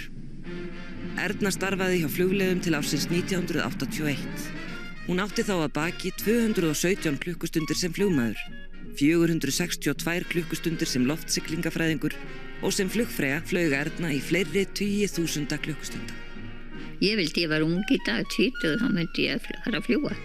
Erna 1.18 1.50
starfaði 1.50 2.04
hjá 2.04 2.08
fluglegum 2.14 2.62
til 2.62 2.78
ásins 2.78 3.08
1981. 3.10 4.22
Hún 5.08 5.22
átti 5.24 5.42
þá 5.42 5.54
að 5.56 5.74
baki 5.74 6.14
217 6.22 7.18
klukkustundir 7.24 7.78
sem 7.80 7.90
flugmaður, 7.96 8.38
462 8.98 10.26
klukkustundir 10.32 10.90
sem 10.90 11.06
loftsyklingafræðingur 11.06 12.16
og 12.62 12.74
sem 12.74 12.90
flugfræja 12.90 13.42
flög 13.46 13.76
Erna 13.78 14.10
í 14.14 14.18
fleiri 14.22 14.66
20.000 14.74 15.60
klukkustunda. 15.62 16.24
Ég 16.98 17.14
vildi 17.20 17.46
ég 17.46 17.52
var 17.52 17.62
ung 17.62 17.84
í 17.94 18.00
dag, 18.02 18.26
20, 18.34 18.80
þá 18.82 18.88
myndi 18.90 19.28
ég 19.30 19.44
fara 19.46 19.78
að 19.78 19.86
fljúa. 19.86 20.16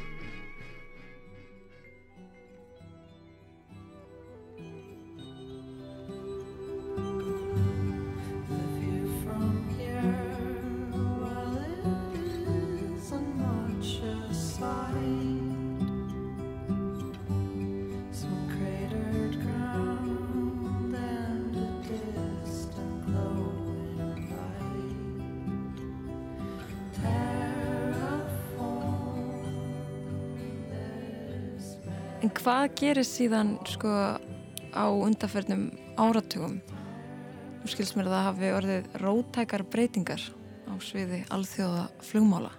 Hvað 32.43 32.73
gerir 32.75 33.07
síðan 33.07 33.53
sko 33.69 33.89
á 34.75 34.85
undarferðnum 34.91 35.69
áratugum? 35.95 36.57
Þú 37.61 37.69
skilst 37.71 37.95
mér 37.95 38.09
að 38.09 38.15
það 38.15 38.25
hafi 38.27 38.49
orðið 38.57 38.89
rótækar 38.99 39.63
breytingar 39.71 40.25
á 40.67 40.73
sviði 40.83 41.21
alþjóða 41.31 41.85
flugmála. 42.03 42.51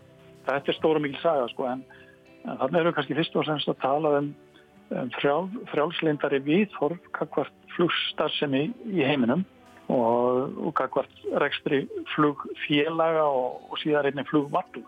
Þetta 0.46 0.72
er 0.72 0.78
stóra 0.78 1.02
mikil 1.04 1.20
saga 1.20 1.50
sko 1.52 1.68
en, 1.68 1.82
en 2.46 2.60
þannig 2.62 2.80
erum 2.80 2.88
við 2.88 2.96
kannski 2.96 3.18
fyrst 3.18 3.36
og 3.36 3.46
semst 3.48 3.72
að 3.74 3.80
tala 3.84 4.14
um, 4.22 4.30
um 4.94 5.12
frjál, 5.18 5.44
frjálslindari 5.74 6.40
viðhorf 6.46 7.10
kakvart 7.18 7.60
flugstarfsemi 7.76 8.70
í 8.88 9.04
heiminum 9.04 9.44
og, 9.92 10.54
og 10.64 10.72
kakvart 10.80 11.24
rekstri 11.44 11.82
flugfélaga 12.14 13.26
og, 13.28 13.66
og 13.68 13.82
síðan 13.82 14.08
einnig 14.08 14.32
flugvartu 14.32 14.80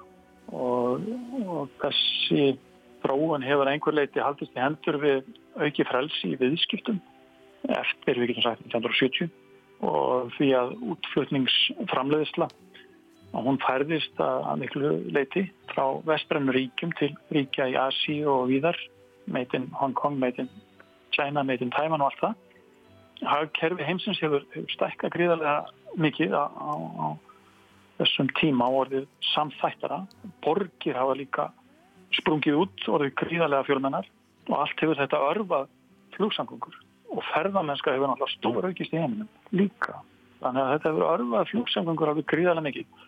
og, 0.57 1.05
og 1.45 1.69
þessi 1.83 2.55
þróun 3.07 3.47
hefur 3.47 3.71
einhver 3.71 3.95
leiti 3.95 4.23
haldist 4.23 4.57
í 4.57 4.63
hendur 4.63 4.99
við 5.03 5.27
auki 5.63 5.87
frelsi 5.87 6.35
í 6.35 6.39
viðskiptum 6.41 7.01
eftir, 7.71 8.19
við 8.19 8.33
getum 8.33 8.47
sagt, 8.47 8.65
1970 8.67 9.31
og 9.87 10.31
því 10.37 10.53
að 10.57 10.73
útflutningsframleiðisla 10.93 12.49
og 13.37 13.45
hún 13.45 13.59
færðist 13.61 14.21
að 14.23 14.63
miklu 14.63 14.93
leiti 15.13 15.45
frá 15.73 15.99
vestbrennu 16.07 16.55
ríkjum 16.57 16.95
til 16.99 17.11
ríkja 17.35 17.69
í 17.73 17.77
Asi 17.81 18.21
og 18.25 18.49
víðar 18.51 18.79
in 19.27 19.69
Hong 19.75 19.95
Kong, 19.95 20.23
in 20.39 20.49
China, 21.11 21.43
in 21.43 21.71
Taiwan 21.71 22.01
og 22.01 22.13
allt 22.13 22.21
það. 22.23 22.35
Hagkerfi 23.27 23.85
heimsins 23.85 24.21
hefur, 24.21 24.45
hefur 24.55 24.73
stækka 24.77 25.11
gríðarlega 25.11 25.67
mikið 25.97 26.37
á, 26.37 26.45
á, 26.47 26.73
á 26.77 27.07
þessum 27.99 28.29
tíma 28.39 28.69
og 28.71 28.87
orðið 28.87 29.07
samþættara. 29.35 30.03
Borgir 30.45 30.97
hafa 30.97 31.17
líka 31.17 31.51
sprungið 32.21 32.61
út 32.63 32.89
orðið 32.91 33.15
gríðarlega 33.21 33.67
fjörnanar 33.69 34.09
og 34.49 34.59
allt 34.61 34.83
hefur 34.83 35.01
þetta 35.01 35.23
örfað 35.31 35.69
flugsangungur 36.17 36.77
og 37.15 37.25
ferðamennska 37.33 37.95
hefur 37.95 38.11
náttúrulega 38.11 38.37
stóra 38.37 38.71
aukist 38.71 38.95
í 38.95 39.01
heiminum 39.01 39.29
líka. 39.55 40.01
Þannig 40.41 40.63
að 40.63 40.73
þetta 40.75 40.91
hefur 40.93 41.07
örfað 41.11 41.51
flugsangungur 41.53 42.13
alveg 42.13 42.29
gríðarlega 42.33 42.67
mikið. 42.69 43.05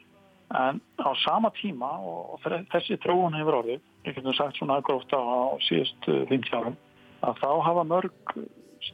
En 0.59 0.81
á 0.97 1.11
sama 1.25 1.51
tíma 1.59 1.91
og 2.09 2.41
þessi 2.73 2.97
tróun 3.05 3.37
hefur 3.37 3.59
orðið, 3.61 3.83
ég 4.09 4.17
getum 4.17 4.37
sagt 4.37 4.57
svona 4.57 4.81
gróft 4.85 5.13
á 5.13 5.21
síðust 5.67 6.09
50 6.09 6.57
árum, 6.57 6.79
að 7.21 7.43
þá 7.43 7.51
hafa 7.67 7.85
mörg 7.85 8.35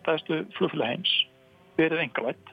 stæðstu 0.00 0.40
flugfélag 0.56 0.96
heims 0.96 1.12
verið 1.78 2.02
engavætt, 2.06 2.50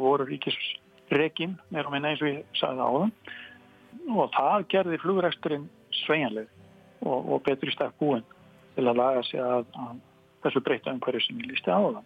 voru 0.00 0.24
ríkisregin, 0.28 1.58
meira 1.68 1.90
og 1.90 1.92
minna 1.92 2.14
eins 2.14 2.22
og 2.24 2.30
ég 2.30 2.56
sagði 2.56 2.80
það 2.80 2.88
á 2.88 2.96
það 2.96 4.16
og 4.16 4.30
það 4.32 4.66
gerði 4.72 5.00
flugreksturinn 5.02 5.68
sveinleg 6.04 6.48
og, 7.04 7.18
og 7.32 7.42
betur 7.46 7.70
í 7.70 7.74
stakk 7.74 7.96
búin 8.00 8.24
til 8.76 8.86
að 8.86 9.00
laga 9.00 9.24
sig 9.26 9.42
að, 9.42 9.66
að 9.74 9.98
þessu 10.44 10.62
breyta 10.64 10.94
umhverju 10.94 11.24
sem 11.24 11.42
ég 11.42 11.50
lísti 11.52 11.74
á 11.74 11.78
það. 11.78 12.04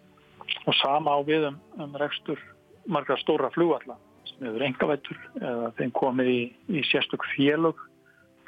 Og 0.67 0.75
sama 0.79 1.15
á 1.15 1.19
við 1.25 1.47
um, 1.49 1.59
um 1.79 1.95
rekstur 2.01 2.41
margra 2.89 3.17
stóra 3.21 3.51
flugvalla 3.53 3.97
sem 4.27 4.47
hefur 4.47 4.65
engavættur 4.67 5.19
eða 5.39 5.71
þeim 5.77 5.93
komið 5.99 6.31
í, 6.31 6.41
í 6.73 6.83
sérstök 6.89 7.25
félög. 7.35 7.79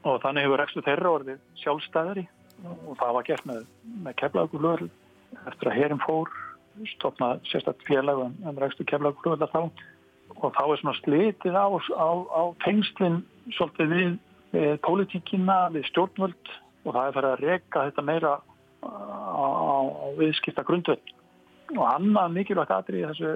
Og 0.05 0.19
þannig 0.21 0.45
hefur 0.45 0.61
rekstur 0.61 0.85
þeirra 0.85 1.13
orðið 1.19 1.43
sjálfstæðari 1.63 2.25
og 2.65 2.93
það 2.99 3.15
var 3.17 3.27
gert 3.27 3.47
með, 3.49 3.63
með 4.05 4.17
keflagurflugvall 4.21 4.89
eftir 5.49 5.69
að 5.69 5.77
herin 5.79 6.03
fór 6.03 6.31
stopnað 6.95 7.41
sérstaklega 7.49 7.89
félag 7.89 8.21
um, 8.25 8.35
um 8.45 8.61
rekstur 8.61 8.87
keflagurflugvalla 8.91 9.49
þá. 9.53 9.85
Og 10.35 10.51
þá 10.57 10.63
er 10.65 10.79
svona 10.81 10.97
slitið 10.99 11.57
á, 11.57 11.67
á, 11.69 12.09
á 12.33 12.43
tengslinn 12.65 13.21
svolítið 13.55 13.91
við 13.93 14.15
pólitíkina, 14.85 15.65
við 15.73 15.87
stjórnvöld 15.89 16.53
og 16.85 16.93
það 16.93 17.07
er 17.07 17.15
farið 17.17 17.31
að 17.31 17.43
reyka 17.43 17.85
þetta 17.87 18.05
meira 18.05 18.33
á, 18.85 19.45
á 19.45 19.77
viðskipta 20.19 20.65
grundvöld. 20.67 21.13
Og 21.75 21.85
annað 21.89 22.35
mikilvægt 22.35 22.73
aðrið 22.75 23.07
þessu 23.09 23.31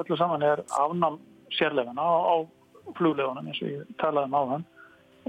öllu 0.00 0.18
saman 0.20 0.44
er 0.44 0.62
afnam 0.76 1.18
sérlegana 1.56 2.04
á, 2.04 2.36
fluglegunum 2.98 3.48
eins 3.48 3.62
og 3.62 3.72
ég 3.72 3.96
talaði 4.00 4.30
um 4.30 4.36
á 4.36 4.42
þann 4.50 4.66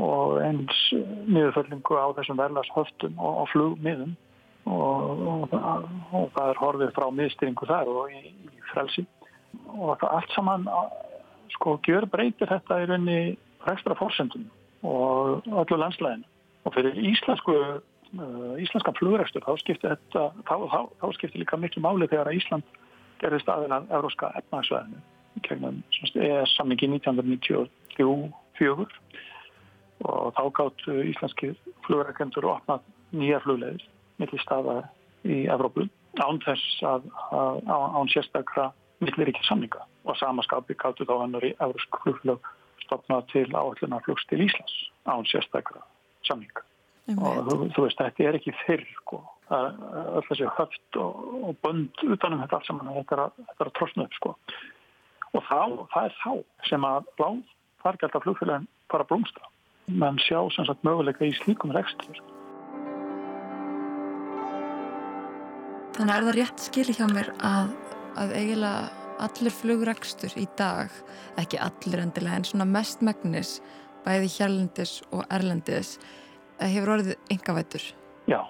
og 0.02 0.38
eins 0.42 0.82
niðurföllingu 1.28 1.98
á 2.00 2.08
þessum 2.18 2.40
verðlas 2.40 2.72
höftum 2.76 3.18
og, 3.20 3.48
flugmiðum. 3.52 4.16
Og, 4.70 5.22
og, 5.26 5.54
og 6.14 6.28
það 6.36 6.50
er 6.52 6.60
horfið 6.62 6.92
frá 6.96 7.08
miðstyringu 7.18 7.68
þar 7.70 7.90
og 7.90 8.12
í, 8.14 8.30
í 8.30 8.66
frelsi. 8.72 9.06
Og 9.74 10.04
allt 10.06 10.36
saman 10.36 10.68
sko 11.56 11.80
gjör 11.88 12.06
breytir 12.12 12.50
þetta 12.52 12.82
í 12.84 12.90
raunni 12.90 13.20
ekstra 13.72 13.98
fórsendum 13.98 14.46
og 14.84 15.48
öllu 15.48 15.80
landslæðinu. 15.80 16.28
Og 16.66 16.76
fyrir 16.76 16.98
íslensku, 17.12 17.56
uh, 17.58 18.54
íslenskan 18.62 18.98
flugrækstur 19.00 19.46
þá 19.46 19.54
skiptir 19.62 19.96
þetta, 19.96 20.28
þá, 20.46 20.56
þá, 20.74 20.80
þá 21.02 21.08
skiptir 21.18 21.42
líka 21.44 21.58
miklu 21.58 21.84
máli 21.86 22.10
þegar 22.12 22.30
að 22.32 22.38
Ísland 22.42 22.78
gerði 23.22 23.40
staðin 23.44 23.76
að 23.76 23.90
euróska 23.98 24.32
efnagsvæðinu 24.42 25.02
gegnum 25.46 25.84
ES 26.16 26.56
samningi 26.58 26.90
1994 26.92 28.88
og 30.02 30.34
þá 30.36 30.44
gátt 30.58 30.86
íslenski 30.90 31.52
flugrækendur 31.86 32.48
og 32.50 32.58
opnað 32.60 32.88
nýja 33.16 33.40
flugleðir 33.44 33.84
millir 34.22 34.44
staða 34.44 34.78
í 35.28 35.46
Evrópu 35.52 35.88
án 36.20 36.42
þess 36.44 36.82
að, 36.86 37.06
að, 37.32 37.60
án 37.70 38.12
sérstakra 38.12 38.72
millir 39.02 39.32
ekki 39.32 39.46
samninga 39.48 39.86
og 40.06 40.18
samaskapi 40.20 40.76
gáttu 40.82 41.06
þá 41.08 41.16
ennur 41.26 41.46
í 41.46 41.54
eurósk 41.60 42.02
flugflög 42.04 42.52
stopnað 42.92 43.30
til 43.32 43.48
áallunarflugs 43.56 44.28
til 44.28 44.44
Íslands 44.44 44.76
án 45.08 45.24
sérstakra 45.32 45.82
samninga. 46.28 46.66
Og 47.18 47.48
þú, 47.48 47.56
þú 47.74 47.86
veist, 47.88 48.00
þetta 48.00 48.28
er 48.28 48.38
ekki 48.38 48.54
fyrr, 48.66 48.84
sko. 49.02 49.22
Öll 49.52 50.28
þessi 50.30 50.48
höft 50.56 51.00
og, 51.02 51.24
og 51.50 51.58
bönd 51.66 52.04
utanum 52.06 52.44
þetta 52.44 52.60
allt 52.60 52.70
saman, 52.70 52.92
þetta 53.00 53.18
er 53.18 53.24
að, 53.26 53.72
trosna 53.80 54.06
upp, 54.06 54.14
sko. 54.20 54.36
Og 55.32 55.44
þá, 55.48 55.88
það 55.96 56.06
er 56.06 56.16
þá 56.22 56.32
sem 56.70 56.86
að 56.88 57.10
láð 57.20 57.42
fargjaldar 57.82 58.24
flugfélagin 58.28 58.70
fara 58.92 59.08
að 59.08 59.12
blómstra. 59.12 59.50
menn 59.88 60.20
sjá 60.24 60.40
sem 60.54 60.68
sagt 60.68 60.86
möguleika 60.88 61.26
í 61.28 61.34
slíkum 61.36 61.74
rekstur. 61.76 62.20
Þannig 65.98 66.14
er 66.16 66.28
það 66.28 66.38
rétt 66.38 66.64
skili 66.64 66.96
hjá 66.96 67.08
mér 67.12 67.32
að, 67.44 67.74
að 68.22 68.36
eiginlega 68.38 69.01
allir 69.22 69.54
flugrekstur 69.54 70.34
í 70.40 70.48
dag, 70.60 70.92
ekki 71.40 71.60
allir 71.62 72.04
endilega 72.04 72.40
en 72.40 72.48
svona 72.48 72.68
mest 72.70 73.04
megnis, 73.06 73.60
bæði 74.06 74.30
hérlendis 74.38 75.00
og 75.12 75.26
erlendis 75.30 75.98
hefur 76.62 76.96
orðið 76.98 77.34
engavættur. 77.34 77.84
Já. 78.30 78.42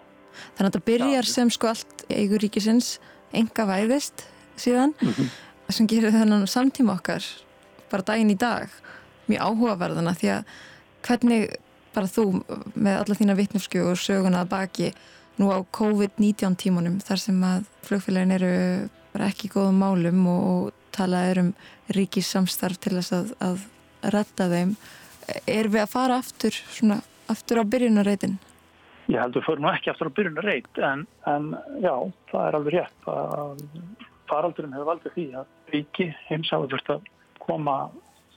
Þannig 0.55 0.67
að 0.67 0.67
þetta 0.69 0.86
byrjar 0.88 1.28
sem 1.28 1.51
sko 1.51 1.72
allt 1.72 2.05
eigur 2.11 2.43
ríkisins 2.43 2.95
engavæðist 3.36 4.26
síðan 4.59 4.95
sem 5.72 5.88
gerir 5.88 6.13
þennan 6.15 6.47
samtíma 6.49 6.97
okkar 6.99 7.26
bara 7.91 8.07
daginn 8.07 8.32
í 8.34 8.39
dag 8.39 8.72
mjög 9.32 9.43
áhugaverðana 9.47 10.15
því 10.19 10.32
að 10.36 10.55
hvernig 11.07 11.45
bara 11.95 12.11
þú 12.11 12.26
með 12.76 12.99
alla 13.01 13.17
þína 13.19 13.38
vittnufskju 13.39 13.86
og 13.91 13.99
söguna 13.99 14.43
að 14.43 14.51
baki 14.53 14.91
nú 15.39 15.51
á 15.51 15.59
COVID-19 15.76 16.57
tímunum 16.59 16.99
þar 17.03 17.24
sem 17.24 17.39
að 17.43 17.67
flugfélagin 17.88 18.36
eru 18.36 18.53
bara 19.14 19.30
ekki 19.32 19.51
góðum 19.53 19.82
málum 19.82 20.26
og, 20.32 20.43
og 20.51 20.95
talað 20.95 21.30
er 21.32 21.41
um 21.43 21.51
ríkissamstarf 21.95 22.80
til 22.82 22.95
þess 22.99 23.16
að, 23.16 23.34
að 23.43 23.66
retta 24.16 24.47
þeim 24.51 24.76
er 25.47 25.70
við 25.72 25.84
að 25.84 25.91
fara 25.93 26.20
aftur 26.22 26.55
svona, 26.55 27.01
aftur 27.32 27.62
á 27.62 27.64
byrjunarreitin? 27.68 28.39
Ég 29.12 29.20
held 29.20 29.36
að 29.36 29.41
við 29.41 29.47
förum 29.49 29.66
nú 29.66 29.72
ekki 29.72 29.91
aftur 29.91 30.12
á 30.12 30.18
byrjunarreit 30.18 30.82
en, 30.88 31.05
en 31.28 31.51
já, 31.84 31.95
það 32.32 32.47
er 32.47 32.57
alveg 32.59 32.78
rétt 32.78 33.12
að 33.12 33.66
faraldurinn 34.32 34.76
hefur 34.76 34.91
valdið 34.93 35.16
því 35.18 35.28
að 35.41 35.76
ríki 35.76 36.07
heimsáðu 36.30 36.72
þurft 36.72 36.93
að 36.95 37.09
koma 37.41 37.76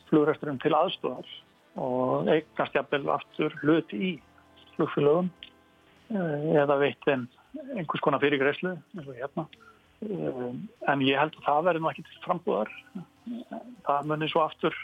flugresturum 0.09 0.59
til 0.63 0.75
aðstofar 0.75 1.35
og 1.81 2.31
eignast 2.31 2.77
jafnvel 2.77 3.07
aftur 3.15 3.55
hluti 3.63 4.01
í 4.11 4.13
flugfélögum 4.75 5.31
eða 6.15 6.79
veitt 6.81 7.07
þeim 7.07 7.27
einhvers 7.79 8.03
konar 8.03 8.23
fyrirgreyslu 8.23 8.75
eins 8.75 9.07
og 9.07 9.15
hérna. 9.17 9.47
En 10.03 11.05
ég 11.05 11.19
held 11.19 11.37
að 11.39 11.47
það 11.47 11.67
verður 11.69 11.85
nú 11.85 11.91
ekki 11.91 12.05
frambúðar. 12.25 12.73
Það 13.87 14.11
munir 14.11 14.33
svo 14.33 14.45
aftur 14.45 14.77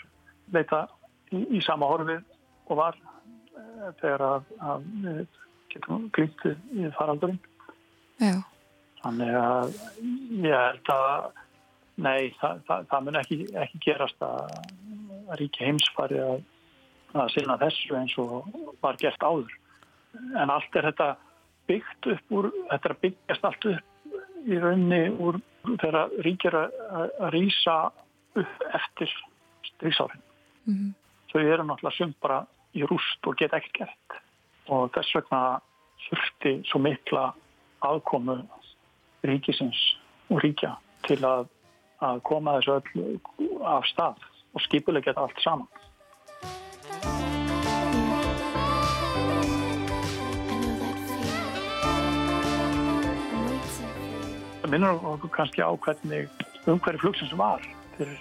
leita 0.55 0.87
í, 1.35 1.43
í 1.59 1.61
sama 1.65 1.89
horfið 1.91 2.23
og 2.71 2.79
var 2.79 2.97
þegar 4.01 4.25
að, 4.27 4.49
að 4.65 4.87
getum 5.73 6.09
glýtt 6.15 6.47
í 6.49 6.89
faraldurinn. 6.97 7.41
Já. 8.21 8.41
Þannig 9.01 9.37
að 9.41 9.77
ég 10.45 10.57
held 10.57 10.93
að 10.93 11.29
nei, 12.01 12.33
það, 12.41 12.63
það, 12.69 12.87
það 12.91 13.07
mun 13.07 13.21
ekki, 13.21 13.39
ekki 13.63 13.83
gerast 13.87 14.25
að, 14.25 14.57
að 15.27 15.41
ríki 15.41 15.67
heimsfari 15.67 16.21
að, 16.25 16.43
að 17.15 17.33
sinna 17.35 17.59
þessu 17.61 17.97
eins 17.99 18.17
og 18.21 18.51
var 18.83 19.01
gert 19.01 19.25
áður. 19.25 19.57
En 20.37 20.53
allt 20.53 20.77
er 20.77 20.91
þetta 20.91 21.13
byggt 21.71 22.11
upp 22.15 22.37
úr, 22.37 22.51
þetta 22.73 22.99
byggjast 23.05 23.47
allt 23.47 23.71
upp 23.73 23.90
í 24.47 24.59
raunni 24.61 25.03
úr 25.21 25.41
þegar 25.67 26.15
ríkir 26.25 26.57
að, 26.57 26.73
rýsa 27.35 27.77
upp 28.39 28.65
eftir 28.75 29.13
stríksárin. 29.75 30.23
Mm 30.65 30.75
-hmm. 30.75 30.93
Þau 31.33 31.41
eru 31.41 31.65
náttúrulega 31.65 31.97
sumt 31.97 32.21
bara 32.21 32.47
í 32.75 32.83
rúst 32.87 33.27
og 33.27 33.37
geta 33.37 33.57
ekkert. 33.57 34.21
Og 34.69 34.91
þess 34.95 35.15
vegna 35.15 35.61
þurfti 36.09 36.53
svo 36.71 36.79
mikla 36.79 37.33
aðkomu 37.81 38.41
ríkisins 39.23 39.81
og 40.31 40.41
ríkja 40.45 40.77
til 41.07 41.25
að, 41.25 41.49
að 42.01 42.23
koma 42.23 42.59
þessu 42.59 42.73
öll 42.79 43.21
af 43.65 43.87
stað 43.87 44.17
og 44.55 44.61
skipulegja 44.61 45.13
þetta 45.13 45.21
allt 45.27 45.43
saman. 45.45 45.69
Það 54.71 54.77
minnur 54.79 55.01
okkur 55.11 55.31
kannski 55.35 55.65
á 55.67 55.75
hvernig 55.83 56.29
umhverju 56.71 57.01
flugsins 57.03 57.33
var 57.35 57.65
fyrir, 57.97 58.21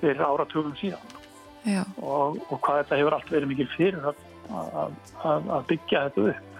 fyrir 0.00 0.22
áratugum 0.24 0.72
síðan. 0.80 1.10
Og, 2.00 2.38
og 2.48 2.62
hvað 2.64 2.78
þetta 2.78 2.96
hefur 2.96 3.16
allt 3.18 3.32
verið 3.34 3.50
mikil 3.50 3.66
fyrir 3.74 4.06
að, 4.08 4.22
að, 4.56 5.50
að 5.52 5.66
byggja 5.68 6.06
þetta 6.06 6.24
upp 6.30 6.51